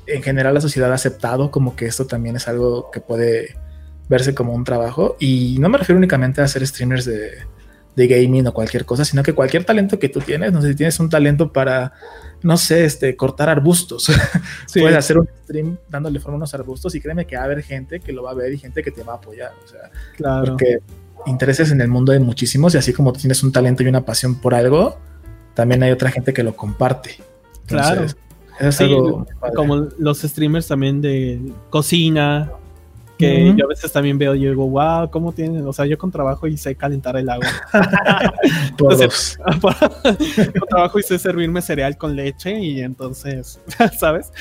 en 0.08 0.24
general 0.24 0.54
la 0.54 0.62
sociedad 0.62 0.92
ha 0.92 0.96
aceptado 0.96 1.52
como 1.52 1.76
que 1.76 1.86
esto 1.86 2.08
también 2.08 2.36
es 2.36 2.48
algo 2.48 2.90
que 2.92 3.00
puede 3.00 3.56
verse 4.10 4.34
como 4.34 4.54
un 4.54 4.64
trabajo. 4.64 5.18
Y 5.20 5.58
no 5.60 5.70
me 5.70 5.78
refiero 5.78 5.98
únicamente 5.98 6.42
a 6.42 6.46
hacer 6.46 6.66
streamers 6.66 7.06
de, 7.06 7.32
gaming 7.96 8.48
o 8.48 8.54
cualquier 8.54 8.86
cosa, 8.86 9.06
sino 9.06 9.24
que 9.24 9.34
cualquier 9.34 9.64
talento 9.64 10.00
que 10.00 10.10
tú 10.10 10.20
tienes, 10.20 10.52
no 10.52 10.62
sé 10.62 10.70
si 10.70 10.76
tienes 10.76 11.00
un 11.00 11.10
talento 11.10 11.52
para, 11.52 11.94
no 12.42 12.58
sé, 12.58 12.86
este, 12.86 13.16
cortar 13.16 13.50
arbustos, 13.50 14.12
puedes 14.74 14.96
hacer 14.96 15.18
un 15.18 15.28
stream 15.44 15.78
dándole 15.90 16.20
forma 16.20 16.36
a 16.36 16.38
unos 16.38 16.54
arbustos 16.54 16.96
y 16.96 17.02
créeme 17.02 17.26
que 17.26 17.36
va 17.36 17.44
a 17.44 17.46
haber 17.46 17.64
gente 17.64 18.00
que 18.00 18.12
lo 18.12 18.24
va 18.24 18.32
a 18.32 18.36
ver 18.36 18.54
y 18.54 18.58
gente 18.58 18.82
que 18.82 18.92
te 18.92 19.04
va 19.04 19.14
a 19.14 19.16
apoyar, 19.18 19.52
o 19.64 19.68
sea, 19.68 19.92
claro. 20.16 20.46
porque 20.46 20.80
intereses 21.26 21.72
en 21.72 21.82
el 21.82 21.88
mundo 21.88 22.12
hay 22.12 22.20
muchísimos 22.20 22.74
y 22.74 22.78
así 22.78 22.94
como 22.94 23.14
tienes 23.14 23.44
un 23.44 23.52
talento 23.52 23.84
y 23.84 23.88
una 23.88 24.06
pasión 24.06 24.40
por 24.40 24.56
algo, 24.56 24.98
también 25.54 25.84
hay 25.84 25.92
otra 25.92 26.10
gente 26.12 26.34
que 26.34 26.44
lo 26.44 26.56
comparte 26.56 27.18
claro. 27.68 28.06
es 28.60 28.80
como 29.56 29.88
los 29.98 30.22
streamers 30.22 30.68
también 30.68 31.02
de 31.02 31.42
cocina, 31.70 32.52
que 33.22 33.54
yo 33.56 33.66
a 33.66 33.70
veces 33.70 33.92
también 33.92 34.18
veo 34.18 34.36
y 34.36 34.40
digo, 34.40 34.68
wow, 34.68 35.10
¿cómo 35.10 35.32
tienen? 35.32 35.66
O 35.66 35.74
sea, 35.74 35.86
yo 35.86 35.98
con 35.98 36.12
trabajo 36.12 36.48
y 36.48 36.58
sé 36.58 36.76
calentar 36.76 37.16
el 37.16 37.30
agua. 37.30 37.48
entonces, 38.70 39.40
con 39.62 40.68
trabajo 40.68 41.00
y 41.00 41.04
sé 41.04 41.20
servirme 41.20 41.62
cereal 41.62 41.98
con 41.98 42.16
leche 42.16 42.60
y 42.60 42.82
entonces, 42.82 43.60
¿sabes? 44.00 44.32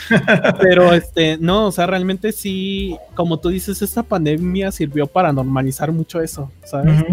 Pero 0.60 0.92
este, 0.92 1.38
no, 1.38 1.66
o 1.66 1.72
sea, 1.72 1.86
realmente 1.86 2.32
sí, 2.32 2.96
como 3.14 3.38
tú 3.38 3.50
dices, 3.50 3.82
esta 3.82 4.02
pandemia 4.02 4.72
sirvió 4.72 5.06
para 5.06 5.32
normalizar 5.32 5.92
mucho 5.92 6.20
eso, 6.20 6.50
¿sabes? 6.64 7.04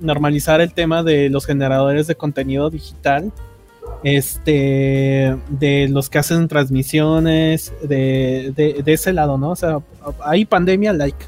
Normalizar 0.00 0.60
el 0.60 0.72
tema 0.72 1.02
de 1.02 1.28
los 1.28 1.46
generadores 1.46 2.06
de 2.06 2.14
contenido 2.14 2.70
digital 2.70 3.32
este, 4.04 5.36
de 5.48 5.88
los 5.88 6.10
que 6.10 6.18
hacen 6.18 6.48
transmisiones, 6.48 7.72
de, 7.82 8.52
de, 8.54 8.92
ese 8.92 9.12
lado, 9.12 9.38
¿no? 9.38 9.50
O 9.50 9.56
sea, 9.56 9.78
hay 10.24 10.44
pandemia 10.44 10.92
like, 10.92 11.24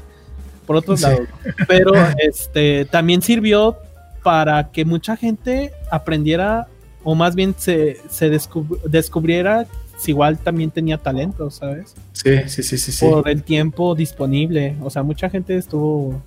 por 0.65 0.75
otro 0.75 0.95
lado. 0.95 1.19
Pero 1.67 1.93
este, 2.17 2.85
también 2.85 3.21
sirvió 3.21 3.77
para 4.23 4.71
que 4.71 4.85
mucha 4.85 5.15
gente 5.15 5.71
aprendiera, 5.91 6.67
o 7.03 7.15
más 7.15 7.35
bien 7.35 7.55
se, 7.57 7.97
se 8.09 8.29
descubriera 8.29 9.67
si 9.97 10.11
igual 10.11 10.37
también 10.37 10.71
tenía 10.71 10.97
talento, 10.97 11.49
¿sabes? 11.49 11.95
Sí, 12.11 12.37
sí, 12.47 12.63
sí, 12.63 12.77
sí. 12.77 13.05
Por 13.05 13.29
el 13.29 13.43
tiempo 13.43 13.95
disponible. 13.95 14.75
O 14.81 14.89
sea, 14.89 15.03
mucha 15.03 15.29
gente 15.29 15.57
estuvo 15.57 16.21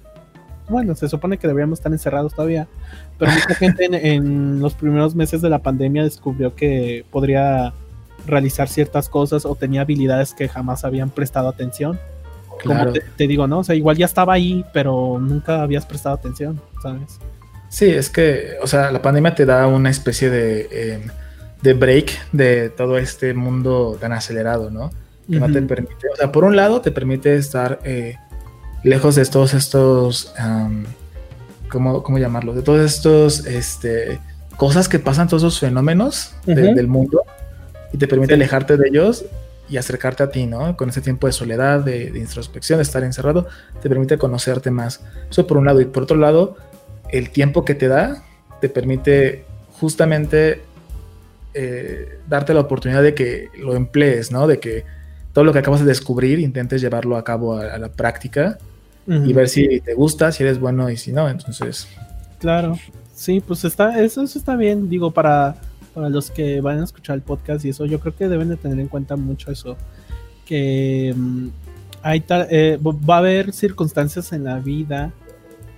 bueno, 0.68 0.94
se 0.94 1.08
supone 1.08 1.38
que 1.38 1.46
deberíamos 1.46 1.78
estar 1.78 1.92
encerrados 1.92 2.34
todavía, 2.34 2.68
pero 3.18 3.32
mucha 3.32 3.54
gente 3.54 3.88
en, 4.14 4.60
los 4.60 4.74
primeros 4.74 5.14
meses 5.14 5.40
de 5.40 5.50
la 5.50 5.60
pandemia 5.60 6.02
descubrió 6.02 6.54
que 6.54 7.04
podría 7.10 7.72
realizar 8.26 8.68
ciertas 8.68 9.08
cosas 9.08 9.44
o 9.44 9.54
tenía 9.54 9.82
habilidades 9.82 10.34
que 10.34 10.48
jamás 10.48 10.84
habían 10.84 11.10
prestado 11.10 11.48
atención. 11.48 11.98
Como 12.64 12.92
te, 12.92 13.26
digo, 13.28 13.46
¿no? 13.46 13.60
O 13.60 13.64
sea, 13.64 13.76
igual 13.76 13.96
ya 13.96 14.06
estaba 14.06 14.34
ahí, 14.34 14.64
pero 14.72 15.18
nunca 15.20 15.62
habías 15.62 15.86
prestado 15.86 16.16
atención, 16.16 16.60
¿sabes? 16.82 17.20
Sí, 17.68 17.86
es 17.86 18.10
que, 18.10 18.56
o 18.60 18.66
sea, 18.66 18.90
la 18.90 19.00
pandemia 19.00 19.34
te 19.34 19.46
da 19.46 19.68
una 19.68 19.90
especie 19.90 20.28
de, 20.28 20.94
em, 20.94 21.02
de 21.62 21.74
break 21.74 22.32
de 22.32 22.70
todo 22.70 22.98
este 22.98 23.32
mundo 23.32 23.96
tan 24.00 24.12
acelerado, 24.12 24.70
¿no? 24.70 24.90
Que 25.30 25.38
no 25.38 25.52
te 25.52 25.60
permite, 25.62 26.08
o 26.12 26.16
sea, 26.16 26.32
por 26.32 26.44
un 26.44 26.56
lado 26.56 26.80
te 26.80 26.90
permite 26.90 27.36
estar 27.36 27.80
eh, 27.84 28.16
lejos 28.82 29.14
de 29.14 29.24
todos 29.26 29.54
estos, 29.54 30.32
¿cómo, 31.68 32.02
¿cómo, 32.02 32.18
llamarlo? 32.18 32.54
De 32.54 32.62
todos 32.62 32.80
estos 32.80 33.46
este, 33.46 34.20
cosas 34.56 34.88
que 34.88 34.98
pasan, 34.98 35.28
todos 35.28 35.42
esos 35.42 35.60
fenómenos 35.60 36.34
del 36.46 36.86
mundo, 36.88 37.22
y 37.92 37.98
te 37.98 38.06
permite 38.06 38.34
alejarte 38.34 38.76
de 38.76 38.88
ellos 38.88 39.24
y 39.68 39.76
acercarte 39.76 40.22
a 40.22 40.30
ti, 40.30 40.46
¿no? 40.46 40.76
Con 40.76 40.88
ese 40.88 41.00
tiempo 41.00 41.26
de 41.26 41.32
soledad, 41.32 41.80
de, 41.80 42.12
introspección, 42.16 42.78
de 42.78 42.82
estar 42.82 43.02
encerrado, 43.04 43.46
te 43.82 43.88
permite 43.88 44.16
conocerte 44.16 44.70
más. 44.70 45.00
Eso 45.30 45.46
por 45.46 45.58
un 45.58 45.66
lado. 45.66 45.80
Y 45.80 45.84
por 45.84 46.04
otro 46.04 46.16
lado, 46.16 46.56
el 47.10 47.30
tiempo 47.30 47.64
que 47.64 47.74
te 47.74 47.88
da 47.88 48.22
te 48.60 48.68
permite 48.68 49.44
justamente 49.78 50.62
eh, 51.54 52.18
darte 52.28 52.54
la 52.54 52.60
oportunidad 52.60 53.02
de 53.02 53.14
que 53.14 53.48
lo 53.58 53.74
emplees, 53.74 54.32
¿no? 54.32 54.46
De 54.46 54.58
que 54.58 54.84
todo 55.32 55.44
lo 55.44 55.52
que 55.52 55.58
acabas 55.58 55.80
de 55.80 55.86
descubrir 55.86 56.40
intentes 56.40 56.80
llevarlo 56.80 57.16
a 57.16 57.24
cabo 57.24 57.58
a 57.58 57.78
la 57.78 57.90
práctica 57.90 58.58
y 59.08 59.32
ver 59.32 59.48
si 59.48 59.80
te 59.80 59.94
gusta, 59.94 60.30
si 60.32 60.42
eres 60.42 60.60
bueno 60.60 60.90
y 60.90 60.96
si 60.96 61.12
no, 61.12 61.28
entonces. 61.28 61.88
Claro, 62.38 62.78
sí, 63.14 63.40
pues 63.40 63.64
está, 63.64 64.00
eso, 64.02 64.22
está 64.22 64.54
bien, 64.54 64.88
digo, 64.88 65.10
para, 65.10 65.56
para 65.94 66.10
los 66.10 66.30
que 66.30 66.60
van 66.60 66.80
a 66.80 66.84
escuchar 66.84 67.16
el 67.16 67.22
podcast 67.22 67.64
y 67.64 67.70
eso, 67.70 67.86
yo 67.86 68.00
creo 68.00 68.14
que 68.14 68.28
deben 68.28 68.50
de 68.50 68.56
tener 68.56 68.78
en 68.78 68.88
cuenta 68.88 69.16
mucho 69.16 69.50
eso, 69.50 69.76
que 70.44 71.14
mm, 71.16 71.48
hay 72.02 72.22
eh, 72.28 72.78
va 72.82 73.16
a 73.16 73.18
haber 73.18 73.52
circunstancias 73.52 74.32
en 74.32 74.44
la 74.44 74.58
vida 74.58 75.12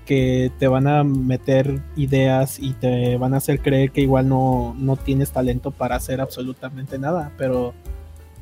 que 0.06 0.50
te 0.58 0.66
van 0.66 0.88
a 0.88 1.04
meter 1.04 1.80
ideas 1.94 2.58
y 2.58 2.72
te 2.72 3.16
van 3.16 3.32
a 3.32 3.36
hacer 3.36 3.60
creer 3.60 3.92
que 3.92 4.00
igual 4.00 4.28
no, 4.28 4.74
no 4.76 4.96
tienes 4.96 5.30
talento 5.30 5.70
para 5.70 5.94
hacer 5.94 6.20
absolutamente 6.20 6.98
nada, 6.98 7.32
pero 7.38 7.74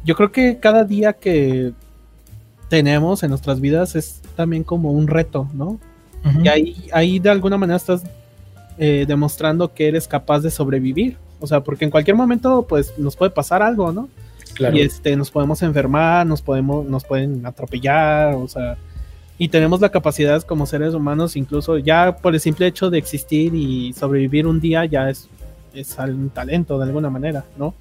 yo 0.03 0.16
creo 0.16 0.32
que 0.32 0.59
cada 0.59 0.84
día 0.84 1.12
que 1.12 1.74
tenemos 2.69 3.23
en 3.23 3.31
nuestras 3.31 3.61
vidas 3.61 3.97
es 3.97 4.21
también 4.37 4.64
como 4.64 4.93
un 4.93 5.07
reto, 5.07 5.49
¿no? 5.55 5.79
Y 6.43 6.49
ahí, 6.49 6.89
ahí 6.93 7.19
de 7.19 7.31
alguna 7.31 7.57
manera 7.57 7.77
estás 7.77 8.03
eh, 8.77 9.07
demostrando 9.09 9.73
que 9.73 9.89
eres 9.89 10.07
capaz 10.07 10.41
de 10.41 10.51
sobrevivir. 10.51 11.16
O 11.41 11.47
sea, 11.47 11.61
porque 11.61 11.85
en 11.85 11.91
cualquier 11.91 12.16
momento, 12.16 12.66
pues, 12.69 12.99
nos 12.99 13.16
puede 13.16 13.31
pasar 13.31 13.62
algo, 13.62 13.93
¿no? 13.93 14.09
Claro. 14.55 14.77
Y 14.77 14.83
este, 14.83 15.16
nos 15.16 15.31
podemos 15.31 15.62
enfermar, 15.62 16.27
nos 16.27 16.43
podemos, 16.43 16.85
nos 16.85 17.05
pueden 17.05 17.47
atropellar, 17.47 18.35
o 18.35 18.49
sea, 18.49 18.77
y 19.39 19.49
tenemos 19.49 19.81
la 19.81 19.89
capacidad 19.89 20.43
como 20.43 20.66
seres 20.66 20.95
humanos, 20.95 21.37
incluso 21.37 21.79
ya 21.79 22.16
por 22.16 22.35
el 22.35 22.41
simple 22.41 22.66
hecho 22.66 22.91
de 22.91 22.99
existir 22.99 23.55
y 23.55 23.93
sobrevivir 23.93 24.49
un 24.49 24.61
día, 24.61 24.85
ya 24.85 25.09
es, 25.09 25.29
es 25.73 25.97
un 25.99 26.29
talento 26.31 26.77
de 26.77 26.85
alguna 26.85 27.09
manera, 27.09 27.45
¿no? 27.57 27.75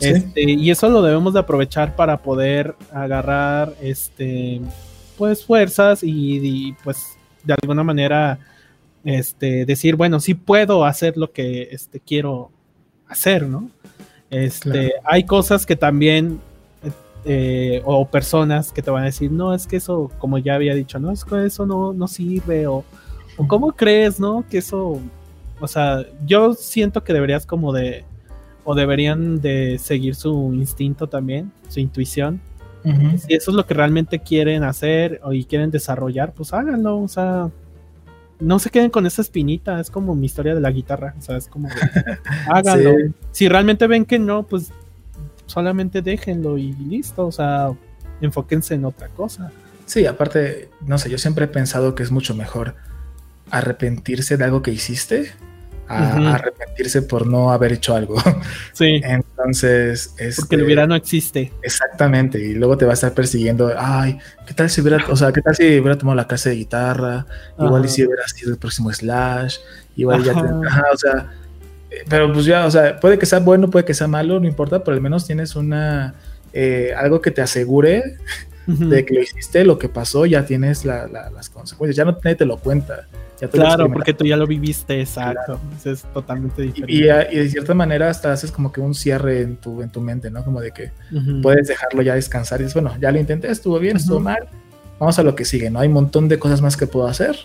Este, 0.00 0.50
y 0.50 0.70
eso 0.70 0.88
lo 0.88 1.02
debemos 1.02 1.34
de 1.34 1.40
aprovechar 1.40 1.94
para 1.96 2.22
poder 2.22 2.74
agarrar 2.92 3.74
este 3.80 4.60
pues 5.18 5.44
fuerzas 5.44 6.00
y, 6.02 6.74
pues 6.82 7.16
de 7.44 7.54
alguna 7.60 7.84
manera 7.84 8.38
este 9.04 9.64
decir 9.64 9.96
bueno 9.96 10.20
sí 10.20 10.34
puedo 10.34 10.84
hacer 10.84 11.16
lo 11.16 11.32
que 11.32 11.68
este 11.72 11.98
quiero 11.98 12.50
hacer 13.08 13.48
no 13.48 13.68
este 14.30 14.92
hay 15.04 15.24
cosas 15.24 15.66
que 15.66 15.74
también 15.74 16.40
eh, 17.24 17.82
o 17.84 18.06
personas 18.06 18.72
que 18.72 18.80
te 18.80 18.92
van 18.92 19.02
a 19.02 19.06
decir 19.06 19.30
no 19.32 19.54
es 19.54 19.66
que 19.66 19.76
eso 19.76 20.10
como 20.18 20.38
ya 20.38 20.54
había 20.54 20.74
dicho 20.74 21.00
no 21.00 21.10
es 21.10 21.24
que 21.24 21.46
eso 21.46 21.66
no, 21.66 21.92
no 21.92 22.06
sirve 22.06 22.68
o, 22.68 22.84
o 23.36 23.48
cómo 23.48 23.72
crees 23.72 24.20
no 24.20 24.44
que 24.48 24.58
eso 24.58 25.00
o 25.60 25.68
sea 25.68 26.04
yo 26.24 26.54
siento 26.54 27.02
que 27.02 27.12
deberías 27.12 27.44
como 27.44 27.72
de 27.72 28.04
o 28.64 28.74
deberían 28.74 29.40
de 29.40 29.78
seguir 29.78 30.14
su 30.14 30.52
instinto 30.54 31.08
también, 31.08 31.52
su 31.68 31.80
intuición. 31.80 32.40
Si 33.16 33.34
eso 33.34 33.52
es 33.52 33.56
lo 33.56 33.64
que 33.64 33.74
realmente 33.74 34.18
quieren 34.18 34.64
hacer 34.64 35.20
o 35.22 35.32
y 35.32 35.44
quieren 35.44 35.70
desarrollar, 35.70 36.32
pues 36.32 36.52
háganlo, 36.52 36.98
o 36.98 37.06
sea, 37.06 37.48
no 38.40 38.58
se 38.58 38.70
queden 38.70 38.90
con 38.90 39.06
esa 39.06 39.22
espinita, 39.22 39.78
es 39.78 39.88
como 39.88 40.16
mi 40.16 40.26
historia 40.26 40.52
de 40.52 40.60
la 40.60 40.72
guitarra, 40.72 41.14
o 41.16 41.22
sea, 41.22 41.36
es 41.36 41.46
como 41.46 41.68
háganlo. 42.48 42.90
Si 43.30 43.48
realmente 43.48 43.86
ven 43.86 44.04
que 44.04 44.18
no, 44.18 44.42
pues 44.42 44.72
solamente 45.46 46.02
déjenlo 46.02 46.58
y 46.58 46.72
listo, 46.72 47.24
o 47.24 47.30
sea, 47.30 47.72
enfóquense 48.20 48.74
en 48.74 48.84
otra 48.84 49.08
cosa. 49.08 49.52
Sí, 49.86 50.06
aparte, 50.06 50.70
no 50.84 50.98
sé, 50.98 51.08
yo 51.08 51.18
siempre 51.18 51.44
he 51.44 51.48
pensado 51.48 51.94
que 51.94 52.02
es 52.02 52.10
mucho 52.10 52.34
mejor 52.34 52.74
arrepentirse 53.50 54.36
de 54.36 54.44
algo 54.44 54.62
que 54.62 54.72
hiciste 54.72 55.30
a, 55.88 56.34
arrepentirse 56.34 57.02
por 57.02 57.26
no 57.26 57.52
haber 57.52 57.72
hecho 57.72 57.94
algo. 57.94 58.16
Sí. 58.72 59.00
Entonces, 59.04 60.14
es 60.18 60.36
porque 60.36 60.56
el 60.56 60.64
hubiera 60.64 60.86
no 60.86 60.94
existe. 60.94 61.52
Exactamente, 61.62 62.40
y 62.40 62.54
luego 62.54 62.76
te 62.76 62.84
va 62.84 62.92
a 62.92 62.94
estar 62.94 63.12
persiguiendo, 63.12 63.72
ay, 63.76 64.18
¿qué 64.46 64.54
tal 64.54 64.70
si 64.70 64.80
hubiera, 64.80 65.04
o 65.08 65.16
sea, 65.16 65.30
qué 65.32 65.42
tal 65.42 65.54
si 65.54 65.64
hubiera 65.78 65.98
tomado 65.98 66.16
la 66.16 66.26
clase 66.26 66.50
de 66.50 66.56
guitarra? 66.56 67.26
Igual 67.58 67.84
y 67.84 67.88
si 67.88 68.04
hubiera 68.04 68.26
sido 68.28 68.52
el 68.52 68.58
próximo 68.58 68.92
Slash, 68.92 69.58
igual 69.96 70.24
ya 70.24 70.32
te, 70.32 70.40
o 70.40 70.96
sea, 70.96 71.30
eh, 71.90 72.04
pero 72.08 72.32
pues 72.32 72.46
ya, 72.46 72.64
o 72.64 72.70
sea, 72.70 72.98
puede 72.98 73.18
que 73.18 73.26
sea 73.26 73.40
bueno, 73.40 73.68
puede 73.68 73.84
que 73.84 73.94
sea 73.94 74.08
malo, 74.08 74.40
no 74.40 74.46
importa, 74.46 74.82
pero 74.82 74.94
al 74.94 75.02
menos 75.02 75.26
tienes 75.26 75.54
una 75.54 76.14
eh, 76.52 76.92
algo 76.96 77.20
que 77.20 77.30
te 77.30 77.40
asegure 77.42 78.16
de 78.66 79.04
que 79.04 79.14
lo 79.14 79.20
hiciste, 79.20 79.64
lo 79.64 79.78
que 79.78 79.88
pasó, 79.88 80.26
ya 80.26 80.44
tienes 80.44 80.84
las 80.84 81.50
consecuencias, 81.50 81.96
ya 81.96 82.04
no 82.04 82.18
nadie 82.22 82.36
te 82.36 82.46
lo 82.46 82.58
cuenta. 82.58 83.06
Claro, 83.50 83.90
porque 83.92 84.14
tú 84.14 84.24
ya 84.24 84.36
lo 84.36 84.46
viviste, 84.46 85.00
exacto. 85.00 85.58
Es 85.84 86.02
totalmente 86.14 86.62
diferente. 86.62 86.92
Y, 86.92 87.36
de 87.36 87.48
cierta 87.48 87.74
manera 87.74 88.08
hasta 88.10 88.32
haces 88.32 88.52
como 88.52 88.72
que 88.72 88.80
un 88.80 88.94
cierre 88.94 89.42
en 89.42 89.56
tu, 89.56 89.82
en 89.82 89.90
tu 89.90 90.00
mente, 90.00 90.30
¿no? 90.30 90.44
Como 90.44 90.60
de 90.60 90.72
que 90.72 90.92
puedes 91.42 91.68
dejarlo 91.68 92.02
ya 92.02 92.14
descansar 92.14 92.60
y 92.60 92.64
dices, 92.64 92.74
bueno, 92.74 92.96
ya 93.00 93.10
lo 93.10 93.18
intenté, 93.18 93.50
estuvo 93.50 93.78
bien, 93.78 93.96
estuvo 93.96 94.20
mal, 94.20 94.48
vamos 94.98 95.18
a 95.18 95.22
lo 95.22 95.34
que 95.34 95.44
sigue, 95.44 95.70
¿no? 95.70 95.80
Hay 95.80 95.88
un 95.88 95.94
montón 95.94 96.28
de 96.28 96.38
cosas 96.38 96.60
más 96.60 96.76
que 96.76 96.86
puedo 96.86 97.06
hacer 97.06 97.36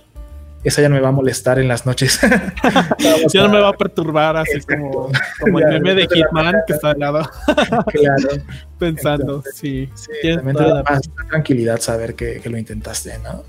esa 0.68 0.82
ya 0.82 0.90
no 0.90 0.96
me 0.96 1.02
va 1.02 1.10
a 1.10 1.14
molestar 1.14 1.60
en 1.60 1.68
las 1.68 1.86
noches. 1.86 2.20
ya 3.34 3.42
no 3.44 3.50
me 3.50 3.60
va 3.60 3.70
a 3.70 3.74
perturbar 3.74 4.38
así 4.38 4.60
como, 4.62 5.10
como 5.40 5.60
el 5.60 5.82
meme 5.82 5.96
de 5.96 6.08
Hitman 6.08 6.56
que 6.66 6.74
está 6.74 6.92
al 6.92 7.00
lado. 7.00 7.30
claro. 7.88 8.44
Pensando, 8.78 9.44
sí. 9.54 9.90
también 10.22 10.56
te 10.56 10.64
da 10.64 10.84
más 10.84 11.02
tranquilidad 11.30 11.80
saber 11.80 12.16
que, 12.16 12.42
lo 12.46 12.58
intentaste, 12.58 13.18
¿no? 13.20 13.44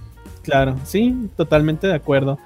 Claro, 0.49 0.77
sí, 0.85 1.29
totalmente 1.37 1.87
de 1.87 1.95
acuerdo. 1.95 2.39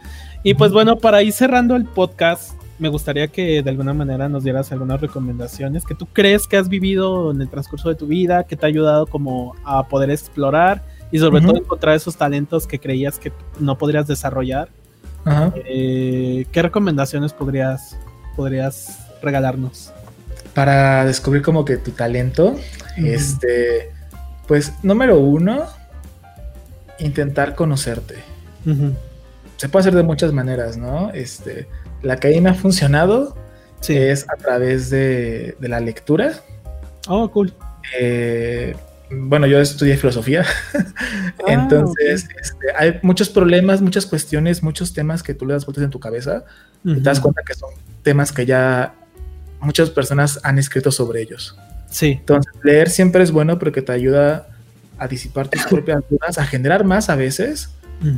Y 0.42 0.54
pues 0.54 0.72
bueno, 0.72 0.96
para 0.98 1.22
ir 1.22 1.32
cerrando 1.32 1.76
el 1.76 1.84
podcast, 1.84 2.54
me 2.78 2.88
gustaría 2.88 3.28
que 3.28 3.62
de 3.62 3.70
alguna 3.70 3.94
manera 3.94 4.28
nos 4.28 4.42
dieras 4.42 4.72
algunas 4.72 5.00
recomendaciones 5.00 5.84
que 5.84 5.94
tú 5.94 6.06
crees 6.12 6.48
que 6.48 6.56
has 6.56 6.68
vivido 6.68 7.30
en 7.30 7.40
el 7.40 7.48
transcurso 7.48 7.88
de 7.88 7.94
tu 7.94 8.08
vida, 8.08 8.42
que 8.44 8.56
te 8.56 8.66
ha 8.66 8.68
ayudado 8.68 9.06
como 9.06 9.54
a 9.64 9.86
poder 9.86 10.10
explorar 10.10 10.82
y 11.12 11.18
sobre 11.18 11.42
todo 11.42 11.56
encontrar 11.56 11.94
esos 11.94 12.16
talentos 12.16 12.66
que 12.66 12.80
creías 12.80 13.20
que 13.20 13.32
no 13.60 13.78
podrías 13.78 14.08
desarrollar. 14.08 14.68
Eh, 15.64 16.46
¿Qué 16.50 16.62
recomendaciones 16.62 17.32
podrías, 17.32 17.96
podrías 18.34 18.98
regalarnos? 19.22 19.92
Para 20.52 21.04
descubrir 21.04 21.42
como 21.42 21.64
que 21.64 21.76
tu 21.76 21.92
talento, 21.92 22.56
este, 22.96 23.92
pues 24.48 24.72
número 24.82 25.20
uno, 25.20 25.66
intentar 27.02 27.54
conocerte. 27.54 28.16
Se 29.56 29.68
puede 29.68 29.80
hacer 29.82 29.94
de 29.94 30.02
muchas 30.02 30.32
maneras, 30.32 30.76
¿no? 30.76 31.10
Este, 31.12 31.68
la 32.02 32.16
que 32.16 32.28
a 32.28 32.30
mí 32.30 32.40
me 32.40 32.50
ha 32.50 32.54
funcionado 32.54 33.36
es 33.88 34.26
a 34.28 34.36
través 34.36 34.90
de, 34.90 35.56
de 35.58 35.68
la 35.68 35.80
lectura. 35.80 36.34
Oh, 37.08 37.30
cool. 37.30 37.52
Eh, 37.98 38.74
bueno, 39.10 39.46
yo 39.46 39.60
estudié 39.60 39.96
filosofía, 39.96 40.44
ah, 40.74 40.82
entonces 41.46 42.26
este, 42.40 42.66
hay 42.76 42.98
muchos 43.02 43.28
problemas, 43.28 43.82
muchas 43.82 44.06
cuestiones, 44.06 44.62
muchos 44.62 44.94
temas 44.94 45.22
que 45.22 45.34
tú 45.34 45.44
le 45.44 45.52
das 45.52 45.66
vueltas 45.66 45.84
en 45.84 45.90
tu 45.90 46.00
cabeza 46.00 46.44
y 46.82 46.94
te 46.94 47.00
das 47.00 47.20
cuenta 47.20 47.42
que 47.42 47.54
son 47.54 47.70
temas 48.02 48.32
que 48.32 48.46
ya 48.46 48.94
muchas 49.60 49.90
personas 49.90 50.40
han 50.44 50.58
escrito 50.58 50.90
sobre 50.90 51.20
ellos. 51.20 51.56
Sí. 51.90 52.16
Entonces, 52.20 52.52
leer 52.62 52.88
siempre 52.88 53.22
es 53.22 53.32
bueno 53.32 53.58
porque 53.58 53.82
te 53.82 53.92
ayuda 53.92 54.48
a 55.02 55.08
disipar 55.08 55.48
tus 55.48 55.62
propias 55.64 56.02
dudas, 56.08 56.38
a 56.38 56.46
generar 56.46 56.84
más 56.84 57.08
a 57.08 57.16
veces, 57.16 57.70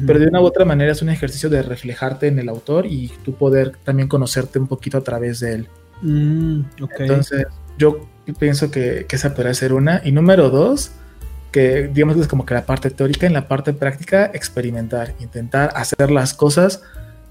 pero 0.06 0.18
de 0.18 0.28
una 0.28 0.40
u 0.40 0.44
otra 0.44 0.64
manera 0.64 0.92
es 0.92 1.02
un 1.02 1.10
ejercicio 1.10 1.50
de 1.50 1.62
reflejarte 1.62 2.26
en 2.26 2.38
el 2.38 2.48
autor 2.48 2.86
y 2.86 3.12
tú 3.22 3.34
poder 3.34 3.72
también 3.84 4.08
conocerte 4.08 4.58
un 4.58 4.66
poquito 4.66 4.96
a 4.96 5.02
través 5.02 5.40
de 5.40 5.54
él. 5.54 5.68
Mm, 6.00 6.62
entonces, 6.98 7.46
yo 7.76 8.08
pienso 8.38 8.70
que, 8.70 9.06
esa 9.10 9.34
podría 9.34 9.52
ser 9.52 9.72
una. 9.74 10.00
Y 10.04 10.12
número 10.12 10.48
dos, 10.48 10.92
que 11.52 11.88
digamos 11.88 12.16
que 12.16 12.22
es 12.22 12.28
como 12.28 12.46
que 12.46 12.54
la 12.54 12.64
parte 12.64 12.90
teórica, 12.90 13.26
en 13.26 13.34
la 13.34 13.46
parte 13.46 13.74
práctica, 13.74 14.30
experimentar, 14.32 15.14
intentar 15.20 15.70
hacer 15.74 16.10
las 16.10 16.32
cosas, 16.32 16.82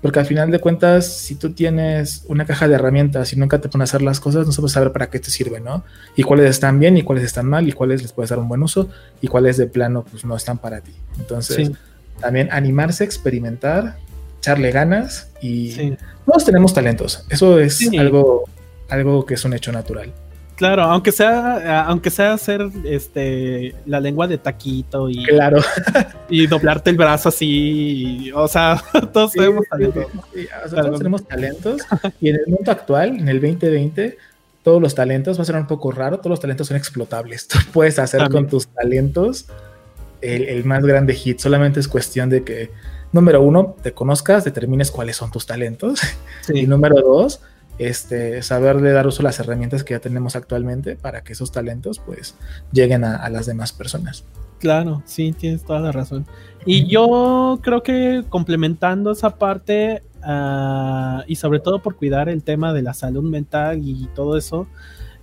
porque 0.03 0.19
al 0.19 0.25
final 0.25 0.51
de 0.51 0.59
cuentas, 0.59 1.07
si 1.07 1.35
tú 1.35 1.53
tienes 1.53 2.25
una 2.27 2.45
caja 2.45 2.67
de 2.67 2.75
herramientas 2.75 3.31
y 3.31 3.37
nunca 3.37 3.61
te 3.61 3.69
pones 3.69 3.89
a 3.89 3.91
hacer 3.91 4.01
las 4.01 4.19
cosas, 4.19 4.45
no 4.45 4.51
sabes 4.51 4.73
saber 4.73 4.91
para 4.91 5.09
qué 5.09 5.17
te 5.17 5.31
sirve, 5.31 5.61
¿no? 5.61 5.85
Y 6.17 6.23
cuáles 6.23 6.49
están 6.49 6.77
bien 6.77 6.97
y 6.97 7.03
cuáles 7.03 7.23
están 7.23 7.47
mal 7.47 7.69
y 7.69 7.71
cuáles 7.71 8.01
les 8.01 8.11
puedes 8.11 8.29
dar 8.29 8.37
un 8.37 8.49
buen 8.49 8.61
uso 8.61 8.89
y 9.21 9.27
cuáles 9.27 9.55
de 9.55 9.65
plano 9.65 10.03
pues 10.03 10.25
no 10.25 10.35
están 10.35 10.57
para 10.57 10.81
ti. 10.81 10.91
Entonces, 11.19 11.71
también 12.19 12.49
animarse, 12.51 13.05
experimentar, 13.05 13.95
echarle 14.39 14.71
ganas 14.71 15.29
y 15.41 15.95
todos 16.25 16.43
tenemos 16.43 16.73
talentos. 16.73 17.23
Eso 17.29 17.57
es 17.57 17.89
algo, 17.97 18.43
algo 18.89 19.25
que 19.25 19.35
es 19.35 19.45
un 19.45 19.53
hecho 19.53 19.71
natural. 19.71 20.11
Claro, 20.55 20.83
aunque 20.83 21.11
sea, 21.11 21.81
aunque 21.85 22.11
sea 22.11 22.33
hacer 22.33 22.69
este 22.85 23.75
la 23.85 23.99
lengua 23.99 24.27
de 24.27 24.37
taquito 24.37 25.09
y 25.09 25.23
claro. 25.25 25.59
y 26.29 26.45
doblarte 26.45 26.91
el 26.91 26.97
brazo 26.97 27.29
así, 27.29 28.31
o 28.35 28.47
sea, 28.47 28.81
todos 29.13 29.31
tenemos 29.31 29.65
talentos. 29.67 30.05
todos 30.69 30.97
tenemos 30.97 31.27
talentos. 31.27 31.81
Y 32.21 32.29
en 32.29 32.35
el 32.35 32.47
mundo 32.47 32.71
actual, 32.71 33.17
en 33.17 33.29
el 33.29 33.41
2020, 33.41 34.17
todos 34.63 34.81
los 34.81 34.95
talentos 34.95 35.37
va 35.37 35.43
a 35.43 35.45
ser 35.45 35.55
un 35.55 35.67
poco 35.67 35.91
raro, 35.91 36.17
todos 36.17 36.29
los 36.29 36.39
talentos 36.39 36.67
son 36.67 36.77
explotables. 36.77 37.47
Tú 37.49 37.57
puedes 37.71 37.97
hacer 37.97 38.29
con 38.29 38.47
tus 38.47 38.67
talentos 38.67 39.47
el, 40.21 40.63
más 40.65 40.85
grande 40.85 41.13
hit, 41.13 41.39
solamente 41.39 41.79
es 41.79 41.87
cuestión 41.87 42.29
de 42.29 42.43
que 42.43 42.71
número 43.11 43.41
uno, 43.41 43.75
te 43.81 43.91
conozcas, 43.91 44.43
determines 44.43 44.91
cuáles 44.91 45.17
son 45.17 45.31
tus 45.31 45.45
talentos. 45.45 45.99
Y 46.47 46.65
número 46.65 46.95
dos, 47.01 47.41
este, 47.77 48.41
saberle 48.41 48.91
dar 48.91 49.07
uso 49.07 49.21
a 49.21 49.23
las 49.23 49.39
herramientas 49.39 49.83
que 49.83 49.93
ya 49.93 49.99
tenemos 49.99 50.35
actualmente 50.35 50.95
para 50.95 51.23
que 51.23 51.33
esos 51.33 51.51
talentos 51.51 51.99
pues 51.99 52.35
lleguen 52.71 53.03
a, 53.03 53.29
las 53.29 53.45
demás 53.45 53.73
personas. 53.73 54.23
Claro, 54.59 55.01
sí, 55.05 55.33
tienes 55.33 55.63
toda 55.63 55.79
la 55.79 55.91
razón. 55.91 56.25
Y 56.65 56.87
yo 56.87 57.59
creo 57.61 57.83
que 57.83 58.23
complementando 58.29 59.11
esa 59.11 59.37
parte 59.37 60.03
ah, 60.21 61.23
y 61.27 61.35
sobre 61.35 61.59
todo 61.59 61.81
por 61.81 61.95
cuidar 61.95 62.29
el 62.29 62.43
tema 62.43 62.73
de 62.73 62.81
la 62.81 62.93
salud 62.93 63.23
mental 63.23 63.81
y 63.83 64.07
todo 64.15 64.37
eso, 64.37 64.67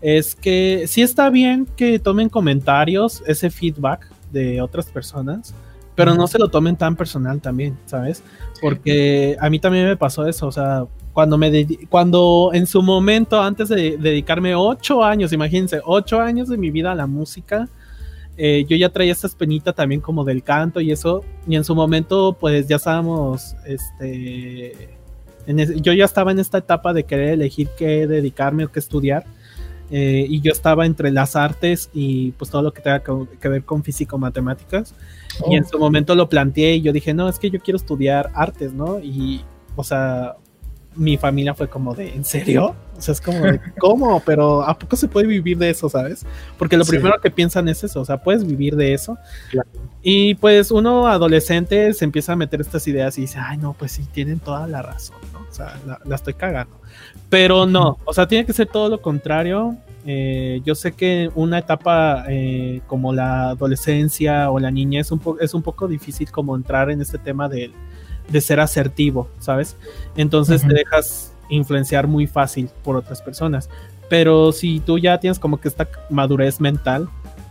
es 0.00 0.34
que 0.34 0.84
sí 0.86 1.02
está 1.02 1.30
bien 1.30 1.66
que 1.76 1.98
tomen 1.98 2.28
comentarios, 2.28 3.22
ese 3.26 3.50
feedback 3.50 4.06
de 4.32 4.60
otras 4.60 4.86
personas, 4.86 5.54
pero 5.94 6.14
no 6.14 6.26
se 6.26 6.38
lo 6.38 6.48
tomen 6.48 6.76
tan 6.76 6.96
personal 6.96 7.40
también, 7.40 7.76
¿sabes? 7.84 8.22
Porque 8.60 9.36
a 9.38 9.50
mí 9.50 9.58
también 9.58 9.86
me 9.86 9.96
pasó 9.96 10.26
eso, 10.26 10.46
o 10.46 10.52
sea, 10.52 10.86
cuando 11.12 11.36
me 11.38 11.66
cuando 11.88 12.50
en 12.52 12.66
su 12.66 12.82
momento, 12.82 13.40
antes 13.40 13.68
de 13.68 13.96
dedicarme 13.96 14.54
ocho 14.54 15.02
años, 15.02 15.32
imagínense, 15.32 15.80
ocho 15.84 16.20
años 16.20 16.48
de 16.48 16.56
mi 16.56 16.70
vida 16.70 16.92
a 16.92 16.94
la 16.94 17.06
música, 17.06 17.68
eh, 18.36 18.64
yo 18.68 18.76
ya 18.76 18.88
traía 18.88 19.12
esta 19.12 19.26
espinita 19.26 19.72
también 19.72 20.00
como 20.00 20.24
del 20.24 20.42
canto 20.42 20.80
y 20.80 20.92
eso, 20.92 21.24
y 21.46 21.56
en 21.56 21.64
su 21.64 21.74
momento 21.74 22.36
pues 22.38 22.68
ya 22.68 22.76
estábamos, 22.76 23.56
este, 23.66 24.96
yo 25.82 25.92
ya 25.92 26.04
estaba 26.04 26.30
en 26.30 26.38
esta 26.38 26.58
etapa 26.58 26.92
de 26.92 27.04
querer 27.04 27.30
elegir 27.30 27.68
qué 27.76 28.06
dedicarme 28.06 28.64
o 28.64 28.72
qué 28.72 28.78
estudiar, 28.78 29.24
eh, 29.90 30.24
y 30.28 30.40
yo 30.40 30.52
estaba 30.52 30.86
entre 30.86 31.10
las 31.10 31.34
artes 31.34 31.90
y 31.92 32.30
pues 32.32 32.50
todo 32.50 32.62
lo 32.62 32.72
que 32.72 32.80
tenga 32.80 33.02
que, 33.02 33.48
ver 33.48 33.64
con 33.64 33.82
físico 33.82 34.16
matemáticas, 34.16 34.94
y 35.50 35.56
en 35.56 35.64
oh. 35.64 35.68
su 35.68 35.78
momento 35.78 36.14
lo 36.14 36.28
planteé 36.28 36.76
y 36.76 36.82
yo 36.82 36.92
dije, 36.92 37.12
no, 37.12 37.28
es 37.28 37.38
que 37.38 37.50
yo 37.50 37.58
quiero 37.58 37.76
estudiar 37.76 38.30
artes, 38.34 38.72
¿no? 38.72 39.00
Y, 39.00 39.42
o 39.74 39.82
sea, 39.82 40.36
mi 40.96 41.16
familia 41.16 41.54
fue 41.54 41.68
como 41.68 41.94
de, 41.94 42.14
¿en 42.14 42.24
serio? 42.24 42.74
O 42.96 43.00
sea, 43.00 43.12
es 43.12 43.20
como 43.20 43.38
de, 43.40 43.60
¿cómo? 43.78 44.20
Pero 44.24 44.62
¿a 44.62 44.78
poco 44.78 44.96
se 44.96 45.08
puede 45.08 45.26
vivir 45.26 45.56
de 45.56 45.70
eso, 45.70 45.88
sabes? 45.88 46.26
Porque 46.58 46.76
lo 46.76 46.84
primero 46.84 47.20
que 47.20 47.30
piensan 47.30 47.68
es 47.68 47.84
eso, 47.84 48.00
o 48.00 48.04
sea, 48.04 48.18
puedes 48.18 48.46
vivir 48.46 48.76
de 48.76 48.92
eso. 48.92 49.16
Y 50.02 50.34
pues 50.34 50.70
uno 50.70 51.06
adolescente 51.06 51.92
se 51.94 52.04
empieza 52.04 52.32
a 52.32 52.36
meter 52.36 52.60
estas 52.60 52.86
ideas 52.88 53.16
y 53.18 53.22
dice, 53.22 53.38
ay, 53.38 53.58
no, 53.58 53.74
pues 53.74 53.92
sí, 53.92 54.06
tienen 54.12 54.38
toda 54.40 54.66
la 54.66 54.82
razón, 54.82 55.16
¿no? 55.32 55.40
O 55.40 55.52
sea, 55.52 55.78
la, 55.86 56.14
estoy 56.14 56.34
cagando. 56.34 56.76
Pero 57.28 57.66
no, 57.66 57.98
o 58.04 58.12
sea, 58.12 58.26
tiene 58.26 58.44
que 58.44 58.52
ser 58.52 58.66
todo 58.66 58.88
lo 58.88 59.00
contrario. 59.00 59.76
Eh, 60.06 60.60
yo 60.64 60.74
sé 60.74 60.92
que 60.92 61.30
una 61.34 61.58
etapa 61.58 62.24
eh, 62.28 62.80
como 62.86 63.12
la 63.12 63.50
adolescencia 63.50 64.50
o 64.50 64.58
la 64.58 64.70
niñez 64.70 65.06
es 65.06 65.12
un, 65.12 65.20
es 65.40 65.54
un 65.54 65.62
poco 65.62 65.86
difícil 65.86 66.30
como 66.30 66.56
entrar 66.56 66.90
en 66.90 67.00
este 67.02 67.18
tema 67.18 67.48
del 67.48 67.72
de 68.30 68.40
ser 68.40 68.60
asertivo, 68.60 69.28
¿sabes? 69.38 69.76
Entonces 70.16 70.62
te 70.66 70.72
dejas 70.72 71.32
influenciar 71.48 72.06
muy 72.06 72.26
fácil 72.26 72.70
por 72.82 72.96
otras 72.96 73.20
personas. 73.20 73.68
Pero 74.08 74.52
si 74.52 74.80
tú 74.80 74.98
ya 74.98 75.18
tienes 75.18 75.38
como 75.38 75.60
que 75.60 75.68
esta 75.68 75.88
madurez 76.08 76.60
mental 76.60 77.08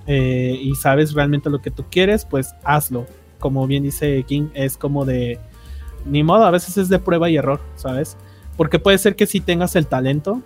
eh, 0.07 0.57
y 0.61 0.75
sabes 0.75 1.13
realmente 1.13 1.49
lo 1.49 1.61
que 1.61 1.71
tú 1.71 1.85
quieres, 1.89 2.25
pues 2.25 2.53
hazlo. 2.63 3.05
Como 3.39 3.67
bien 3.67 3.83
dice 3.83 4.23
King, 4.23 4.49
es 4.53 4.75
como 4.75 5.05
de, 5.05 5.39
ni 6.05 6.23
modo, 6.23 6.43
a 6.43 6.51
veces 6.51 6.77
es 6.77 6.89
de 6.89 6.99
prueba 6.99 7.29
y 7.29 7.37
error, 7.37 7.61
¿sabes? 7.75 8.17
Porque 8.57 8.79
puede 8.79 8.97
ser 8.97 9.15
que 9.15 9.27
sí 9.27 9.39
tengas 9.39 9.75
el 9.75 9.87
talento, 9.87 10.41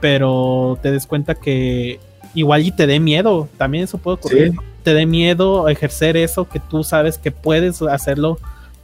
pero 0.00 0.78
te 0.80 0.90
des 0.90 1.06
cuenta 1.06 1.34
que 1.34 2.00
igual 2.34 2.64
y 2.64 2.72
te 2.72 2.86
dé 2.86 3.00
miedo, 3.00 3.48
también 3.58 3.84
eso 3.84 3.98
puede 3.98 4.16
ocurrir. 4.16 4.52
Te 4.82 4.94
dé 4.94 5.04
miedo 5.04 5.68
ejercer 5.68 6.16
eso 6.16 6.48
que 6.48 6.58
tú 6.58 6.84
sabes 6.84 7.18
que 7.18 7.30
puedes 7.30 7.82
hacerlo 7.82 8.38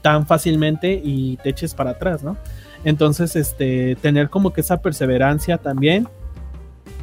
tan 0.06 0.24
fácilmente 0.24 1.02
y 1.02 1.36
te 1.38 1.48
eches 1.48 1.74
para 1.74 1.90
atrás, 1.90 2.22
¿no? 2.22 2.36
Entonces, 2.84 3.34
este, 3.34 3.96
tener 3.96 4.30
como 4.30 4.52
que 4.52 4.60
esa 4.60 4.80
perseverancia 4.80 5.58
también. 5.58 6.06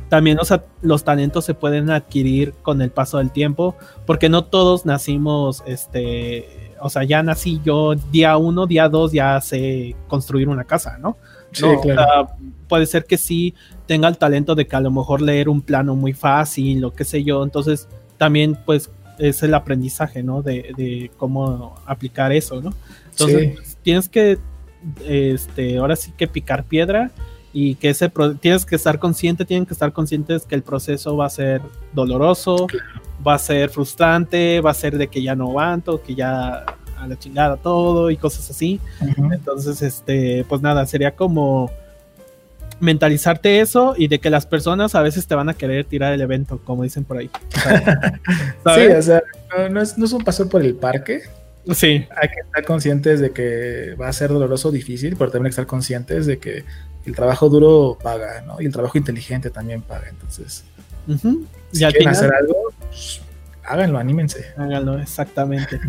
También 0.07 0.37
los, 0.37 0.53
los 0.81 1.03
talentos 1.03 1.43
se 1.43 1.53
pueden 1.53 1.89
adquirir 1.89 2.53
con 2.61 2.81
el 2.81 2.91
paso 2.91 3.17
del 3.17 3.29
tiempo, 3.29 3.75
porque 4.05 4.29
no 4.29 4.45
todos 4.45 4.85
nacimos, 4.85 5.63
este, 5.67 6.71
o 6.79 6.89
sea, 6.89 7.03
ya 7.03 7.21
nací 7.23 7.59
yo 7.65 7.93
día 8.09 8.37
uno, 8.37 8.67
día 8.67 8.87
dos, 8.87 9.11
ya 9.11 9.41
sé 9.41 9.97
construir 10.07 10.47
una 10.47 10.63
casa, 10.63 10.97
¿no? 10.97 11.17
Sí, 11.51 11.65
claro. 11.81 12.29
puede 12.69 12.85
ser 12.85 13.03
que 13.03 13.17
sí 13.17 13.53
tenga 13.85 14.07
el 14.07 14.17
talento 14.17 14.55
de 14.55 14.65
que 14.65 14.77
a 14.77 14.79
lo 14.79 14.91
mejor 14.91 15.21
leer 15.21 15.49
un 15.49 15.61
plano 15.61 15.93
muy 15.93 16.13
fácil, 16.13 16.79
lo 16.79 16.93
que 16.93 17.03
sé 17.03 17.25
yo, 17.25 17.43
entonces 17.43 17.89
también 18.17 18.57
pues 18.65 18.89
es 19.17 19.43
el 19.43 19.53
aprendizaje, 19.53 20.23
¿no? 20.23 20.41
De, 20.41 21.11
cómo 21.17 21.75
aplicar 21.85 22.31
eso, 22.31 22.61
¿no? 22.61 22.73
Entonces 23.11 23.77
tienes 23.81 24.09
que, 24.09 24.39
este, 25.05 25.77
ahora 25.77 25.95
sí 25.95 26.13
que 26.17 26.27
picar 26.27 26.63
piedra 26.63 27.11
y 27.53 27.75
que 27.75 27.89
ese 27.89 28.11
tienes 28.41 28.65
que 28.65 28.75
estar 28.75 28.97
consciente, 28.97 29.45
tienen 29.45 29.65
que 29.65 29.73
estar 29.73 29.93
conscientes 29.93 30.45
que 30.45 30.55
el 30.55 30.63
proceso 30.63 31.15
va 31.15 31.27
a 31.27 31.29
ser 31.29 31.61
doloroso, 31.93 32.67
va 33.25 33.35
a 33.35 33.39
ser 33.39 33.69
frustrante, 33.69 34.59
va 34.59 34.71
a 34.71 34.73
ser 34.73 34.97
de 34.97 35.07
que 35.07 35.21
ya 35.21 35.35
no 35.35 35.49
aguanto, 35.49 36.01
que 36.01 36.15
ya 36.15 36.65
a 36.97 37.07
la 37.07 37.19
chingada 37.19 37.57
todo 37.57 38.09
y 38.09 38.17
cosas 38.17 38.49
así. 38.49 38.79
Entonces, 39.31 39.81
este, 39.81 40.45
pues 40.49 40.61
nada, 40.61 40.85
sería 40.85 41.15
como 41.15 41.69
mentalizarte 42.79 43.59
eso 43.59 43.95
y 43.97 44.07
de 44.07 44.19
que 44.19 44.29
las 44.29 44.45
personas 44.45 44.95
a 44.95 45.01
veces 45.01 45.27
te 45.27 45.35
van 45.35 45.49
a 45.49 45.53
querer 45.53 45.85
tirar 45.85 46.13
el 46.13 46.21
evento, 46.21 46.59
como 46.63 46.83
dicen 46.83 47.03
por 47.03 47.17
ahí. 47.17 47.29
sí, 48.75 48.87
o 48.87 49.01
sea, 49.01 49.23
no, 49.69 49.81
es, 49.81 49.97
no, 49.97 50.05
es, 50.05 50.13
un 50.13 50.23
paso 50.23 50.49
por 50.49 50.61
el 50.61 50.75
parque. 50.75 51.21
Sí. 51.73 52.05
Hay 52.15 52.29
que 52.29 52.41
estar 52.41 52.65
conscientes 52.65 53.19
de 53.19 53.31
que 53.31 53.95
va 53.99 54.09
a 54.09 54.13
ser 54.13 54.29
doloroso, 54.29 54.71
difícil, 54.71 55.15
pero 55.17 55.31
también 55.31 55.45
hay 55.45 55.49
que 55.49 55.61
estar 55.61 55.67
conscientes 55.67 56.25
de 56.25 56.37
que 56.39 56.65
el 57.05 57.15
trabajo 57.15 57.49
duro 57.49 57.97
paga, 58.01 58.41
¿no? 58.41 58.61
Y 58.61 58.65
el 58.65 58.73
trabajo 58.73 58.97
inteligente 58.97 59.49
también 59.49 59.81
paga. 59.81 60.09
Entonces, 60.09 60.63
si 61.71 61.85
quieren 61.85 62.07
hacer 62.09 62.33
algo, 62.33 62.73
pues, 62.79 63.21
háganlo, 63.65 63.97
anímense. 63.97 64.45
Háganlo, 64.57 64.99
exactamente. 64.99 65.79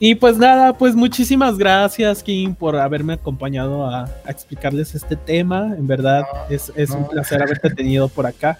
Y 0.00 0.14
pues 0.14 0.38
nada, 0.38 0.72
pues 0.74 0.94
muchísimas 0.94 1.58
gracias, 1.58 2.22
Kim, 2.22 2.54
por 2.54 2.76
haberme 2.76 3.14
acompañado 3.14 3.84
a, 3.84 4.08
explicarles 4.28 4.94
este 4.94 5.16
tema. 5.16 5.74
En 5.76 5.88
verdad, 5.88 6.24
es, 6.48 6.70
un 6.90 7.08
placer 7.08 7.42
haberte 7.42 7.70
tenido 7.70 8.08
por 8.08 8.24
acá. 8.26 8.58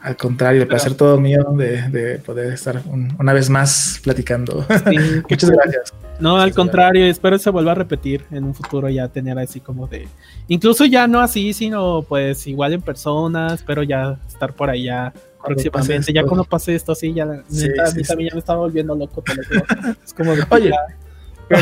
Al 0.00 0.16
contrario, 0.16 0.62
el 0.62 0.68
placer 0.68 0.94
todo 0.94 1.18
mío 1.18 1.44
de, 1.56 2.20
poder 2.24 2.52
estar 2.52 2.82
una 3.18 3.32
vez 3.32 3.48
más 3.48 4.00
platicando. 4.02 4.66
Muchas 5.30 5.50
gracias. 5.50 5.94
No, 6.18 6.38
al 6.38 6.54
contrario, 6.54 7.04
espero 7.06 7.38
se 7.38 7.50
vuelva 7.50 7.72
a 7.72 7.74
repetir 7.74 8.24
en 8.30 8.44
un 8.44 8.54
futuro 8.54 8.88
ya 8.88 9.08
tener 9.08 9.38
así 9.38 9.60
como 9.60 9.86
de, 9.86 10.08
incluso 10.48 10.84
ya 10.86 11.06
no 11.06 11.20
así, 11.20 11.52
sino 11.52 12.02
pues 12.02 12.46
igual 12.46 12.72
en 12.72 12.82
persona, 12.82 13.54
espero 13.54 13.82
ya 13.82 14.18
estar 14.26 14.52
por 14.54 14.70
allá 14.70 15.12
próximamente. 15.46 16.12
Ya 16.12 16.24
cuando 16.24 16.44
pase 16.44 16.74
esto 16.74 16.92
así, 16.92 17.14
ya, 17.14 17.42
sí, 17.48 17.68
también 18.06 18.30
ya 18.30 18.34
me 18.34 18.40
estaba 18.40 18.60
volviendo 18.60 18.94
loco. 18.94 19.22
es 20.04 20.12
como 20.12 20.34
de, 20.34 20.44
Oye, 20.50 20.72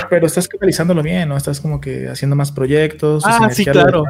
pero, 0.09 0.27
estás 0.27 0.49
canalizándolo 0.49 1.03
bien, 1.03 1.29
¿no? 1.29 1.37
Estás 1.37 1.61
como 1.61 1.81
que 1.81 2.09
haciendo 2.09 2.37
más 2.37 2.53
proyectos. 2.53 3.23
Ah, 3.27 3.51
sí, 3.51 3.65
claro. 3.65 4.05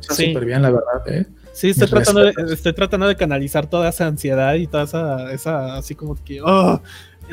Está 0.00 0.14
súper 0.14 0.44
bien, 0.44 0.62
la 0.62 0.70
verdad, 0.70 1.08
¿eh? 1.08 1.26
Sí, 1.52 1.70
estoy 1.70 1.88
tratando, 1.88 2.22
de, 2.22 2.32
estoy 2.50 2.72
tratando 2.72 3.06
de 3.06 3.14
canalizar 3.14 3.66
toda 3.68 3.90
esa 3.90 4.06
ansiedad 4.06 4.54
y 4.54 4.66
toda 4.66 4.84
esa, 4.84 5.32
esa 5.32 5.76
así 5.76 5.94
como 5.94 6.16
que, 6.24 6.40
oh, 6.42 6.80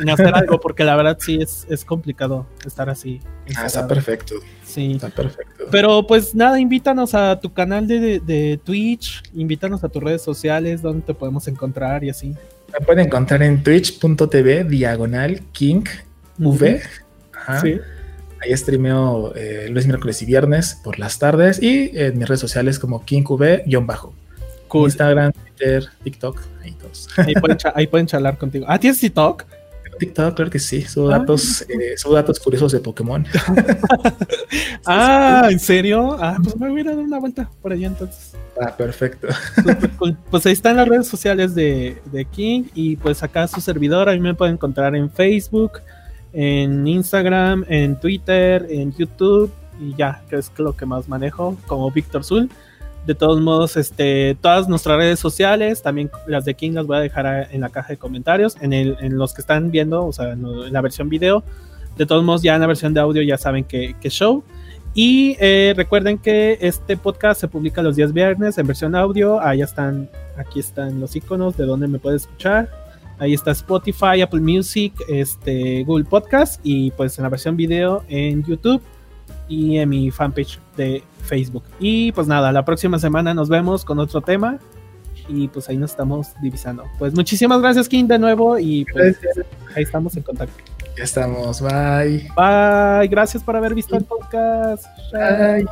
hacer 0.07 0.33
algo, 0.33 0.59
porque 0.59 0.83
la 0.83 0.95
verdad 0.95 1.17
sí 1.19 1.39
es, 1.41 1.65
es 1.69 1.83
complicado 1.83 2.45
estar 2.65 2.89
así. 2.89 3.19
Ah, 3.55 3.65
está 3.65 3.87
perfecto. 3.87 4.35
Sí. 4.63 4.93
Está 4.93 5.09
perfecto. 5.09 5.65
Pero 5.71 6.05
pues 6.05 6.35
nada, 6.35 6.59
invítanos 6.59 7.15
a 7.15 7.39
tu 7.39 7.51
canal 7.51 7.87
de, 7.87 8.19
de, 8.19 8.59
Twitch, 8.63 9.23
invítanos 9.33 9.83
a 9.83 9.89
tus 9.89 10.01
redes 10.01 10.21
sociales, 10.21 10.81
donde 10.81 11.01
te 11.01 11.13
podemos 11.13 11.47
encontrar 11.47 12.03
y 12.03 12.09
así. 12.09 12.35
Me 12.71 12.85
pueden 12.85 13.07
encontrar 13.07 13.41
en 13.41 13.63
twitch.tv 13.63 14.63
diagonal 14.65 15.41
king 15.51 15.83
v. 16.37 16.81
Sí. 17.61 17.79
Ahí 18.41 18.55
streameo 18.55 19.33
eh, 19.35 19.65
lunes, 19.67 19.87
miércoles 19.87 20.21
y 20.21 20.25
viernes 20.25 20.79
por 20.83 20.99
las 20.99 21.19
tardes 21.19 21.61
y 21.61 21.91
en 21.93 22.17
mis 22.17 22.27
redes 22.27 22.39
sociales 22.39 22.79
como 22.79 23.03
KingV-bajo. 23.05 24.13
Instagram, 24.73 25.31
Twitter, 25.31 25.89
TikTok, 26.03 26.39
ahí 26.63 26.71
todos. 26.73 27.07
Ahí 27.17 27.33
pueden, 27.33 27.57
ahí 27.73 27.87
pueden 27.87 28.07
charlar 28.07 28.37
contigo. 28.37 28.65
Ah, 28.67 28.79
¿tienes 28.79 28.99
TikTok? 28.99 29.45
TikTok, 29.99 30.35
claro 30.35 30.49
que 30.49 30.59
sí. 30.59 30.81
Son 30.81 31.13
ah. 31.13 31.19
datos, 31.19 31.61
eh, 31.69 31.95
datos 32.11 32.39
curiosos 32.39 32.71
de 32.71 32.79
Pokémon. 32.79 33.25
ah, 34.85 35.47
¿en 35.51 35.59
serio? 35.59 36.17
Ah, 36.19 36.37
pues 36.43 36.57
me 36.57 36.69
voy 36.69 36.81
a 36.81 36.85
dar 36.85 36.97
una 36.97 37.19
vuelta 37.19 37.49
por 37.61 37.71
allá 37.71 37.87
entonces. 37.87 38.35
Ah, 38.59 38.75
perfecto. 38.75 39.27
Pues, 40.29 40.45
ahí 40.45 40.53
están 40.53 40.77
las 40.77 40.87
redes 40.87 41.07
sociales 41.07 41.53
de, 41.53 42.01
de, 42.11 42.25
King 42.25 42.63
y 42.73 42.95
pues 42.95 43.21
acá 43.23 43.47
su 43.47 43.61
servidor, 43.61 44.09
a 44.09 44.13
mí 44.13 44.19
me 44.19 44.33
pueden 44.33 44.55
encontrar 44.55 44.95
en 44.95 45.09
Facebook, 45.11 45.81
en 46.33 46.87
Instagram, 46.87 47.65
en 47.67 47.99
Twitter, 47.99 48.65
en 48.69 48.93
YouTube 48.93 49.51
y 49.79 49.95
ya, 49.95 50.21
que 50.29 50.37
es 50.37 50.51
lo 50.57 50.75
que 50.75 50.85
más 50.85 51.07
manejo 51.07 51.57
como 51.67 51.91
Víctor 51.91 52.23
Zul. 52.23 52.49
De 53.05 53.15
todos 53.15 53.41
modos, 53.41 53.75
este, 53.77 54.37
todas 54.39 54.67
nuestras 54.67 54.97
redes 54.97 55.19
sociales, 55.19 55.81
también 55.81 56.11
las 56.27 56.45
de 56.45 56.53
King 56.53 56.73
las 56.73 56.85
voy 56.85 56.97
a 56.97 56.99
dejar 56.99 57.47
en 57.51 57.61
la 57.61 57.69
caja 57.69 57.89
de 57.89 57.97
comentarios, 57.97 58.55
en, 58.61 58.73
el, 58.73 58.97
en 58.99 59.17
los 59.17 59.33
que 59.33 59.41
están 59.41 59.71
viendo, 59.71 60.05
o 60.05 60.13
sea, 60.13 60.33
en, 60.33 60.71
la 60.71 60.81
versión 60.81 61.09
video. 61.09 61.43
De 61.97 62.05
todos 62.05 62.23
modos, 62.23 62.43
ya 62.43 62.55
en 62.55 62.61
la 62.61 62.67
versión 62.67 62.93
de 62.93 62.99
audio 62.99 63.21
ya 63.21 63.37
saben 63.37 63.63
que, 63.63 63.95
show. 64.09 64.43
Y 64.93 65.37
eh, 65.39 65.73
recuerden 65.75 66.17
que 66.17 66.57
este 66.61 66.97
podcast 66.97 67.41
se 67.41 67.47
publica 67.47 67.81
los 67.81 67.95
días 67.95 68.13
viernes 68.13 68.57
en 68.57 68.67
versión 68.67 68.95
audio. 68.95 69.39
Ahí 69.39 69.61
están, 69.61 70.09
aquí 70.37 70.59
están 70.59 70.99
los 70.99 71.15
iconos 71.15 71.57
de 71.57 71.65
donde 71.65 71.87
me 71.87 71.99
puedes 71.99 72.23
escuchar. 72.23 72.69
Ahí 73.19 73.33
está 73.33 73.51
Spotify, 73.51 74.21
Apple 74.21 74.39
Music, 74.39 74.93
este, 75.09 75.83
Google 75.83 76.05
Podcast 76.05 76.61
y 76.63 76.91
pues 76.91 77.17
en 77.17 77.23
la 77.23 77.29
versión 77.29 77.57
video 77.57 78.03
en 78.07 78.43
YouTube 78.45 78.81
y 79.49 79.77
en 79.77 79.89
mi 79.89 80.09
fanpage 80.09 80.57
de 80.77 81.03
Facebook. 81.19 81.63
Y 81.79 82.11
pues 82.11 82.27
nada, 82.27 82.51
la 82.51 82.65
próxima 82.65 82.99
semana 82.99 83.33
nos 83.33 83.49
vemos 83.49 83.85
con 83.85 83.99
otro 83.99 84.21
tema 84.21 84.59
y 85.27 85.47
pues 85.47 85.69
ahí 85.69 85.77
nos 85.77 85.91
estamos 85.91 86.33
divisando. 86.41 86.83
Pues 86.97 87.13
muchísimas 87.13 87.61
gracias, 87.61 87.87
King, 87.87 88.05
de 88.05 88.19
nuevo 88.19 88.57
y 88.57 88.85
pues 88.91 89.19
ahí 89.75 89.83
estamos 89.83 90.15
en 90.17 90.23
contacto. 90.23 90.55
Ya 90.97 91.03
estamos, 91.03 91.61
bye. 91.61 92.27
Bye, 92.35 93.07
gracias 93.07 93.43
por 93.43 93.55
haber 93.55 93.73
visto 93.73 93.95
el 93.95 94.03
podcast. 94.03 94.85
Bye. 95.13 95.65